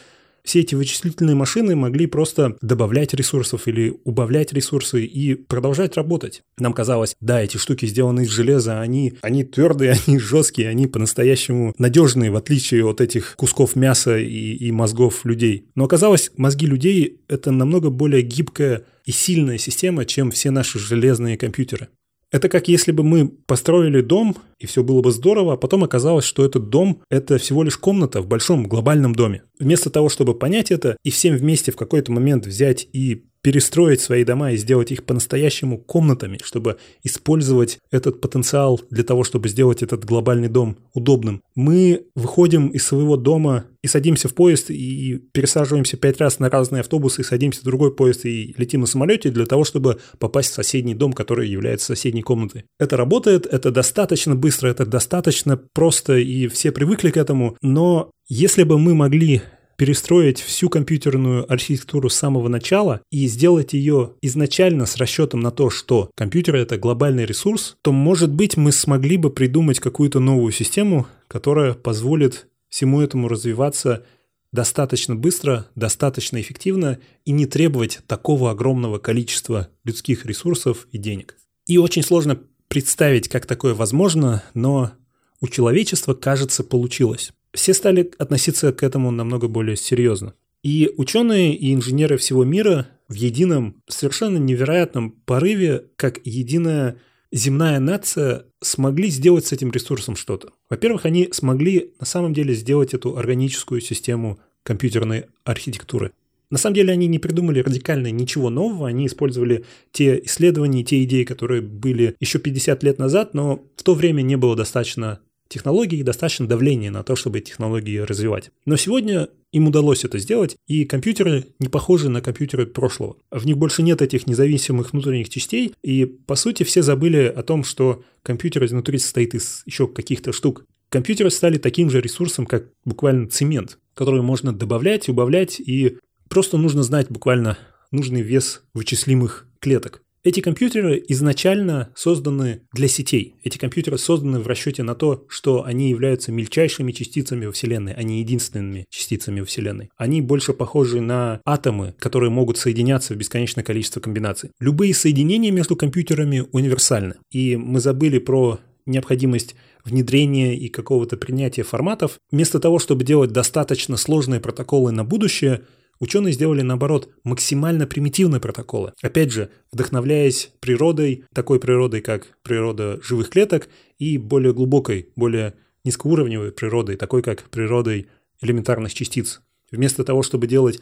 все 0.47 0.61
эти 0.61 0.74
вычислительные 0.74 1.34
машины 1.34 1.74
могли 1.74 2.07
просто 2.07 2.57
добавлять 2.62 3.12
ресурсов 3.12 3.66
или 3.66 4.01
убавлять 4.05 4.53
ресурсы 4.53 5.05
и 5.05 5.34
продолжать 5.34 5.97
работать. 5.97 6.42
Нам 6.57 6.72
казалось, 6.72 7.16
да, 7.20 7.42
эти 7.42 7.57
штуки 7.57 7.84
сделаны 7.86 8.22
из 8.22 8.30
железа, 8.30 8.80
они, 8.80 9.14
они 9.22 9.44
твердые, 9.44 9.97
они 10.07 10.18
жесткие, 10.18 10.68
они 10.68 10.86
по-настоящему 10.86 11.74
надежные, 11.78 12.30
в 12.30 12.36
отличие 12.36 12.86
от 12.86 13.01
этих 13.01 13.34
кусков 13.36 13.76
мяса 13.76 14.16
и, 14.16 14.55
и 14.55 14.70
мозгов 14.70 15.24
людей. 15.24 15.66
Но 15.74 15.84
оказалось, 15.84 16.30
мозги 16.36 16.66
людей— 16.66 17.20
это 17.28 17.51
намного 17.51 17.90
более 17.90 18.22
гибкая 18.22 18.84
и 19.05 19.12
сильная 19.12 19.59
система, 19.59 20.05
чем 20.05 20.30
все 20.30 20.51
наши 20.51 20.78
железные 20.78 21.36
компьютеры. 21.36 21.88
Это 22.33 22.49
как 22.49 22.68
если 22.68 22.93
бы 22.93 23.03
мы 23.03 23.29
построили 23.29 24.01
дом, 24.01 24.37
и 24.59 24.66
все 24.66 24.83
было 24.83 25.01
бы 25.01 25.12
здорово, 25.12 25.55
а 25.55 25.57
потом 25.57 25.85
оказалось, 25.85 26.24
что 26.24 26.45
этот 26.45 26.70
дом– 26.70 27.03
это 27.11 27.39
всего 27.39 27.62
лишь 27.62 27.77
комната 27.77 28.20
в 28.20 28.27
большом 28.27 28.66
глобальном 28.66 29.14
доме. 29.14 29.45
Вместо 29.59 29.91
того, 29.91 30.09
чтобы 30.09 30.35
понять 30.35 30.70
это 30.70 30.97
и 31.05 31.11
всем 31.11 31.37
вместе 31.37 31.70
в 31.70 31.77
какой-то 31.77 32.11
момент 32.12 32.47
взять 32.47 32.89
и 32.93 33.27
перестроить 33.47 34.01
свои 34.01 34.24
дома 34.24 34.51
и 34.51 34.57
сделать 34.57 34.90
их 34.90 35.05
по-настоящему 35.05 35.78
комнатами, 35.78 36.40
чтобы 36.42 36.78
использовать 37.05 37.78
этот 37.92 38.20
потенциал 38.20 38.80
для 38.90 39.05
того, 39.05 39.22
чтобы 39.22 39.49
сделать 39.49 39.84
этот 39.84 40.05
глобальный 40.05 40.49
дом 40.49 40.76
удобным. 40.94 41.40
Мы 41.55 42.07
выходим 42.16 42.66
из 42.66 42.84
своего 42.84 43.16
дома 43.16 43.66
и 43.84 43.86
садимся 43.86 44.26
в 44.26 44.34
поезд 44.34 44.72
и 44.72 45.22
пересаживаемся 45.30 45.97
пять 45.97 46.20
раз 46.20 46.40
на 46.40 46.51
разные 46.51 46.80
автобусы, 46.80 47.20
и 47.20 47.24
садимся 47.24 47.61
в 47.61 47.64
другой 47.64 47.94
поезд 47.94 48.26
и 48.26 48.53
летим 48.59 48.80
на 48.80 48.86
самолете 48.86 49.30
для 49.30 49.47
того, 49.47 49.62
чтобы 49.62 50.01
попасть 50.18 50.51
в 50.51 50.55
соседний 50.55 50.97
дом, 50.97 51.12
который 51.12 51.49
является 51.49 51.86
соседней 51.86 52.22
комнатой. 52.22 52.64
Это 52.80 52.97
работает, 52.97 53.47
это 53.47 53.70
достаточно 53.70 54.34
быстро, 54.34 54.70
это 54.70 54.84
достаточно 54.84 55.57
просто, 55.57 56.16
и 56.16 56.49
все 56.49 56.72
привыкли 56.72 57.12
к 57.12 57.16
этому, 57.16 57.57
но 57.62 58.11
если 58.28 58.64
бы 58.64 58.76
мы 58.76 58.97
могли 58.97 59.42
перестроить 59.77 60.41
всю 60.41 60.68
компьютерную 60.68 61.51
архитектуру 61.51 62.09
с 62.09 62.16
самого 62.16 62.49
начала 62.49 63.01
и 63.11 63.27
сделать 63.27 63.72
ее 63.72 64.12
изначально 64.22 64.87
с 64.87 64.97
расчетом 64.97 65.41
на 65.41 65.51
то, 65.51 65.70
что 65.70 66.11
компьютер— 66.14 66.57
это 66.57 66.79
глобальный 66.79 67.27
ресурс, 67.27 67.77
то, 67.83 67.93
может 67.93 68.33
быть, 68.33 68.57
мы 68.57 68.72
смогли 68.72 69.16
бы 69.16 69.31
придумать 69.31 69.81
какую-то 69.81 70.20
новую 70.20 70.53
систему, 70.53 71.07
которая 71.29 71.74
позволит 71.74 72.49
всему 72.68 73.01
этому 73.01 73.29
развиваться 73.29 74.05
достаточно 74.53 75.14
быстро, 75.14 75.66
достаточно 75.74 76.41
эффективно 76.41 76.99
и 77.24 77.33
не 77.33 77.47
требовать 77.47 78.01
такого 78.07 78.51
огромного 78.51 78.99
количества 78.99 79.68
людских 79.85 80.24
ресурсов 80.24 80.89
и 80.93 80.99
денег. 80.99 81.37
И 81.66 81.79
очень 81.79 82.03
сложно 82.03 82.41
представить, 82.68 83.29
как 83.29 83.47
такое 83.47 83.74
возможно, 83.74 84.43
но 84.55 84.93
у 85.41 85.49
человечества, 85.49 86.14
кажется, 86.14 86.64
получилось 86.64 87.33
все 87.57 87.75
стали 87.75 88.13
относиться 88.19 88.73
к 88.73 88.83
этому 88.83 89.11
намного 89.11 89.49
более 89.49 89.77
серьезно. 89.77 90.35
И 90.63 90.91
ученые 90.97 91.55
и 91.55 91.73
инженеры 91.75 92.17
всего 92.19 92.45
мира 92.45 92.89
в 93.09 93.15
едином, 93.15 93.83
совершенно 93.89 94.37
невероятном 94.37 95.11
порыве, 95.11 95.87
как 95.97 96.21
единая 96.25 96.97
земная 97.33 97.81
нация, 97.81 98.45
смогли 98.61 99.09
сделать 99.09 99.47
с 99.47 99.53
этим 99.53 99.71
ресурсом 99.71 100.17
что-то. 100.17 100.51
Во-первых, 100.69 101.07
они 101.07 101.29
смогли 101.33 101.93
на 101.99 102.07
самом 102.07 102.35
деле 102.35 102.55
сделать 102.55 102.95
эту 102.95 103.17
органическую 103.17 103.81
систему 103.81 104.39
компьютерной 104.63 105.27
архитектуры. 105.45 106.13
На 106.51 106.59
самом 106.59 106.75
деле 106.75 106.93
они 106.93 107.07
не 107.07 107.19
придумали 107.19 107.61
радикально 107.61 108.11
ничего 108.11 108.51
нового, 108.51 108.87
они 108.87 109.07
использовали 109.07 109.65
те 109.93 110.21
исследования, 110.25 110.85
те 110.85 111.03
идеи, 111.05 111.25
которые 111.25 111.61
были 111.61 112.15
еще 112.21 112.39
50 112.39 112.83
лет 112.85 112.99
назад, 112.99 113.35
но 113.35 113.65
в 113.77 113.83
то 113.83 113.95
время 113.95 114.23
не 114.23 114.37
было 114.37 114.55
достаточно 114.55 115.21
технологий 115.49 115.99
и 115.99 116.03
достаточно 116.03 116.47
давления 116.47 116.90
на 116.90 117.03
то, 117.03 117.16
чтобы 117.16 117.40
технологии 117.40 117.99
развивать. 117.99 118.51
Но 118.64 118.76
сегодня 118.76 119.28
им 119.53 119.68
удалось 119.68 120.05
это 120.05 120.18
сделать, 120.18 120.57
и 120.66 120.84
компьютеры 120.84 121.47
не 121.59 121.68
похожи 121.68 122.09
на 122.09 122.20
компьютеры 122.20 122.66
прошлого. 122.66 123.16
В 123.30 123.47
них 123.47 123.57
больше 123.57 123.82
нет 123.82 124.03
этих 124.03 124.26
независимых 124.26 124.92
внутренних 124.92 125.28
частей, 125.28 125.72
и 125.82 126.05
по 126.05 126.34
сути 126.34 126.62
все 126.62 126.82
забыли 126.82 127.32
о 127.34 127.42
том, 127.42 127.64
что 127.64 128.03
компьютер 128.22 128.64
изнутри 128.64 128.99
состоит 128.99 129.34
из 129.34 129.62
еще 129.66 129.86
каких-то 129.86 130.32
штук. 130.32 130.64
Компьютеры 130.88 131.30
стали 131.30 131.59
таким 131.59 131.90
же 131.90 132.01
ресурсом, 132.01 132.47
как 132.47 132.70
буквально 132.84 133.28
цемент, 133.28 133.78
который 133.94 134.22
можно 134.22 134.53
добавлять, 134.53 135.09
убавлять, 135.09 135.59
и 135.59 135.99
просто 136.28 136.59
нужно 136.59 136.82
знать 136.82 137.09
буквально 137.09 137.59
нужный 137.90 138.22
вес 138.22 138.62
вычислимых 138.74 139.47
клеток. 139.59 140.03
Эти 140.27 140.41
компьютеры 140.41 141.01
изначально 141.07 141.91
созданы 141.95 142.62
для 142.72 142.89
сетей. 142.89 143.37
Эти 143.45 143.59
компьютеры 143.59 143.97
созданы 143.97 144.41
в 144.41 144.49
расчете 144.49 144.83
на 144.83 144.97
то, 144.97 145.24
что 145.29 145.62
они 145.62 145.89
являются 145.89 146.33
мельчайшими 146.33 146.91
частицами 146.91 147.47
во 147.47 147.53
Вселенной, 147.53 147.93
а 147.93 148.03
не 148.03 148.18
единственными 148.18 148.87
частицами 148.91 149.39
во 149.39 149.47
Вселенной. 149.47 149.89
Они 149.97 150.20
больше 150.20 150.53
похожи 150.53 151.01
на 151.01 151.41
атомы, 151.45 151.95
которые 152.01 152.31
могут 152.31 152.59
соединяться 152.59 153.14
в 153.14 153.16
бесконечное 153.16 153.62
количество 153.62 154.01
комбинаций. 154.01 154.51
Любые 154.59 154.95
соединения 154.95 155.53
между 155.53 155.77
компьютерами 155.77 156.43
универсальны. 156.51 157.14
И 157.31 157.55
мы 157.55 157.79
забыли 157.79 158.18
про 158.18 158.59
необходимость 158.85 159.55
внедрения 159.85 160.57
и 160.57 160.68
какого-то 160.68 161.16
принятия 161.16 161.62
форматов. 161.62 162.18
Вместо 162.33 162.59
того, 162.59 162.81
чтобы 162.81 163.05
делать 163.05 163.31
достаточно 163.31 163.97
сложные 163.97 164.41
протоколы 164.41 164.91
на 164.91 165.05
будущее, 165.05 165.62
Ученые 165.99 166.32
сделали, 166.32 166.62
наоборот, 166.62 167.11
максимально 167.24 167.86
примитивные 167.86 168.40
протоколы. 168.40 168.92
Опять 169.03 169.32
же, 169.32 169.51
вдохновляясь 169.72 170.51
природой, 170.61 171.24
такой 171.34 171.59
природой, 171.59 172.03
как 172.03 172.36
природа 172.42 173.01
живых 173.03 173.30
клеток, 173.30 173.68
и 173.99 174.18
более 174.18 174.53
глубокой, 174.53 175.09
более 175.16 175.55
низкоуровневой 175.84 176.53
природой, 176.53 176.97
такой 176.97 177.22
как 177.22 177.44
природой 177.44 178.09
элементарных 178.42 178.92
частиц. 178.92 179.40
Вместо 179.70 180.05
того, 180.05 180.22
чтобы 180.22 180.47
делать 180.47 180.80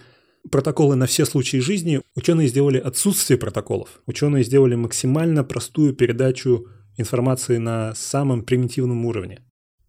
протоколы 0.51 0.97
на 0.97 1.07
все 1.07 1.25
случаи 1.25 1.59
жизни, 1.59 2.01
ученые 2.17 2.49
сделали 2.49 2.79
отсутствие 2.79 3.39
протоколов. 3.39 4.01
Ученые 4.07 4.45
сделали 4.45 4.75
максимально 4.75 5.45
простую 5.45 5.95
передачу 5.95 6.67
информации 6.97 7.59
на 7.59 7.95
самом 7.95 8.43
примитивном 8.43 9.05
уровне. 9.07 9.41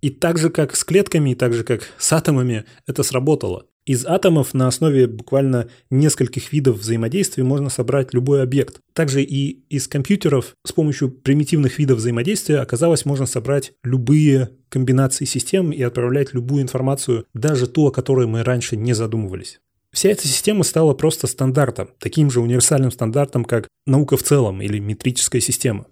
И 0.01 0.09
так 0.09 0.38
же, 0.38 0.49
как 0.49 0.76
с 0.76 0.84
клетками, 0.84 1.32
и 1.32 1.36
так 1.36 1.53
же, 1.53 1.63
как 1.63 1.82
с 1.97 2.13
атомами, 2.13 2.65
это 2.86 3.03
сработало. 3.03 3.67
Из 3.86 4.04
атомов 4.04 4.56
на 4.56 4.68
основе 4.68 5.06
буквально 5.06 5.70
нескольких 5.92 6.52
видов 6.52 6.78
взаимодействия 6.78 7.44
можно 7.44 7.70
собрать 7.70 8.16
любой 8.16 8.42
объект. 8.42 8.80
Также 8.94 9.22
и 9.22 9.64
из 9.70 9.88
компьютеров 9.88 10.56
с 10.66 10.72
помощью 10.72 11.12
примитивных 11.12 11.78
видов 11.78 12.00
взаимодействия 12.00 12.60
оказалось 12.60 13.06
можно 13.06 13.28
собрать 13.28 13.74
любые 13.84 14.50
комбинации 14.70 15.26
систем 15.26 15.72
и 15.72 15.84
отправлять 15.84 16.34
любую 16.34 16.64
информацию, 16.64 17.26
даже 17.36 17.68
ту, 17.68 17.88
о 17.88 17.92
которой 17.92 18.26
мы 18.26 18.44
раньше 18.44 18.76
не 18.76 18.94
задумывались. 18.94 19.60
Вся 19.92 20.10
эта 20.10 20.28
система 20.28 20.64
стала 20.64 20.94
просто 20.94 21.28
стандартом, 21.28 21.90
таким 22.00 22.32
же 22.32 22.42
универсальным 22.42 22.92
стандартом, 22.92 23.46
как 23.46 23.68
наука 23.86 24.18
в 24.18 24.24
целом 24.24 24.62
или 24.62 24.80
метрическая 24.80 25.40
система. 25.40 25.86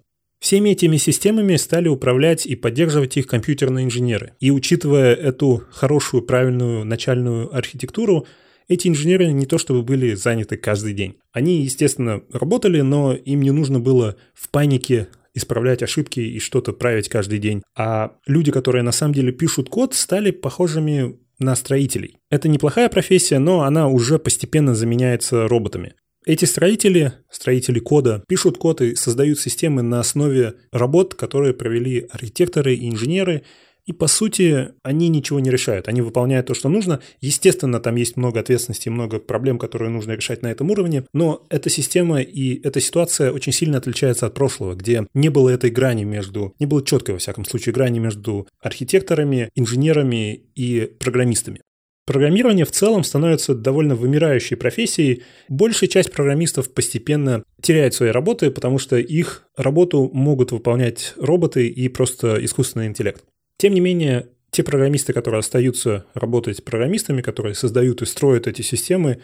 Всеми 0.44 0.68
этими 0.68 0.98
системами 0.98 1.56
стали 1.56 1.88
управлять 1.88 2.44
и 2.44 2.54
поддерживать 2.54 3.16
их 3.16 3.26
компьютерные 3.26 3.86
инженеры. 3.86 4.34
И 4.40 4.50
учитывая 4.50 5.14
эту 5.14 5.62
хорошую, 5.70 6.22
правильную 6.22 6.84
начальную 6.84 7.56
архитектуру, 7.56 8.26
эти 8.68 8.88
инженеры 8.88 9.32
не 9.32 9.46
то 9.46 9.56
чтобы 9.56 9.82
были 9.82 10.12
заняты 10.12 10.58
каждый 10.58 10.92
день. 10.92 11.16
Они, 11.32 11.62
естественно, 11.62 12.20
работали, 12.30 12.82
но 12.82 13.14
им 13.14 13.40
не 13.40 13.52
нужно 13.52 13.80
было 13.80 14.16
в 14.34 14.50
панике 14.50 15.08
исправлять 15.32 15.82
ошибки 15.82 16.20
и 16.20 16.38
что-то 16.40 16.74
править 16.74 17.08
каждый 17.08 17.38
день. 17.38 17.62
А 17.74 18.12
люди, 18.26 18.52
которые 18.52 18.82
на 18.82 18.92
самом 18.92 19.14
деле 19.14 19.32
пишут 19.32 19.70
код, 19.70 19.94
стали 19.94 20.30
похожими 20.30 21.18
на 21.38 21.56
строителей. 21.56 22.18
Это 22.28 22.48
неплохая 22.48 22.90
профессия, 22.90 23.38
но 23.38 23.62
она 23.62 23.88
уже 23.88 24.18
постепенно 24.18 24.74
заменяется 24.74 25.48
роботами. 25.48 25.94
Эти 26.26 26.46
строители, 26.46 27.12
строители 27.30 27.80
кода, 27.80 28.24
пишут 28.26 28.56
код 28.56 28.80
и 28.80 28.94
создают 28.94 29.38
системы 29.38 29.82
на 29.82 30.00
основе 30.00 30.54
работ, 30.72 31.14
которые 31.14 31.52
провели 31.52 32.08
архитекторы 32.10 32.74
и 32.74 32.88
инженеры, 32.88 33.42
И 33.86 33.92
по 33.92 34.06
сути 34.06 34.70
они 34.82 35.08
ничего 35.08 35.40
не 35.40 35.50
решают, 35.50 35.88
они 35.88 36.00
выполняют 36.00 36.46
то, 36.46 36.54
что 36.54 36.68
нужно. 36.68 37.00
Естественно, 37.20 37.80
там 37.80 37.96
есть 37.96 38.16
много 38.16 38.40
ответственности, 38.40 38.88
много 38.88 39.18
проблем, 39.18 39.58
которые 39.58 39.90
нужно 39.90 40.12
решать 40.12 40.42
на 40.42 40.50
этом 40.50 40.70
уровне, 40.70 41.04
но 41.12 41.44
эта 41.50 41.68
система 41.68 42.22
и 42.22 42.66
эта 42.66 42.80
ситуация 42.80 43.30
очень 43.30 43.52
сильно 43.52 43.78
отличается 43.78 44.26
от 44.26 44.34
прошлого, 44.34 44.74
где 44.74 45.06
не 45.12 45.28
было 45.28 45.50
этой 45.50 45.70
грани 45.70 46.04
между, 46.04 46.54
не 46.58 46.66
было 46.66 46.82
четкой, 46.82 47.14
во 47.14 47.18
всяком 47.18 47.44
случае, 47.44 47.74
грани 47.74 47.98
между 47.98 48.48
архитекторами, 48.60 49.50
инженерами 49.54 50.42
и 50.54 50.90
программистами. 50.98 51.60
Программирование 52.06 52.66
в 52.66 52.70
целом 52.70 53.02
становится 53.02 53.54
довольно 53.54 53.94
вымирающей 53.94 54.56
профессией. 54.56 55.22
Большая 55.48 55.88
часть 55.88 56.12
программистов 56.12 56.72
постепенно 56.72 57.42
теряет 57.62 57.94
свои 57.94 58.10
работы, 58.10 58.50
потому 58.50 58.78
что 58.78 58.96
их 58.96 59.46
работу 59.56 60.10
могут 60.12 60.52
выполнять 60.52 61.14
роботы 61.16 61.66
и 61.66 61.88
просто 61.88 62.44
искусственный 62.44 62.88
интеллект. 62.88 63.24
Тем 63.56 63.72
не 63.72 63.80
менее, 63.80 64.28
те 64.50 64.62
программисты, 64.62 65.14
которые 65.14 65.38
остаются 65.38 66.04
работать 66.12 66.62
программистами, 66.62 67.22
которые 67.22 67.54
создают 67.54 68.02
и 68.02 68.06
строят 68.06 68.46
эти 68.46 68.60
системы, 68.60 69.20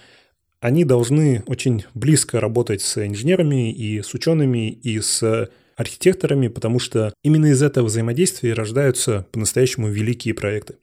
они 0.60 0.84
должны 0.84 1.42
очень 1.46 1.84
близко 1.94 2.40
работать 2.40 2.80
с 2.80 3.06
инженерами 3.06 3.72
и 3.72 4.00
с 4.02 4.14
учеными 4.14 4.70
и 4.70 5.00
с 5.00 5.50
архитекторами, 5.76 6.48
потому 6.48 6.78
что 6.78 7.12
именно 7.22 7.46
из 7.46 7.62
этого 7.62 7.86
взаимодействия 7.86 8.54
рождаются 8.54 9.26
по-настоящему 9.32 9.88
великие 9.88 10.34
проекты. 10.34 10.76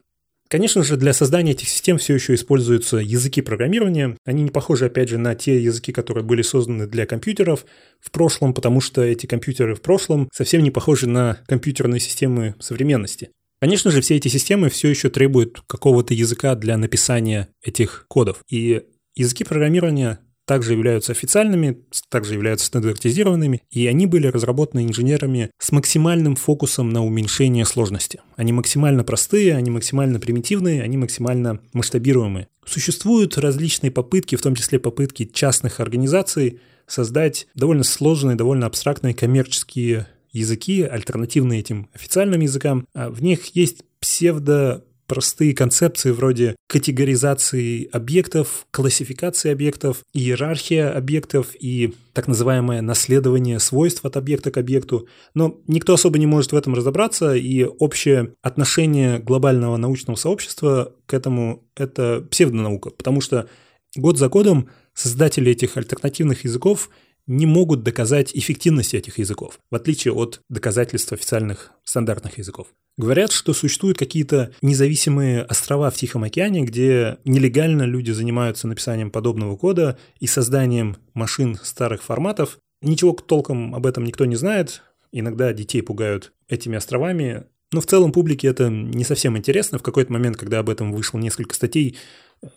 Конечно 0.50 0.84
же, 0.84 0.96
для 0.96 1.12
создания 1.14 1.52
этих 1.52 1.68
систем 1.68 1.98
все 1.98 2.14
еще 2.14 2.34
используются 2.34 2.98
языки 2.98 3.42
программирования. 3.42 4.16
Они 4.26 4.44
не 4.44 4.50
похожи, 4.50 4.86
опять 4.86 5.10
же, 5.10 5.18
на 5.18 5.36
те 5.36 5.62
языки, 5.62 5.92
которые 5.92 6.24
были 6.24 6.42
созданы 6.42 6.88
для 6.88 7.06
компьютеров 7.06 7.66
в 8.00 8.12
прошлом, 8.12 8.54
потому 8.54 8.80
что 8.80 9.02
эти 9.02 9.26
компьютеры 9.26 9.76
в 9.76 9.82
прошлом 9.82 10.30
совсем 10.32 10.64
не 10.64 10.72
похожи 10.72 11.08
на 11.08 11.40
компьютерные 11.48 12.00
системы 12.00 12.56
современности. 12.60 13.32
Конечно 13.60 13.92
же, 13.92 14.02
все 14.02 14.16
эти 14.16 14.28
системы 14.28 14.70
все 14.70 14.88
еще 14.88 15.10
требуют 15.10 15.62
какого-то 15.68 16.14
языка 16.14 16.56
для 16.56 16.78
написания 16.78 17.50
этих 17.64 18.06
кодов. 18.08 18.44
И 18.50 18.84
языки 19.16 19.44
программирования 19.44 20.20
также 20.48 20.72
являются 20.72 21.12
официальными, 21.12 21.84
также 22.10 22.34
являются 22.34 22.68
стандартизированными, 22.68 23.62
и 23.70 23.86
они 23.86 24.06
были 24.06 24.28
разработаны 24.28 24.86
инженерами 24.86 25.52
с 25.60 25.74
максимальным 25.74 26.38
фокусом 26.38 26.90
на 26.90 27.06
уменьшение 27.06 27.66
сложности. 27.66 28.22
Они 28.38 28.54
максимально 28.54 29.04
простые, 29.04 29.56
они 29.56 29.70
максимально 29.70 30.22
примитивные, 30.22 30.82
они 30.82 30.96
максимально 30.96 31.60
масштабируемые. 31.74 32.48
Существуют 32.66 33.38
различные 33.38 33.92
попытки, 33.92 34.38
в 34.38 34.42
том 34.42 34.56
числе 34.56 34.80
попытки 34.80 35.26
частных 35.26 35.82
организаций, 35.82 36.62
создать 36.88 37.48
довольно 37.54 37.84
сложные, 37.84 38.38
довольно 38.38 38.68
абстрактные 38.68 39.14
коммерческие 39.14 40.08
языки, 40.32 40.82
альтернативные 40.84 41.60
этим 41.60 41.90
официальным 41.94 42.40
языкам. 42.40 42.88
А 42.94 43.10
в 43.10 43.22
них 43.22 43.48
есть 43.54 43.84
псевдо 44.00 44.86
простые 45.08 45.56
концепции 45.56 46.12
вроде 46.12 46.56
категоризации 46.68 47.90
объектов, 47.92 48.68
классификации 48.72 49.52
объектов, 49.52 50.04
иерархия 50.14 50.92
объектов 50.92 51.56
и 51.60 51.94
так 52.14 52.28
называемое 52.28 52.82
наследование 52.82 53.60
свойств 53.60 54.04
от 54.06 54.18
объекта 54.18 54.52
к 54.52 54.58
объекту. 54.58 55.08
Но 55.34 55.60
никто 55.68 55.94
особо 55.94 56.20
не 56.20 56.28
может 56.28 56.52
в 56.52 56.56
этом 56.56 56.74
разобраться, 56.74 57.36
и 57.36 57.64
общее 57.64 58.34
отношение 58.42 59.20
глобального 59.20 59.78
научного 59.78 60.18
сообщества 60.18 60.94
к 61.06 61.14
этому– 61.14 61.64
это 61.76 62.26
псевдонаука, 62.30 62.90
потому 62.90 63.22
что 63.22 63.48
год 63.96 64.18
за 64.18 64.30
годом 64.30 64.70
создатели 64.94 65.52
этих 65.52 65.78
альтернативных 65.78 66.44
языков 66.44 66.90
не 67.28 67.46
могут 67.46 67.84
доказать 67.84 68.32
эффективность 68.34 68.94
этих 68.94 69.20
языков, 69.20 69.60
в 69.70 69.76
отличие 69.76 70.14
от 70.14 70.42
доказательств 70.50 71.12
официальных 71.14 71.72
стандартных 71.84 72.38
языков. 72.38 72.68
Говорят, 72.98 73.32
что 73.32 73.54
существуют 73.54 74.00
какие-то 74.00 74.52
независимые 74.64 75.44
острова 75.44 75.92
в 75.92 75.96
Тихом 75.96 76.24
океане, 76.24 76.64
где 76.64 77.20
нелегально 77.26 77.84
люди 77.84 78.10
занимаются 78.10 78.68
написанием 78.68 79.12
подобного 79.12 79.56
кода 79.56 80.00
и 80.20 80.26
созданием 80.26 80.98
машин 81.14 81.60
старых 81.62 82.02
форматов. 82.02 82.58
Ничего 82.82 83.14
толком 83.14 83.76
об 83.76 83.86
этом 83.86 84.04
никто 84.04 84.26
не 84.26 84.36
знает. 84.36 84.82
Иногда 85.12 85.54
детей 85.54 85.82
пугают 85.84 86.34
этими 86.48 86.76
островами. 86.76 87.44
Но 87.72 87.82
в 87.82 87.86
целом 87.86 88.12
публике 88.12 88.48
это 88.48 88.70
не 88.70 89.04
совсем 89.04 89.38
интересно. 89.38 89.78
В 89.78 89.84
какой-то 89.84 90.12
момент, 90.12 90.38
когда 90.38 90.60
об 90.60 90.70
этом 90.70 90.92
вышло 90.92 91.20
несколько 91.20 91.54
статей, 91.54 91.98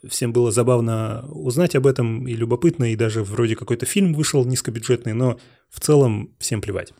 всем 0.08 0.32
было 0.32 0.50
забавно 0.50 1.26
узнать 1.30 1.74
об 1.74 1.86
этом 1.86 2.26
и 2.26 2.34
любопытно, 2.34 2.92
и 2.92 2.96
даже 2.96 3.22
вроде 3.22 3.56
какой-то 3.56 3.86
фильм 3.86 4.14
вышел 4.14 4.44
низкобюджетный, 4.44 5.12
но 5.12 5.38
в 5.68 5.80
целом 5.80 6.34
всем 6.38 6.60
плевать. 6.60 6.92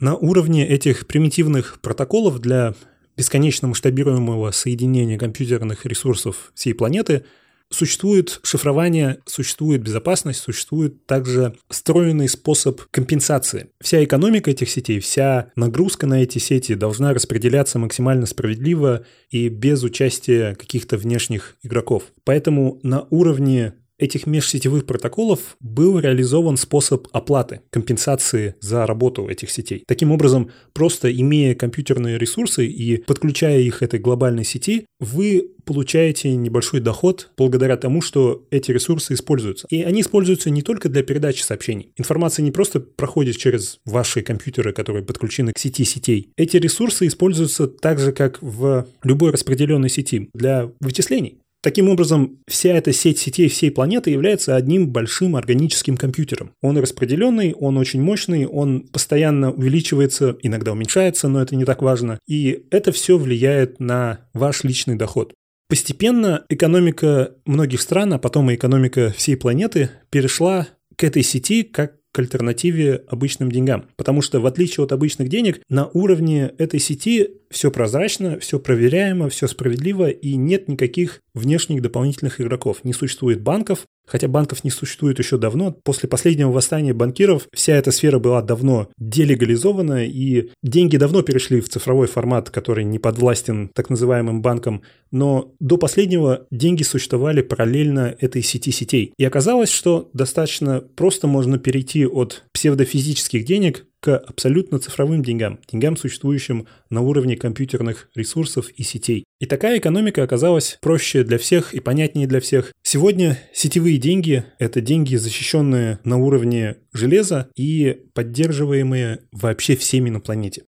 На 0.00 0.14
уровне 0.14 0.66
этих 0.66 1.06
примитивных 1.06 1.80
протоколов 1.80 2.38
для 2.38 2.74
бесконечно 3.16 3.66
масштабируемого 3.66 4.52
соединения 4.52 5.18
компьютерных 5.18 5.84
ресурсов 5.86 6.52
всей 6.54 6.72
планеты 6.72 7.24
существует 7.70 8.40
шифрование, 8.42 9.18
существует 9.26 9.82
безопасность, 9.82 10.40
существует 10.40 11.06
также 11.06 11.54
встроенный 11.68 12.28
способ 12.28 12.80
компенсации. 12.90 13.70
Вся 13.80 14.02
экономика 14.02 14.50
этих 14.50 14.70
сетей, 14.70 15.00
вся 15.00 15.50
нагрузка 15.56 16.06
на 16.06 16.22
эти 16.22 16.38
сети 16.38 16.74
должна 16.74 17.12
распределяться 17.12 17.78
максимально 17.78 18.26
справедливо 18.26 19.04
и 19.30 19.48
без 19.48 19.82
участия 19.82 20.54
каких-то 20.54 20.96
внешних 20.96 21.56
игроков. 21.62 22.04
Поэтому 22.24 22.80
на 22.82 23.06
уровне 23.10 23.74
этих 23.98 24.26
межсетевых 24.26 24.86
протоколов 24.86 25.56
был 25.60 25.98
реализован 25.98 26.56
способ 26.56 27.08
оплаты, 27.12 27.60
компенсации 27.70 28.54
за 28.60 28.86
работу 28.86 29.28
этих 29.28 29.50
сетей. 29.50 29.84
Таким 29.86 30.12
образом, 30.12 30.50
просто 30.72 31.12
имея 31.12 31.54
компьютерные 31.54 32.18
ресурсы 32.18 32.66
и 32.66 32.98
подключая 32.98 33.60
их 33.60 33.82
этой 33.82 33.98
глобальной 33.98 34.44
сети, 34.44 34.86
вы 35.00 35.50
получаете 35.64 36.34
небольшой 36.34 36.80
доход 36.80 37.30
благодаря 37.36 37.76
тому, 37.76 38.00
что 38.00 38.46
эти 38.50 38.70
ресурсы 38.70 39.12
используются. 39.12 39.66
И 39.68 39.82
они 39.82 40.00
используются 40.00 40.48
не 40.48 40.62
только 40.62 40.88
для 40.88 41.02
передачи 41.02 41.42
сообщений. 41.42 41.92
Информация 41.96 42.42
не 42.42 42.50
просто 42.50 42.80
проходит 42.80 43.36
через 43.36 43.78
ваши 43.84 44.22
компьютеры, 44.22 44.72
которые 44.72 45.04
подключены 45.04 45.52
к 45.52 45.58
сети 45.58 45.84
сетей. 45.84 46.30
Эти 46.38 46.56
ресурсы 46.56 47.06
используются 47.06 47.66
так 47.66 47.98
же, 47.98 48.12
как 48.12 48.38
в 48.40 48.86
любой 49.02 49.32
распределенной 49.32 49.90
сети 49.90 50.30
для 50.32 50.70
вычислений. 50.80 51.38
Таким 51.68 51.90
образом, 51.90 52.38
вся 52.46 52.70
эта 52.70 52.94
сеть 52.94 53.18
сетей 53.18 53.46
всей 53.50 53.70
планеты 53.70 54.08
является 54.08 54.56
одним 54.56 54.88
большим 54.88 55.36
органическим 55.36 55.98
компьютером. 55.98 56.52
Он 56.62 56.78
распределенный, 56.78 57.52
он 57.52 57.76
очень 57.76 58.00
мощный, 58.00 58.46
он 58.46 58.88
постоянно 58.90 59.52
увеличивается, 59.52 60.38
иногда 60.40 60.72
уменьшается, 60.72 61.28
но 61.28 61.42
это 61.42 61.56
не 61.56 61.66
так 61.66 61.82
важно. 61.82 62.20
И 62.26 62.64
это 62.70 62.90
все 62.90 63.18
влияет 63.18 63.80
на 63.80 64.20
ваш 64.32 64.64
личный 64.64 64.96
доход. 64.96 65.34
Постепенно 65.68 66.42
экономика 66.48 67.34
многих 67.44 67.82
стран, 67.82 68.14
а 68.14 68.18
потом 68.18 68.50
и 68.50 68.54
экономика 68.54 69.12
всей 69.14 69.36
планеты 69.36 69.90
перешла 70.08 70.68
к 70.96 71.04
этой 71.04 71.22
сети 71.22 71.64
как 71.64 71.97
к 72.12 72.18
альтернативе 72.18 73.04
обычным 73.08 73.50
деньгам. 73.50 73.86
Потому 73.96 74.22
что 74.22 74.40
в 74.40 74.46
отличие 74.46 74.84
от 74.84 74.92
обычных 74.92 75.28
денег, 75.28 75.60
на 75.68 75.86
уровне 75.88 76.52
этой 76.58 76.80
сети 76.80 77.28
все 77.50 77.70
прозрачно, 77.70 78.38
все 78.38 78.58
проверяемо, 78.58 79.28
все 79.28 79.46
справедливо 79.46 80.10
и 80.10 80.34
нет 80.36 80.68
никаких 80.68 81.20
внешних 81.34 81.82
дополнительных 81.82 82.40
игроков. 82.40 82.84
Не 82.84 82.92
существует 82.92 83.42
банков, 83.42 83.86
Хотя 84.08 84.26
банков 84.26 84.64
не 84.64 84.70
существует 84.70 85.18
еще 85.18 85.36
давно, 85.36 85.70
после 85.70 86.08
последнего 86.08 86.50
восстания 86.50 86.94
банкиров 86.94 87.46
вся 87.52 87.76
эта 87.76 87.92
сфера 87.92 88.18
была 88.18 88.42
давно 88.42 88.88
делегализована, 88.98 90.06
и 90.06 90.50
деньги 90.62 90.96
давно 90.96 91.22
перешли 91.22 91.60
в 91.60 91.68
цифровой 91.68 92.06
формат, 92.06 92.50
который 92.50 92.84
не 92.84 92.98
подвластен 92.98 93.68
так 93.74 93.90
называемым 93.90 94.40
банкам. 94.40 94.82
Но 95.10 95.52
до 95.60 95.76
последнего 95.76 96.46
деньги 96.50 96.82
существовали 96.82 97.42
параллельно 97.42 98.16
этой 98.18 98.42
сети 98.42 98.70
сетей. 98.70 99.12
И 99.18 99.24
оказалось, 99.24 99.70
что 99.70 100.08
достаточно 100.12 100.80
просто 100.80 101.26
можно 101.26 101.58
перейти 101.58 102.06
от 102.06 102.44
псевдофизических 102.52 103.44
денег 103.44 103.84
к 104.00 104.16
абсолютно 104.16 104.78
цифровым 104.78 105.22
деньгам, 105.22 105.58
деньгам, 105.70 105.96
существующим 105.96 106.66
на 106.90 107.00
уровне 107.00 107.36
компьютерных 107.36 108.08
ресурсов 108.14 108.70
и 108.70 108.82
сетей. 108.82 109.24
И 109.40 109.46
такая 109.46 109.78
экономика 109.78 110.22
оказалась 110.22 110.78
проще 110.80 111.24
для 111.24 111.38
всех 111.38 111.74
и 111.74 111.80
понятнее 111.80 112.26
для 112.26 112.40
всех. 112.40 112.72
Сегодня 112.82 113.38
сетевые 113.52 113.98
деньги– 113.98 114.44
это 114.58 114.80
деньги, 114.80 115.16
защищенные 115.16 115.98
на 116.04 116.16
уровне 116.16 116.76
железа 116.92 117.48
и 117.56 118.04
поддерживаемые 118.14 119.20
вообще 119.32 119.76
всеми 119.76 120.10
на 120.10 120.20
планете. 120.20 120.64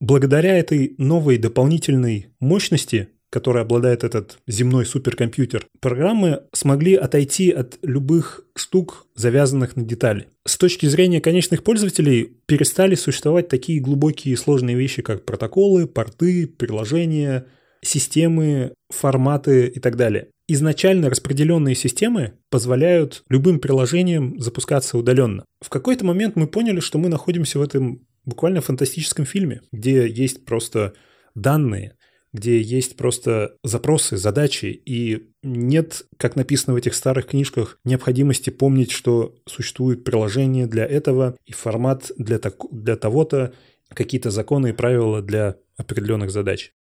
Благодаря 0.00 0.58
этой 0.58 0.96
новой 0.98 1.38
дополнительной 1.38 2.26
мощности 2.40 3.10
который 3.32 3.62
обладает 3.62 4.04
этот 4.04 4.38
земной 4.46 4.84
суперкомпьютер, 4.84 5.66
программы 5.80 6.42
смогли 6.52 6.94
отойти 6.94 7.50
от 7.50 7.78
любых 7.82 8.44
штук, 8.54 9.06
завязанных 9.14 9.74
на 9.74 9.84
детали. 9.84 10.28
С 10.46 10.58
точки 10.58 10.84
зрения 10.84 11.22
конечных 11.22 11.64
пользователей 11.64 12.36
перестали 12.44 12.94
существовать 12.94 13.48
такие 13.48 13.80
глубокие 13.80 14.34
и 14.34 14.36
сложные 14.36 14.76
вещи, 14.76 15.00
как 15.00 15.24
протоколы, 15.24 15.86
порты, 15.86 16.46
приложения, 16.46 17.46
системы, 17.80 18.74
форматы 18.90 19.66
и 19.66 19.80
так 19.80 19.96
далее. 19.96 20.28
Изначально 20.46 21.08
распределенные 21.08 21.74
системы 21.74 22.34
позволяют 22.50 23.22
любым 23.30 23.60
приложениям 23.60 24.38
запускаться 24.40 24.98
удаленно. 24.98 25.46
В 25.62 25.70
какой-то 25.70 26.04
момент 26.04 26.36
мы 26.36 26.46
поняли, 26.46 26.80
что 26.80 26.98
мы 26.98 27.08
находимся 27.08 27.58
в 27.58 27.62
этом 27.62 28.06
буквально 28.26 28.60
фантастическом 28.60 29.24
фильме, 29.24 29.62
где 29.72 30.06
есть 30.06 30.44
просто 30.44 30.92
данные– 31.34 31.94
где 32.32 32.60
есть 32.60 32.96
просто 32.96 33.56
запросы, 33.62 34.16
задачи, 34.16 34.66
и 34.66 35.30
нет, 35.42 36.06
как 36.16 36.36
написано 36.36 36.74
в 36.74 36.76
этих 36.76 36.94
старых 36.94 37.26
книжках, 37.26 37.78
необходимости 37.84 38.50
помнить, 38.50 38.90
что 38.90 39.34
существует 39.46 40.04
приложение 40.04 40.66
для 40.66 40.86
этого 40.86 41.36
и 41.44 41.52
формат 41.52 42.10
для, 42.16 42.38
так, 42.38 42.56
для 42.70 42.96
того-то, 42.96 43.52
какие-то 43.88 44.30
законы 44.30 44.70
и 44.70 44.72
правила 44.72 45.20
для 45.20 45.56
определенных 45.76 46.30
задач. 46.30 46.72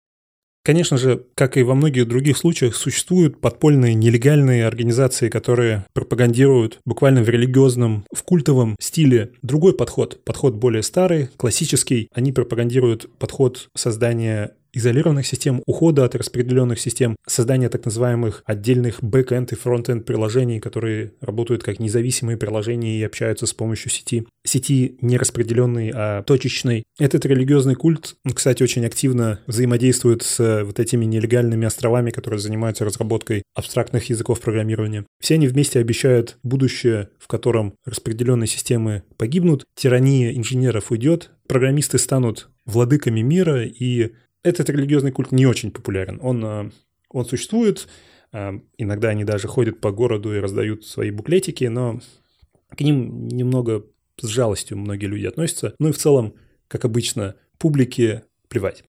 Конечно 0.63 0.97
же, 0.97 1.25
как 1.33 1.57
и 1.57 1.63
во 1.63 1.73
многих 1.73 2.07
других 2.07 2.37
случаях, 2.37 2.75
существуют 2.75 3.41
подпольные 3.41 3.95
нелегальные 3.95 4.67
организации, 4.67 5.27
которые 5.27 5.85
пропагандируют 5.93 6.79
буквально 6.85 7.23
в 7.23 7.29
религиозном, 7.29 8.05
в 8.13 8.21
культовом 8.21 8.75
стиле 8.79 9.31
другой 9.41 9.73
подход. 9.75 10.23
Подход 10.23 10.53
более 10.53 10.83
старый, 10.83 11.29
классический. 11.35 12.09
Они 12.13 12.31
пропагандируют 12.31 13.09
подход 13.17 13.69
создания 13.75 14.53
изолированных 14.73 15.25
систем, 15.25 15.61
ухода 15.65 16.05
от 16.05 16.15
распределенных 16.15 16.79
систем, 16.79 17.15
создания 17.27 17.69
так 17.69 17.85
называемых 17.85 18.43
отдельных 18.45 19.03
back-end 19.03 19.51
и 19.51 19.55
front-end 19.55 20.05
приложений, 20.05 20.59
которые 20.59 21.13
работают 21.21 21.63
как 21.63 21.79
независимые 21.79 22.37
приложения 22.37 22.99
и 22.99 23.03
общаются 23.03 23.45
с 23.45 23.53
помощью 23.53 23.91
сети. 23.91 24.25
Сети 24.45 24.97
не 25.01 25.17
распределенной, 25.17 25.91
а 25.93 26.23
точечной. 26.23 26.83
Этот 26.97 27.25
религиозный 27.25 27.75
культ, 27.75 28.15
кстати, 28.33 28.63
очень 28.63 28.85
активно 28.85 29.39
взаимодействует 29.47 30.23
с 30.23 30.63
вот 30.63 30.79
этими 30.79 31.05
нелегальными 31.05 31.65
островами, 31.65 32.11
которые 32.11 32.39
занимаются 32.39 32.85
разработкой 32.85 33.43
абстрактных 33.55 34.09
языков 34.09 34.39
программирования. 34.39 35.05
Все 35.19 35.35
они 35.35 35.47
вместе 35.47 35.79
обещают 35.79 36.37
будущее, 36.43 37.09
в 37.19 37.27
котором 37.27 37.73
распределенные 37.85 38.47
системы 38.47 39.03
погибнут, 39.17 39.65
тирания 39.75 40.31
инженеров 40.35 40.91
уйдет, 40.91 41.31
программисты 41.47 41.97
станут 41.97 42.49
владыками 42.65 43.21
мира, 43.21 43.65
и 43.65 44.11
этот 44.43 44.69
религиозный 44.69 45.11
культ 45.11 45.31
не 45.31 45.45
очень 45.45 45.71
популярен. 45.71 46.19
Он, 46.21 46.45
э, 46.45 46.71
он 47.09 47.25
существует, 47.25 47.87
э, 48.31 48.59
иногда 48.77 49.09
они 49.09 49.23
даже 49.23 49.47
ходят 49.47 49.79
по 49.79 49.91
городу 49.91 50.35
и 50.35 50.39
раздают 50.39 50.85
свои 50.85 51.11
буклетики, 51.11 51.65
но 51.65 51.99
к 52.69 52.81
ним 52.81 53.27
немного 53.27 53.85
с 54.19 54.27
жалостью 54.27 54.77
многие 54.77 55.07
люди 55.07 55.25
относятся. 55.25 55.75
Ну 55.79 55.89
и 55.89 55.91
в 55.91 55.97
целом, 55.97 56.33
как 56.67 56.85
обычно, 56.85 57.35
публике 57.57 58.23
плевать. 58.47 58.83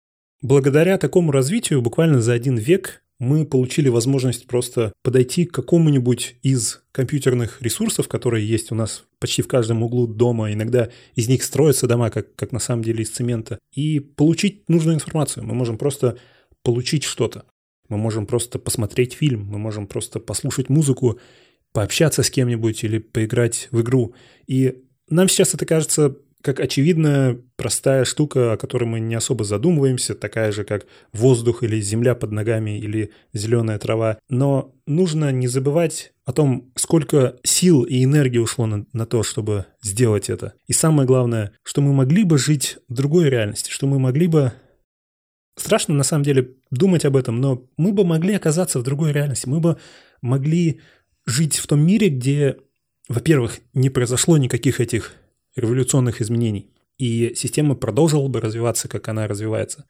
Благодаря 0.41 0.97
такому 0.97 1.31
развитию 1.31 1.81
буквально 1.81 2.21
за 2.21 2.33
один 2.33 2.57
век 2.57 3.03
мы 3.19 3.45
получили 3.45 3.89
возможность 3.89 4.47
просто 4.47 4.93
подойти 5.03 5.45
к 5.45 5.53
какому-нибудь 5.53 6.37
из 6.41 6.81
компьютерных 6.93 7.61
ресурсов, 7.61 8.07
которые 8.07 8.47
есть 8.47 8.71
у 8.71 8.75
нас 8.75 9.03
почти 9.19 9.41
в 9.41 9.47
каждом 9.47 9.83
углу 9.83 10.07
дома, 10.07 10.53
иногда 10.53 10.89
из 11.15 11.27
них 11.27 11.43
строятся 11.43 11.85
дома, 11.85 12.09
как, 12.09 12.33
как 12.35 12.53
на 12.53 12.59
самом 12.59 12.83
деле 12.83 13.03
из 13.03 13.09
цемента, 13.09 13.59
и 13.73 13.99
получить 13.99 14.69
нужную 14.69 14.95
информацию. 14.95 15.45
Мы 15.45 15.53
можем 15.53 15.77
просто 15.77 16.17
получить 16.63 17.03
что-то. 17.03 17.43
Мы 17.89 17.97
можем 17.97 18.25
просто 18.25 18.57
посмотреть 18.57 19.13
фильм, 19.13 19.45
мы 19.45 19.57
можем 19.57 19.87
просто 19.87 20.19
послушать 20.19 20.69
музыку, 20.69 21.19
пообщаться 21.73 22.23
с 22.23 22.29
кем-нибудь 22.29 22.83
или 22.83 22.99
поиграть 22.99 23.67
в 23.71 23.81
игру. 23.81 24.13
И 24.47 24.83
нам 25.09 25.27
сейчас 25.27 25.53
это 25.53 25.65
кажется 25.65 26.15
как 26.41 26.59
очевидная 26.59 27.37
простая 27.57 28.05
штука, 28.05 28.53
о 28.53 28.57
которой 28.57 28.85
мы 28.85 28.99
не 28.99 29.15
особо 29.15 29.43
задумываемся, 29.43 30.15
такая 30.15 30.51
же, 30.51 30.63
как 30.63 30.85
воздух 31.11 31.63
или 31.63 31.81
земля 31.81 32.15
под 32.15 32.31
ногами 32.31 32.79
или 32.79 33.11
зеленая 33.33 33.77
трава. 33.77 34.17
Но 34.29 34.73
нужно 34.87 35.31
не 35.31 35.47
забывать 35.47 36.13
о 36.25 36.31
том, 36.31 36.71
сколько 36.75 37.37
сил 37.43 37.83
и 37.83 38.03
энергии 38.03 38.37
ушло 38.37 38.65
на, 38.65 38.85
на 38.93 39.05
то, 39.05 39.23
чтобы 39.23 39.65
сделать 39.81 40.29
это. 40.29 40.53
И 40.67 40.73
самое 40.73 41.05
главное, 41.05 41.51
что 41.63 41.81
мы 41.81 41.93
могли 41.93 42.23
бы 42.23 42.37
жить 42.37 42.77
в 42.87 42.93
другой 42.93 43.29
реальности, 43.29 43.71
что 43.71 43.87
мы 43.87 43.99
могли 43.99 44.27
бы 44.27 44.53
Страшно 45.59 45.93
на 45.93 46.03
самом 46.03 46.23
деле 46.23 46.53
думать 46.71 47.03
об 47.03 47.17
этом, 47.17 47.41
но 47.41 47.67
мы 47.75 47.91
бы 47.91 48.05
могли 48.05 48.33
оказаться 48.33 48.79
в 48.79 48.83
другой 48.83 49.11
реальности. 49.11 49.45
Мы 49.45 49.59
бы 49.59 49.77
могли 50.21 50.79
жить 51.25 51.57
в 51.57 51.67
том 51.67 51.85
мире, 51.85 52.07
где, 52.07 52.57
во-первых, 53.09 53.59
не 53.73 53.89
произошло 53.89 54.37
никаких 54.37 54.79
этих 54.79 55.15
революционных 55.59 56.21
изменений, 56.21 56.71
и 56.97 57.33
система 57.35 57.75
продолжила 57.75 58.27
бы 58.27 58.41
развиваться, 58.41 58.87
как 58.87 59.07
она 59.07 59.27
развивается. 59.27 59.85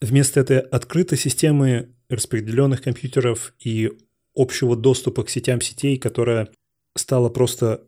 Вместо 0.00 0.40
этой 0.40 0.58
открытой 0.58 1.16
системы 1.16 1.94
распределенных 2.08 2.82
компьютеров 2.82 3.54
и 3.58 3.90
общего 4.34 4.76
доступа 4.76 5.24
к 5.24 5.30
сетям 5.30 5.60
сетей, 5.60 5.96
которая 5.96 6.48
стала 6.94 7.28
просто 7.28 7.84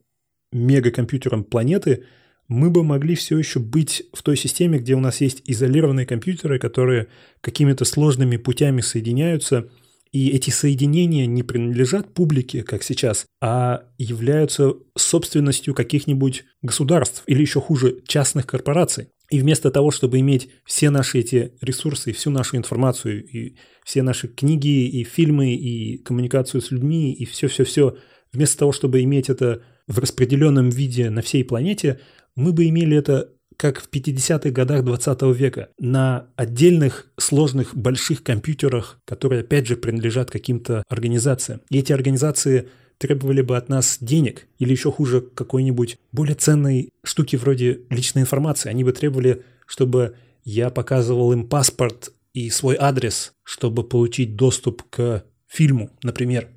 мегакомпьютером 0.52 1.44
планеты, 1.44 2.04
мы 2.48 2.70
бы 2.70 2.82
могли 2.82 3.14
все 3.14 3.36
еще 3.36 3.58
быть 3.60 4.04
в 4.14 4.22
той 4.22 4.36
системе, 4.36 4.78
где 4.78 4.94
у 4.94 5.00
нас 5.00 5.20
есть 5.20 5.42
изолированные 5.44 6.06
компьютеры, 6.06 6.58
которые 6.58 7.08
какими-то 7.42 7.84
сложными 7.84 8.36
путями 8.38 8.80
соединяются– 8.80 9.68
и 10.12 10.30
эти 10.30 10.50
соединения 10.50 11.26
не 11.26 11.42
принадлежат 11.42 12.14
публике, 12.14 12.62
как 12.62 12.82
сейчас, 12.82 13.26
а 13.40 13.84
являются 13.98 14.74
собственностью 14.96 15.74
каких-нибудь 15.74 16.44
государств 16.62 17.22
или 17.26 17.40
еще 17.40 17.60
хуже, 17.60 18.00
частных 18.06 18.46
корпораций. 18.46 19.08
И 19.30 19.40
вместо 19.40 19.70
того, 19.70 19.90
чтобы 19.90 20.20
иметь 20.20 20.48
все 20.64 20.90
наши 20.90 21.18
эти 21.18 21.52
ресурсы, 21.60 22.12
всю 22.12 22.30
нашу 22.30 22.56
информацию, 22.56 23.24
и 23.24 23.56
все 23.84 24.02
наши 24.02 24.28
книги, 24.28 24.88
и 24.88 25.04
фильмы, 25.04 25.54
и 25.54 25.98
коммуникацию 25.98 26.62
с 26.62 26.70
людьми, 26.70 27.12
и 27.12 27.26
все-все-все, 27.26 27.98
вместо 28.32 28.58
того, 28.58 28.72
чтобы 28.72 29.02
иметь 29.02 29.28
это 29.28 29.62
в 29.86 29.98
распределенном 29.98 30.70
виде 30.70 31.10
на 31.10 31.20
всей 31.20 31.44
планете, 31.44 32.00
мы 32.36 32.52
бы 32.52 32.68
имели 32.68 32.96
это 32.96 33.32
как 33.58 33.80
в 33.80 33.90
50-х 33.90 34.50
годах 34.50 34.84
20 34.84 35.22
века, 35.36 35.68
на 35.78 36.28
отдельных 36.36 37.10
сложных 37.18 37.76
больших 37.76 38.22
компьютерах, 38.22 39.00
которые 39.04 39.40
опять 39.40 39.66
же 39.66 39.76
принадлежат 39.76 40.30
каким-то 40.30 40.84
организациям. 40.88 41.60
И 41.68 41.78
эти 41.78 41.92
организации 41.92 42.68
требовали 42.98 43.42
бы 43.42 43.56
от 43.56 43.68
нас 43.68 43.98
денег 44.00 44.46
или 44.60 44.70
еще 44.70 44.92
хуже 44.92 45.20
какой-нибудь 45.20 45.98
более 46.12 46.36
ценной 46.36 46.90
штуки 47.02 47.34
вроде 47.34 47.80
личной 47.90 48.22
информации. 48.22 48.70
Они 48.70 48.84
бы 48.84 48.92
требовали, 48.92 49.42
чтобы 49.66 50.14
я 50.44 50.70
показывал 50.70 51.32
им 51.32 51.48
паспорт 51.48 52.12
и 52.34 52.50
свой 52.50 52.76
адрес, 52.78 53.32
чтобы 53.42 53.82
получить 53.82 54.36
доступ 54.36 54.84
к 54.88 55.24
фильму, 55.48 55.90
например. 56.04 56.48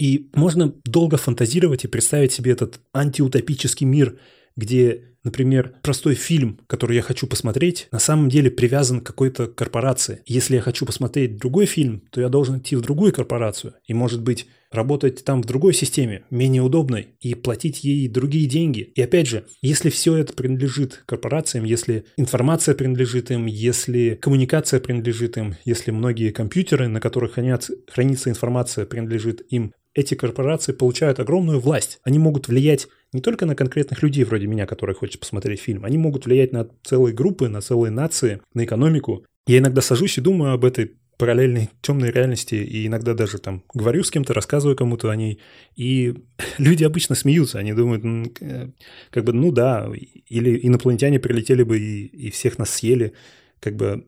И 0.00 0.28
можно 0.34 0.74
долго 0.84 1.16
фантазировать 1.18 1.84
и 1.84 1.88
представить 1.88 2.32
себе 2.32 2.52
этот 2.52 2.80
антиутопический 2.92 3.86
мир, 3.86 4.18
где 4.58 5.08
Например, 5.24 5.74
простой 5.82 6.14
фильм, 6.14 6.60
который 6.68 6.96
я 6.96 7.02
хочу 7.02 7.26
посмотреть, 7.26 7.88
на 7.90 7.98
самом 7.98 8.28
деле 8.28 8.50
привязан 8.50 9.00
к 9.00 9.06
какой-то 9.06 9.48
корпорации. 9.48 10.22
Если 10.26 10.54
я 10.54 10.62
хочу 10.62 10.86
посмотреть 10.86 11.36
другой 11.36 11.66
фильм, 11.66 12.04
то 12.12 12.20
я 12.20 12.28
должен 12.28 12.60
идти 12.60 12.76
в 12.76 12.80
другую 12.80 13.12
корпорацию. 13.12 13.74
И, 13.84 13.94
может 13.94 14.22
быть, 14.22 14.46
работать 14.70 15.24
там 15.24 15.42
в 15.42 15.46
другой 15.46 15.74
системе, 15.74 16.24
менее 16.30 16.62
удобной, 16.62 17.08
и 17.20 17.34
платить 17.34 17.84
ей 17.84 18.08
другие 18.08 18.46
деньги. 18.46 18.92
И 18.94 19.02
опять 19.02 19.26
же, 19.26 19.46
если 19.62 19.90
все 19.90 20.16
это 20.16 20.32
принадлежит 20.32 21.02
корпорациям, 21.06 21.64
если 21.64 22.04
информация 22.16 22.74
принадлежит 22.74 23.30
им, 23.30 23.46
если 23.46 24.18
коммуникация 24.20 24.80
принадлежит 24.80 25.36
им, 25.36 25.56
если 25.64 25.90
многие 25.90 26.30
компьютеры, 26.30 26.88
на 26.88 27.00
которых 27.00 27.32
хранятся, 27.34 27.74
хранится 27.88 28.30
информация, 28.30 28.86
принадлежит 28.86 29.42
им, 29.50 29.72
эти 29.98 30.14
корпорации 30.14 30.72
получают 30.72 31.18
огромную 31.18 31.58
власть. 31.58 31.98
Они 32.04 32.20
могут 32.20 32.46
влиять 32.46 32.86
не 33.12 33.20
только 33.20 33.46
на 33.46 33.56
конкретных 33.56 34.00
людей 34.02 34.22
вроде 34.22 34.46
меня, 34.46 34.64
которые 34.64 34.94
хочет 34.94 35.18
посмотреть 35.18 35.60
фильм, 35.60 35.84
они 35.84 35.98
могут 35.98 36.26
влиять 36.26 36.52
на 36.52 36.68
целые 36.84 37.14
группы, 37.14 37.48
на 37.48 37.60
целые 37.60 37.90
нации, 37.90 38.40
на 38.54 38.64
экономику. 38.64 39.24
Я 39.48 39.58
иногда 39.58 39.82
сажусь 39.82 40.16
и 40.18 40.20
думаю 40.20 40.52
об 40.52 40.64
этой 40.64 40.92
параллельной 41.16 41.70
темной 41.82 42.12
реальности, 42.12 42.54
и 42.54 42.86
иногда 42.86 43.12
даже 43.12 43.38
там 43.38 43.64
говорю 43.74 44.04
с 44.04 44.10
кем-то, 44.12 44.34
рассказываю 44.34 44.76
кому-то 44.76 45.10
о 45.10 45.16
ней, 45.16 45.40
и 45.74 46.14
люди 46.58 46.84
обычно 46.84 47.16
смеются, 47.16 47.58
они 47.58 47.72
думают, 47.72 48.04
э, 48.40 48.70
как 49.10 49.24
бы, 49.24 49.32
ну 49.32 49.50
да, 49.50 49.90
или 50.28 50.64
инопланетяне 50.64 51.18
прилетели 51.18 51.64
бы 51.64 51.80
и, 51.80 52.06
и 52.06 52.30
всех 52.30 52.58
нас 52.58 52.70
съели, 52.70 53.14
как 53.58 53.74
бы 53.74 54.06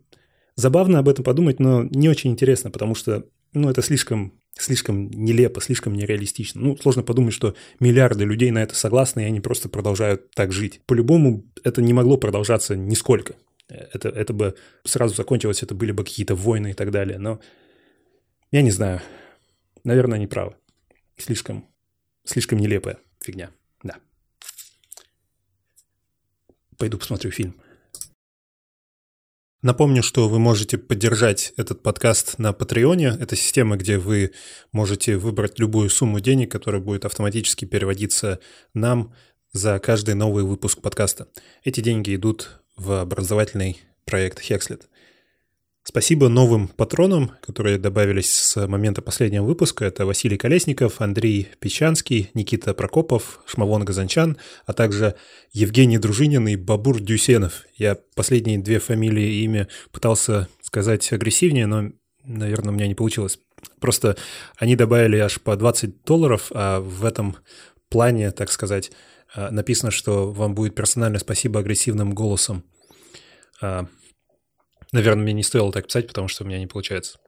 забавно 0.55 1.01
об 1.01 1.09
этом 1.09 1.25
подумать, 1.25 1.59
но 1.59 1.83
не 1.83 2.09
очень 2.09 2.31
интересно, 2.31 2.71
потому 2.71 2.95
что, 2.95 3.27
ну, 3.55 3.69
это 3.69 3.83
слишком 3.83 4.40
слишком 4.55 5.11
нелепо, 5.11 5.61
слишком 5.61 5.95
нереалистично. 5.95 6.61
Ну, 6.61 6.77
сложно 6.77 7.03
подумать, 7.03 7.35
что 7.35 7.55
миллиарды 7.79 8.25
людей 8.25 8.51
на 8.51 8.63
это 8.63 8.75
согласны, 8.75 9.21
и 9.23 9.25
они 9.25 9.41
просто 9.41 9.69
продолжают 9.69 10.31
так 10.33 10.53
жить. 10.53 10.81
По-любому 10.87 11.45
это 11.65 11.83
не 11.83 11.93
могло 11.93 12.17
продолжаться 12.17 12.77
нисколько. 12.77 13.37
Это, 13.69 14.09
это 14.09 14.33
бы 14.33 14.57
сразу 14.85 15.15
закончилось, 15.15 15.63
это 15.63 15.75
были 15.75 15.93
бы 15.93 16.05
какие-то 16.05 16.35
войны 16.35 16.73
и 16.73 16.75
так 16.75 16.91
далее. 16.91 17.19
Но 17.19 17.41
я 18.51 18.63
не 18.63 18.71
знаю. 18.71 19.01
Наверное, 19.85 20.17
они 20.17 20.27
правы. 20.27 20.57
Слишком, 21.17 21.69
слишком 22.25 22.59
нелепая 22.59 22.99
фигня. 23.21 23.51
Да. 23.83 23.97
Пойду 26.77 26.99
посмотрю 26.99 27.31
фильм. 27.31 27.61
Напомню, 29.63 30.03
что 30.03 30.27
вы 30.31 30.39
можете 30.39 30.79
поддержать 30.79 31.53
этот 31.59 31.83
подкаст 31.83 32.39
на 32.39 32.55
Патреоне. 32.55 33.19
Это 33.21 33.37
система, 33.37 33.77
где 33.77 33.99
вы 33.99 34.33
можете 34.73 35.19
выбрать 35.19 35.59
любую 35.59 35.91
сумму 35.91 36.19
денег, 36.19 36.51
которая 36.51 36.81
будет 36.81 37.05
автоматически 37.05 37.67
переводиться 37.67 38.41
нам 38.73 39.15
за 39.53 39.79
каждый 39.79 40.15
новый 40.15 40.45
выпуск 40.45 40.81
подкаста. 40.81 41.29
Эти 41.63 41.81
деньги 41.81 42.15
идут 42.15 42.63
в 42.79 43.03
образовательный 43.03 43.83
проект 44.07 44.41
Hexlet. 44.41 44.85
Спасибо 45.91 46.29
новым 46.29 46.69
патронам, 46.69 47.33
которые 47.41 47.77
добавились 47.77 48.33
с 48.33 48.69
момента 48.69 49.03
последнего 49.03 49.43
выпуска. 49.43 49.85
Это 49.85 50.07
Василий 50.07 50.37
Колесников, 50.37 51.01
Андрей 51.01 51.49
Печанский, 51.59 52.31
Никита 52.33 52.75
Прокопов, 52.75 53.41
Шмавон 53.45 53.85
Газанчан, 53.85 54.37
а 54.67 54.73
также 54.73 55.17
Евгений 55.53 55.99
Дружинин 55.99 56.47
и 56.47 56.55
Бабур 56.55 57.01
Дюсенов. 57.01 57.65
Я 57.75 57.99
последние 58.15 58.59
две 58.59 58.79
фамилии 58.79 59.35
и 59.35 59.43
имя 59.43 59.67
пытался 59.91 60.47
сказать 60.63 61.13
агрессивнее, 61.13 61.67
но, 61.67 61.91
наверное, 62.23 62.71
у 62.71 62.77
меня 62.77 62.87
не 62.87 62.95
получилось. 62.95 63.41
Просто 63.81 64.17
они 64.59 64.77
добавили 64.77 65.17
аж 65.17 65.41
по 65.41 65.57
20 65.57 66.05
долларов, 66.05 66.53
а 66.55 66.79
в 66.79 67.05
этом 67.05 67.35
плане, 67.89 68.31
так 68.31 68.53
сказать, 68.53 68.93
а, 69.35 69.51
написано, 69.51 69.91
что 69.91 70.31
вам 70.31 70.55
будет 70.55 70.77
персональное 70.77 71.19
спасибо 71.19 71.59
агрессивным 71.59 72.13
голосом. 72.15 72.63
Наверное, 74.93 75.23
мне 75.23 75.33
не 75.33 75.43
стоило 75.43 75.73
так 75.73 75.87
писать, 75.87 76.09
потому 76.09 76.29
что 76.29 76.45
у 76.45 76.47
меня 76.47 76.59
не 76.59 76.67
получается. 76.67 77.19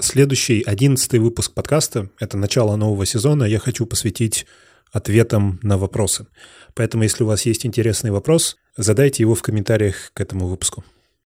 Следующий, 0.00 0.62
одиннадцатый 0.62 1.20
выпуск 1.20 1.54
подкаста— 1.54 2.10
это 2.20 2.36
начало 2.36 2.76
нового 2.76 3.04
сезона. 3.06 3.44
Я 3.44 3.58
хочу 3.58 3.86
посвятить 3.86 4.46
ответам 4.92 5.58
на 5.62 5.76
вопросы. 5.76 6.26
Поэтому, 6.74 7.02
если 7.02 7.24
у 7.24 7.26
вас 7.26 7.46
есть 7.46 7.66
интересный 7.66 8.10
вопрос, 8.10 8.56
задайте 8.76 9.22
его 9.22 9.34
в 9.34 9.42
комментариях 9.42 10.12
к 10.14 10.20
этому 10.20 10.46
выпуску. 10.46 10.84